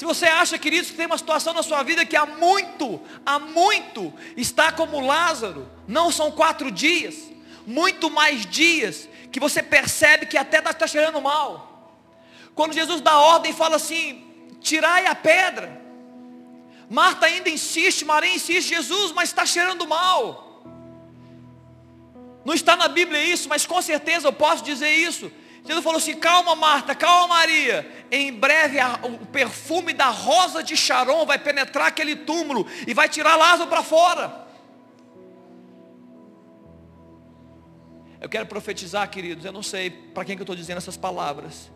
Se 0.00 0.06
você 0.06 0.24
acha, 0.24 0.58
queridos, 0.58 0.90
que 0.90 0.96
tem 0.96 1.04
uma 1.04 1.18
situação 1.18 1.52
na 1.52 1.62
sua 1.62 1.82
vida 1.82 2.06
que 2.06 2.16
há 2.16 2.24
muito, 2.24 2.98
há 3.26 3.38
muito, 3.38 4.10
está 4.34 4.72
como 4.72 4.98
Lázaro, 4.98 5.70
não 5.86 6.10
são 6.10 6.32
quatro 6.32 6.70
dias, 6.70 7.30
muito 7.66 8.10
mais 8.10 8.46
dias, 8.46 9.06
que 9.30 9.38
você 9.38 9.62
percebe 9.62 10.24
que 10.24 10.38
até 10.38 10.56
está 10.56 10.72
tá 10.72 10.86
cheirando 10.86 11.20
mal. 11.20 11.92
Quando 12.54 12.72
Jesus 12.72 13.02
dá 13.02 13.18
ordem 13.18 13.50
e 13.50 13.54
fala 13.54 13.76
assim, 13.76 14.24
tirai 14.62 15.04
a 15.04 15.14
pedra. 15.14 15.78
Marta 16.88 17.26
ainda 17.26 17.50
insiste, 17.50 18.02
Maria 18.02 18.34
insiste, 18.34 18.70
Jesus, 18.70 19.12
mas 19.12 19.28
está 19.28 19.44
cheirando 19.44 19.86
mal. 19.86 20.62
Não 22.42 22.54
está 22.54 22.74
na 22.74 22.88
Bíblia 22.88 23.22
isso, 23.22 23.50
mas 23.50 23.66
com 23.66 23.82
certeza 23.82 24.28
eu 24.28 24.32
posso 24.32 24.64
dizer 24.64 24.94
isso. 24.94 25.30
Jesus 25.62 25.84
falou 25.84 25.98
assim: 25.98 26.16
calma, 26.16 26.54
Marta, 26.56 26.94
calma, 26.94 27.34
Maria. 27.34 27.99
Em 28.10 28.32
breve 28.32 28.80
a, 28.80 28.98
o 29.04 29.26
perfume 29.26 29.92
da 29.92 30.08
rosa 30.08 30.62
de 30.62 30.76
Sharon 30.76 31.24
vai 31.24 31.38
penetrar 31.38 31.86
aquele 31.86 32.16
túmulo 32.16 32.66
e 32.86 32.92
vai 32.92 33.08
tirar 33.08 33.36
Lázaro 33.36 33.70
para 33.70 33.82
fora. 33.82 34.48
Eu 38.20 38.28
quero 38.28 38.46
profetizar, 38.46 39.08
queridos. 39.08 39.44
Eu 39.44 39.52
não 39.52 39.62
sei 39.62 39.90
para 39.90 40.24
quem 40.24 40.36
que 40.36 40.42
eu 40.42 40.44
estou 40.44 40.56
dizendo 40.56 40.78
essas 40.78 40.96
palavras. 40.96 41.70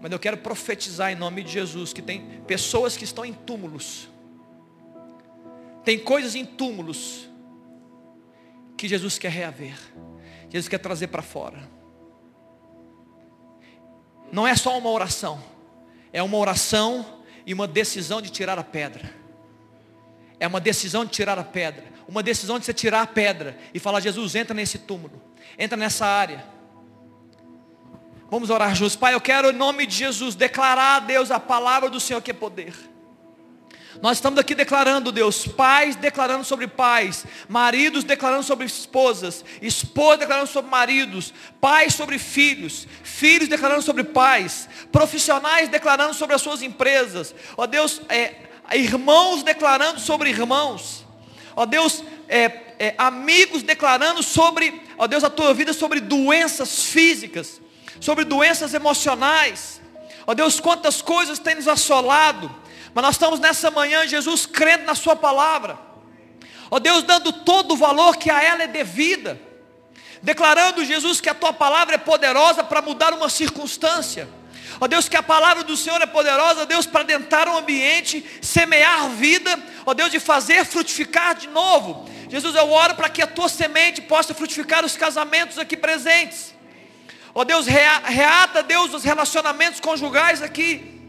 Mas 0.00 0.12
eu 0.12 0.18
quero 0.18 0.36
profetizar 0.36 1.10
em 1.10 1.16
nome 1.16 1.42
de 1.42 1.52
Jesus 1.52 1.92
que 1.92 2.00
tem 2.00 2.42
pessoas 2.46 2.96
que 2.96 3.04
estão 3.04 3.24
em 3.24 3.32
túmulos. 3.32 4.08
Tem 5.84 5.98
coisas 5.98 6.34
em 6.34 6.44
túmulos 6.44 7.28
que 8.76 8.86
Jesus 8.86 9.18
quer 9.18 9.30
reaver. 9.30 9.76
Jesus 10.48 10.68
quer 10.68 10.78
trazer 10.78 11.08
para 11.08 11.22
fora. 11.22 11.79
Não 14.32 14.46
é 14.46 14.54
só 14.54 14.76
uma 14.78 14.90
oração. 14.90 15.42
É 16.12 16.22
uma 16.22 16.36
oração 16.36 17.22
e 17.46 17.54
uma 17.54 17.66
decisão 17.66 18.20
de 18.20 18.30
tirar 18.30 18.58
a 18.58 18.64
pedra. 18.64 19.12
É 20.38 20.46
uma 20.46 20.60
decisão 20.60 21.04
de 21.04 21.10
tirar 21.10 21.38
a 21.38 21.44
pedra. 21.44 21.84
Uma 22.08 22.22
decisão 22.22 22.58
de 22.58 22.64
você 22.64 22.72
tirar 22.72 23.02
a 23.02 23.06
pedra 23.06 23.56
e 23.72 23.78
falar, 23.78 24.00
Jesus, 24.00 24.34
entra 24.34 24.54
nesse 24.54 24.78
túmulo. 24.78 25.20
Entra 25.58 25.76
nessa 25.76 26.06
área. 26.06 26.44
Vamos 28.30 28.50
orar 28.50 28.74
juntos. 28.74 28.96
Pai, 28.96 29.14
eu 29.14 29.20
quero 29.20 29.50
em 29.50 29.52
nome 29.52 29.86
de 29.86 29.94
Jesus 29.96 30.34
declarar 30.34 30.96
a 30.96 31.00
Deus 31.00 31.30
a 31.30 31.38
palavra 31.38 31.90
do 31.90 32.00
Senhor 32.00 32.22
que 32.22 32.30
é 32.30 32.34
poder. 32.34 32.89
Nós 34.00 34.18
estamos 34.18 34.38
aqui 34.38 34.54
declarando, 34.54 35.10
Deus, 35.10 35.46
pais 35.46 35.96
declarando 35.96 36.44
sobre 36.44 36.68
pais, 36.68 37.26
maridos 37.48 38.04
declarando 38.04 38.44
sobre 38.44 38.66
esposas, 38.66 39.44
esposas 39.60 40.20
declarando 40.20 40.46
sobre 40.46 40.70
maridos, 40.70 41.34
pais 41.60 41.94
sobre 41.94 42.18
filhos, 42.18 42.86
filhos 43.02 43.48
declarando 43.48 43.82
sobre 43.82 44.04
pais, 44.04 44.68
profissionais 44.92 45.68
declarando 45.68 46.14
sobre 46.14 46.36
as 46.36 46.42
suas 46.42 46.62
empresas, 46.62 47.34
ó 47.56 47.66
Deus, 47.66 48.00
é, 48.08 48.34
irmãos 48.74 49.42
declarando 49.42 49.98
sobre 49.98 50.30
irmãos, 50.30 51.04
ó 51.56 51.66
Deus, 51.66 52.04
é, 52.28 52.44
é, 52.78 52.94
amigos 52.96 53.64
declarando 53.64 54.22
sobre, 54.22 54.82
ó 54.96 55.08
Deus, 55.08 55.24
a 55.24 55.30
tua 55.30 55.52
vida 55.52 55.72
sobre 55.72 55.98
doenças 55.98 56.84
físicas, 56.84 57.60
sobre 58.00 58.24
doenças 58.24 58.72
emocionais, 58.72 59.80
ó 60.28 60.32
Deus, 60.32 60.60
quantas 60.60 61.02
coisas 61.02 61.40
tem 61.40 61.56
nos 61.56 61.66
assolado, 61.66 62.59
mas 62.94 63.02
nós 63.02 63.14
estamos 63.14 63.38
nessa 63.38 63.70
manhã, 63.70 64.06
Jesus, 64.06 64.46
crendo 64.46 64.84
na 64.84 64.94
Sua 64.94 65.14
palavra. 65.14 65.78
Ó 66.70 66.78
Deus, 66.78 67.02
dando 67.02 67.32
todo 67.32 67.72
o 67.72 67.76
valor 67.76 68.16
que 68.16 68.30
a 68.30 68.42
ela 68.42 68.62
é 68.62 68.66
devida. 68.66 69.40
Declarando, 70.22 70.84
Jesus, 70.84 71.20
que 71.20 71.28
a 71.28 71.34
Tua 71.34 71.52
palavra 71.52 71.94
é 71.94 71.98
poderosa 71.98 72.62
para 72.62 72.82
mudar 72.82 73.12
uma 73.12 73.28
circunstância. 73.28 74.28
Ó 74.80 74.86
Deus, 74.86 75.08
que 75.08 75.16
a 75.16 75.22
palavra 75.22 75.64
do 75.64 75.76
Senhor 75.76 76.00
é 76.00 76.06
poderosa, 76.06 76.64
Deus, 76.64 76.86
para 76.86 77.00
adentrar 77.00 77.48
um 77.48 77.58
ambiente, 77.58 78.24
semear 78.40 79.08
vida, 79.10 79.58
ó 79.84 79.92
Deus, 79.92 80.10
de 80.10 80.20
fazer 80.20 80.64
frutificar 80.64 81.34
de 81.34 81.48
novo. 81.48 82.08
Jesus, 82.28 82.54
eu 82.54 82.70
oro 82.70 82.94
para 82.94 83.08
que 83.08 83.20
a 83.20 83.26
tua 83.26 83.48
semente 83.48 84.00
possa 84.00 84.32
frutificar 84.32 84.84
os 84.84 84.96
casamentos 84.96 85.58
aqui 85.58 85.76
presentes. 85.76 86.54
Ó 87.34 87.44
Deus, 87.44 87.66
reata, 87.66 88.62
Deus, 88.62 88.94
os 88.94 89.04
relacionamentos 89.04 89.80
conjugais 89.80 90.40
aqui. 90.40 90.99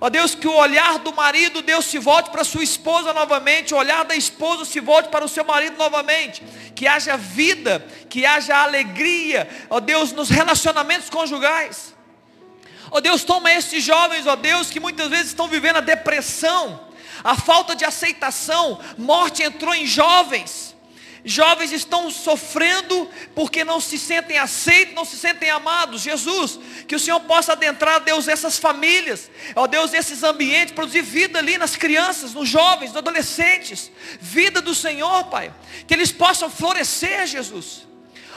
Ó 0.00 0.10
Deus, 0.10 0.34
que 0.34 0.46
o 0.46 0.54
olhar 0.54 0.98
do 0.98 1.12
marido, 1.14 1.62
Deus, 1.62 1.86
se 1.86 1.98
volte 1.98 2.30
para 2.30 2.44
sua 2.44 2.62
esposa 2.62 3.14
novamente, 3.14 3.72
o 3.72 3.78
olhar 3.78 4.04
da 4.04 4.14
esposa 4.14 4.64
se 4.64 4.78
volte 4.78 5.08
para 5.08 5.24
o 5.24 5.28
seu 5.28 5.44
marido 5.44 5.78
novamente. 5.78 6.42
Que 6.74 6.86
haja 6.86 7.16
vida, 7.16 7.84
que 8.10 8.26
haja 8.26 8.56
alegria, 8.58 9.48
ó 9.70 9.80
Deus, 9.80 10.12
nos 10.12 10.28
relacionamentos 10.28 11.08
conjugais. 11.08 11.94
Ó 12.90 13.00
Deus, 13.00 13.24
toma 13.24 13.50
esses 13.50 13.82
jovens, 13.82 14.26
ó 14.26 14.36
Deus, 14.36 14.70
que 14.70 14.78
muitas 14.78 15.08
vezes 15.08 15.28
estão 15.28 15.48
vivendo 15.48 15.76
a 15.76 15.80
depressão, 15.80 16.88
a 17.24 17.34
falta 17.34 17.74
de 17.74 17.84
aceitação, 17.84 18.78
morte 18.98 19.42
entrou 19.42 19.74
em 19.74 19.86
jovens. 19.86 20.75
Jovens 21.28 21.72
estão 21.72 22.08
sofrendo 22.08 23.10
porque 23.34 23.64
não 23.64 23.80
se 23.80 23.98
sentem 23.98 24.38
aceitos, 24.38 24.94
não 24.94 25.04
se 25.04 25.16
sentem 25.16 25.50
amados. 25.50 26.00
Jesus, 26.02 26.56
que 26.86 26.94
o 26.94 27.00
Senhor 27.00 27.18
possa 27.18 27.54
adentrar, 27.54 27.98
Deus, 27.98 28.28
essas 28.28 28.58
famílias, 28.58 29.28
ó 29.56 29.66
Deus, 29.66 29.92
esses 29.92 30.22
ambientes, 30.22 30.72
produzir 30.72 31.02
vida 31.02 31.40
ali 31.40 31.58
nas 31.58 31.74
crianças, 31.74 32.32
nos 32.32 32.48
jovens, 32.48 32.90
nos 32.90 32.98
adolescentes, 32.98 33.90
vida 34.20 34.62
do 34.62 34.72
Senhor, 34.72 35.24
Pai, 35.24 35.52
que 35.84 35.94
eles 35.94 36.12
possam 36.12 36.48
florescer, 36.48 37.26
Jesus. 37.26 37.88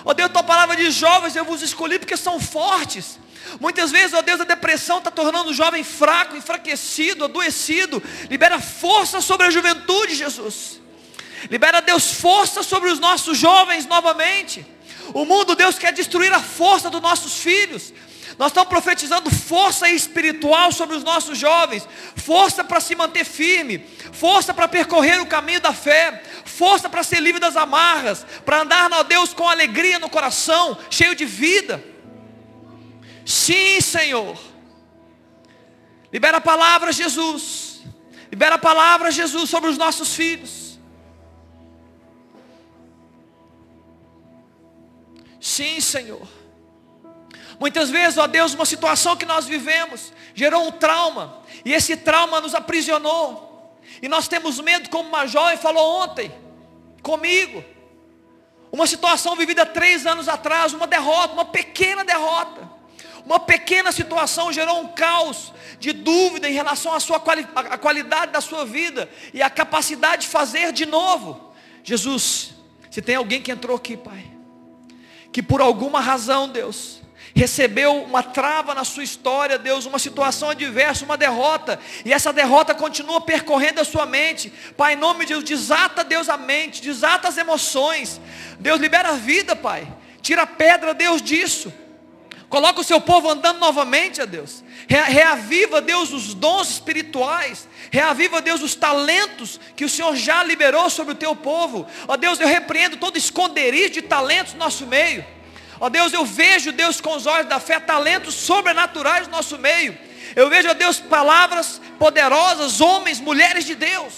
Ó 0.04 0.12
Deus, 0.12 0.32
tua 0.32 0.42
palavra 0.42 0.76
de 0.76 0.90
jovens 0.90 1.36
eu 1.36 1.46
vos 1.46 1.62
escolhi 1.62 2.00
porque 2.00 2.18
são 2.18 2.40
fortes. 2.40 3.20
Muitas 3.60 3.92
vezes, 3.92 4.16
ó 4.16 4.24
Deus, 4.24 4.42
a 4.42 4.46
depressão 4.46 4.98
está 4.98 5.12
tornando 5.12 5.52
o 5.52 5.54
jovem 5.54 5.84
fraco, 5.84 6.36
enfraquecido, 6.36 7.26
adoecido. 7.26 8.02
Libera 8.32 8.60
força 8.60 9.22
sobre 9.22 9.46
a 9.46 9.52
juventude, 9.52 10.16
Jesus. 10.16 10.80
Libera, 11.50 11.82
Deus, 11.82 12.12
força 12.12 12.64
sobre 12.64 12.90
os 12.90 13.00
nossos 13.00 13.38
jovens 13.38 13.86
novamente. 13.86 14.66
O 15.14 15.26
mundo, 15.26 15.56
Deus, 15.56 15.78
quer 15.78 15.94
destruir 15.94 16.32
a 16.34 16.40
força 16.40 16.90
dos 16.90 17.02
nossos 17.02 17.40
filhos. 17.40 17.94
Nós 18.38 18.52
estamos 18.52 18.70
profetizando 18.70 19.30
força 19.30 19.90
espiritual 19.90 20.72
sobre 20.72 20.96
os 20.96 21.04
nossos 21.04 21.38
jovens, 21.38 21.88
força 22.16 22.64
para 22.64 22.80
se 22.80 22.96
manter 22.96 23.26
firme, 23.26 23.86
força 24.14 24.54
para 24.54 24.68
percorrer 24.68 25.20
o 25.22 25.26
caminho 25.26 25.60
da 25.60 25.74
fé, 25.74 26.24
força 26.46 26.90
para 26.90 27.04
ser 27.04 27.20
livre 27.20 27.42
das 27.42 27.58
amarras, 27.58 28.26
para 28.46 28.62
andar, 28.62 28.90
ó 28.94 29.04
Deus, 29.04 29.34
com 29.34 29.48
alegria 29.48 30.00
no 30.00 30.10
coração, 30.10 30.78
cheio 30.90 31.16
de 31.16 31.26
vida. 31.26 31.84
Sim, 33.26 33.82
Senhor. 33.82 34.38
Libera 36.14 36.38
a 36.38 36.42
palavra, 36.42 36.92
Jesus. 36.92 37.82
Libera 38.32 38.56
a 38.56 38.60
palavra, 38.60 39.12
Jesus, 39.12 39.50
sobre 39.50 39.70
os 39.70 39.78
nossos 39.78 40.16
filhos. 40.16 40.69
Sim, 45.50 45.82
Senhor. 45.82 46.28
Muitas 47.60 47.90
vezes, 47.90 48.20
ó 48.20 48.28
Deus, 48.28 48.54
uma 48.54 48.68
situação 48.68 49.18
que 49.18 49.26
nós 49.26 49.48
vivemos 49.48 50.14
gerou 50.36 50.68
um 50.68 50.72
trauma, 50.72 51.42
e 51.66 51.74
esse 51.74 51.98
trauma 51.98 52.40
nos 52.40 52.54
aprisionou. 52.54 53.76
E 54.00 54.08
nós 54.08 54.28
temos 54.28 54.60
medo, 54.60 54.92
como 54.92 55.10
uma 55.10 55.26
jovem 55.26 55.58
falou 55.58 56.04
ontem, 56.04 56.32
comigo. 57.02 57.66
Uma 58.72 58.86
situação 58.86 59.36
vivida 59.36 59.66
três 59.66 60.06
anos 60.06 60.28
atrás, 60.30 60.72
uma 60.72 60.86
derrota, 60.86 61.34
uma 61.34 61.46
pequena 61.46 62.06
derrota. 62.06 62.70
Uma 63.26 63.40
pequena 63.40 63.92
situação 63.92 64.54
gerou 64.54 64.80
um 64.82 64.90
caos 64.90 65.52
de 65.80 65.94
dúvida 65.94 66.48
em 66.48 66.54
relação 66.54 66.94
à 66.94 67.00
sua 67.00 67.20
quali 67.20 67.48
à 67.56 67.76
qualidade 67.76 68.32
da 68.32 68.40
sua 68.40 68.66
vida 68.66 69.10
e 69.34 69.42
a 69.42 69.50
capacidade 69.50 70.24
de 70.24 70.28
fazer 70.28 70.72
de 70.72 70.86
novo. 70.86 71.52
Jesus, 71.84 72.54
se 72.92 73.02
tem 73.02 73.16
alguém 73.16 73.42
que 73.42 73.52
entrou 73.52 73.76
aqui, 73.76 73.98
Pai, 73.98 74.39
que 75.32 75.44
por 75.44 75.62
alguma 75.62 76.00
razão, 76.00 76.48
Deus, 76.48 77.00
recebeu 77.36 78.04
uma 78.04 78.24
trava 78.24 78.74
na 78.74 78.84
sua 78.84 79.04
história, 79.04 79.58
Deus, 79.58 79.86
uma 79.86 80.00
situação 80.00 80.50
adversa, 80.50 81.06
uma 81.06 81.18
derrota, 81.18 81.80
e 82.04 82.12
essa 82.12 82.34
derrota 82.34 82.74
continua 82.74 83.22
percorrendo 83.22 83.80
a 83.80 83.86
sua 83.86 84.06
mente. 84.06 84.52
Pai, 84.76 84.94
em 84.94 84.98
nome 84.98 85.26
de 85.26 85.34
Deus, 85.34 85.44
desata, 85.44 86.04
Deus, 86.04 86.30
a 86.30 86.38
mente, 86.38 86.82
desata 86.82 87.28
as 87.28 87.38
emoções. 87.38 88.20
Deus, 88.60 88.80
libera 88.80 89.10
a 89.10 89.14
vida, 89.14 89.56
Pai. 89.56 89.88
Tira 90.22 90.44
a 90.44 90.48
pedra, 90.48 90.94
Deus, 90.94 91.22
disso. 91.22 91.72
Coloca 92.50 92.82
o 92.82 92.84
seu 92.84 93.00
povo 93.00 93.30
andando 93.30 93.60
novamente, 93.60 94.22
a 94.22 94.26
Deus. 94.26 94.64
Reaviva, 94.88 95.80
Deus, 95.80 96.12
os 96.12 96.34
dons 96.34 96.72
espirituais. 96.72 97.70
Reaviva, 97.92 98.42
Deus, 98.42 98.64
os 98.64 98.74
talentos 98.74 99.60
que 99.76 99.86
o 99.86 99.90
Senhor 99.90 100.16
já 100.16 100.44
liberou 100.44 100.90
sobre 100.90 101.14
o 101.14 101.18
teu 101.18 101.36
povo. 101.36 101.88
Ó 102.08 102.18
Deus, 102.18 102.40
eu 102.40 102.48
repreendo 102.48 102.98
todo 102.98 103.18
esconderijo 103.18 103.92
de 103.92 104.02
talentos 104.02 104.54
no 104.54 104.60
nosso 104.60 104.88
meio. 104.88 105.24
Ó 105.80 105.90
Deus, 105.90 106.12
eu 106.12 106.26
vejo, 106.26 106.72
Deus, 106.72 107.00
com 107.00 107.16
os 107.16 107.28
olhos 107.28 107.48
da 107.48 107.60
fé, 107.60 107.80
talentos 107.80 108.34
sobrenaturais 108.34 109.28
no 109.28 109.34
nosso 109.34 109.60
meio. 109.60 109.96
Eu 110.36 110.50
vejo, 110.50 110.70
ó 110.70 110.74
Deus, 110.74 111.00
palavras 111.00 111.80
poderosas, 112.00 112.82
homens, 112.82 113.20
mulheres 113.20 113.64
de 113.64 113.76
Deus. 113.76 114.14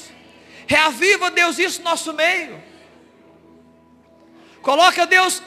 Reaviva, 0.66 1.30
Deus, 1.30 1.60
isso 1.60 1.80
no 1.80 1.90
nosso 1.90 2.14
meio. 2.14 2.71
Coloca, 4.62 5.06
Deus, 5.08 5.42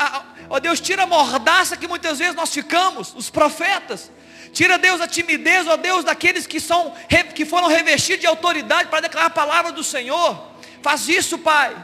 ó 0.48 0.58
Deus, 0.58 0.80
tira 0.80 1.04
a 1.04 1.06
mordaça 1.06 1.76
que 1.76 1.86
muitas 1.86 2.18
vezes 2.18 2.34
nós 2.34 2.52
ficamos, 2.52 3.14
os 3.16 3.30
profetas. 3.30 4.10
Tira, 4.52 4.78
Deus, 4.78 5.00
a 5.00 5.08
timidez, 5.08 5.66
ó 5.66 5.76
Deus, 5.76 6.04
daqueles 6.04 6.46
que, 6.46 6.60
são, 6.60 6.94
que 7.34 7.44
foram 7.44 7.68
revestidos 7.68 8.20
de 8.20 8.26
autoridade 8.26 8.88
para 8.88 9.00
declarar 9.00 9.26
a 9.26 9.30
palavra 9.30 9.72
do 9.72 9.82
Senhor. 9.82 10.54
Faz 10.80 11.08
isso, 11.08 11.38
Pai. 11.38 11.74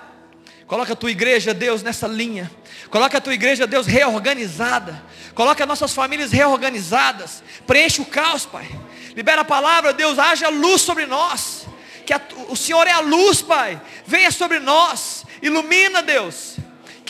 Coloca 0.66 0.93
a 0.93 0.97
tua 0.97 1.11
igreja, 1.11 1.53
Deus, 1.53 1.83
nessa 1.83 2.07
linha. 2.07 2.49
Coloca 2.91 3.18
a 3.18 3.20
tua 3.20 3.35
igreja, 3.35 3.66
Deus, 3.66 3.87
reorganizada. 3.87 5.03
Coloca 5.35 5.66
nossas 5.66 5.93
famílias 5.93 6.31
reorganizadas. 6.31 7.43
Preenche 7.66 8.01
o 8.01 8.05
caos, 8.05 8.47
Pai. 8.47 8.68
Libera 9.16 9.41
a 9.41 9.45
palavra, 9.45 9.93
Deus, 9.93 10.18
haja 10.18 10.49
luz 10.49 10.83
sobre 10.83 11.07
nós. 11.07 11.66
Que 12.07 12.12
a, 12.12 12.20
o 12.49 12.57
Senhor 12.57 12.87
é 12.87 12.93
a 12.93 13.01
luz, 13.01 13.43
Pai. 13.43 13.81
Venha 14.07 14.31
sobre 14.31 14.61
nós. 14.61 15.24
Ilumina, 15.43 16.03
Deus. 16.03 16.49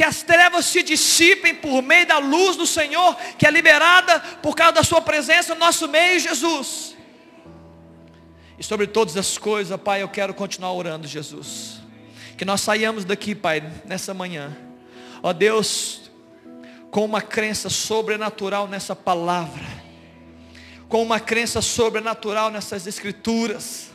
Que 0.00 0.04
as 0.04 0.22
trevas 0.22 0.64
se 0.64 0.82
dissipem 0.82 1.54
por 1.54 1.82
meio 1.82 2.06
da 2.06 2.16
luz 2.16 2.56
do 2.56 2.66
Senhor, 2.66 3.14
que 3.36 3.46
é 3.46 3.50
liberada 3.50 4.18
por 4.40 4.56
causa 4.56 4.72
da 4.72 4.82
Sua 4.82 5.02
presença 5.02 5.52
no 5.52 5.60
nosso 5.60 5.86
meio, 5.88 6.18
Jesus. 6.18 6.96
E 8.58 8.64
sobre 8.64 8.86
todas 8.86 9.14
as 9.18 9.36
coisas, 9.36 9.78
Pai, 9.78 10.00
eu 10.00 10.08
quero 10.08 10.32
continuar 10.32 10.72
orando, 10.72 11.06
Jesus. 11.06 11.82
Que 12.38 12.46
nós 12.46 12.62
saiamos 12.62 13.04
daqui, 13.04 13.34
Pai, 13.34 13.62
nessa 13.84 14.14
manhã. 14.14 14.56
Ó 15.22 15.34
Deus, 15.34 16.10
com 16.90 17.04
uma 17.04 17.20
crença 17.20 17.68
sobrenatural 17.68 18.66
nessa 18.66 18.96
palavra, 18.96 19.66
com 20.88 21.02
uma 21.02 21.20
crença 21.20 21.60
sobrenatural 21.60 22.50
nessas 22.50 22.86
escrituras. 22.86 23.90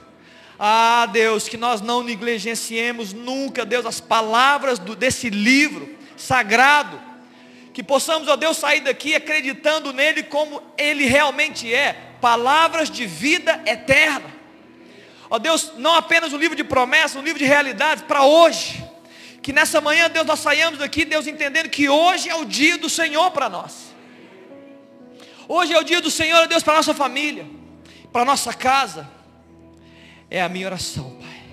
Ah, 0.60 1.08
Deus, 1.12 1.49
que 1.49 1.58
nós 1.58 1.82
não 1.82 2.03
negligenciemos 2.03 3.12
nunca, 3.12 3.66
Deus, 3.66 3.88
as 3.88 3.99
palavras 3.99 4.78
do, 4.78 4.95
desse 4.95 5.32
livro 5.32 5.94
sagrado. 6.18 7.01
Que 7.74 7.84
possamos, 7.84 8.28
ó 8.28 8.36
Deus, 8.36 8.57
sair 8.57 8.82
daqui 8.82 9.16
acreditando 9.16 9.91
nele 9.91 10.24
como 10.24 10.61
ele 10.78 11.05
realmente 11.05 11.74
é 11.74 11.93
palavras 12.22 12.89
de 12.89 13.05
vida 13.05 13.61
eterna. 13.66 14.34
Ó 15.30 15.38
Deus, 15.38 15.74
não 15.78 15.95
apenas 15.95 16.32
um 16.32 16.38
livro 16.38 16.55
de 16.55 16.63
promessas, 16.63 17.16
um 17.16 17.24
livro 17.24 17.39
de 17.39 17.45
realidades 17.45 18.03
para 18.03 18.24
hoje 18.24 18.86
que 19.45 19.53
nessa 19.53 19.80
manhã, 19.80 20.09
Deus, 20.09 20.26
nós 20.26 20.39
saiamos 20.39 20.80
daqui, 20.80 21.05
Deus, 21.05 21.28
entendendo 21.28 21.70
que 21.70 21.88
hoje 21.88 22.28
é 22.28 22.34
o 22.34 22.45
dia 22.45 22.80
do 22.80 22.89
Senhor 22.89 23.30
para 23.30 23.47
nós. 23.47 23.93
Hoje 25.47 25.72
é 25.72 25.80
o 25.80 25.84
dia 25.84 26.01
do 26.01 26.09
Senhor, 26.09 26.47
Deus, 26.47 26.63
para 26.63 26.78
nossa 26.78 26.95
família, 26.95 27.45
para 28.11 28.26
nossa 28.26 28.51
casa. 28.51 29.07
É 30.32 30.41
a 30.41 30.49
minha 30.49 30.66
oração, 30.66 31.16
Pai. 31.22 31.43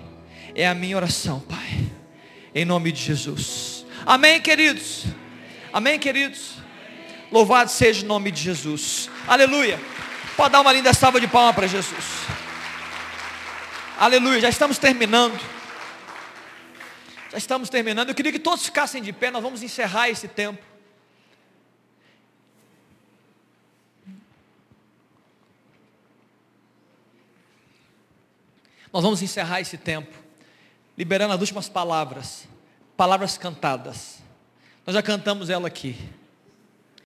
É 0.55 0.67
a 0.67 0.73
minha 0.73 0.97
oração, 0.97 1.39
Pai. 1.41 1.85
Em 2.55 2.65
nome 2.65 2.91
de 2.91 2.99
Jesus. 2.99 3.72
Amém, 4.05 4.41
queridos. 4.41 5.05
Amém, 5.71 5.97
queridos. 5.97 6.55
Louvado 7.31 7.71
seja 7.71 8.03
o 8.03 8.07
nome 8.07 8.31
de 8.31 8.41
Jesus. 8.41 9.09
Aleluia. 9.27 9.79
Pode 10.35 10.51
dar 10.51 10.61
uma 10.61 10.73
linda 10.73 10.93
salva 10.93 11.21
de 11.21 11.27
palmas 11.27 11.55
para 11.55 11.67
Jesus. 11.67 12.03
Aleluia. 13.97 14.41
Já 14.41 14.49
estamos 14.49 14.77
terminando. 14.77 15.39
Já 17.31 17.37
estamos 17.37 17.69
terminando. 17.69 18.09
Eu 18.09 18.15
queria 18.15 18.31
que 18.31 18.39
todos 18.39 18.65
ficassem 18.65 19.01
de 19.01 19.13
pé, 19.13 19.31
nós 19.31 19.41
vamos 19.41 19.63
encerrar 19.63 20.09
esse 20.09 20.27
tempo. 20.27 20.61
Nós 28.91 29.01
vamos 29.01 29.23
encerrar 29.23 29.59
esse 29.59 29.75
tempo, 29.75 30.15
liberando 30.95 31.33
as 31.33 31.39
últimas 31.39 31.67
palavras, 31.67 32.47
palavras 32.95 33.37
cantadas. 33.37 34.21
Nós 34.85 34.93
já 34.93 35.01
cantamos 35.01 35.49
ela 35.49 35.67
aqui. 35.67 35.97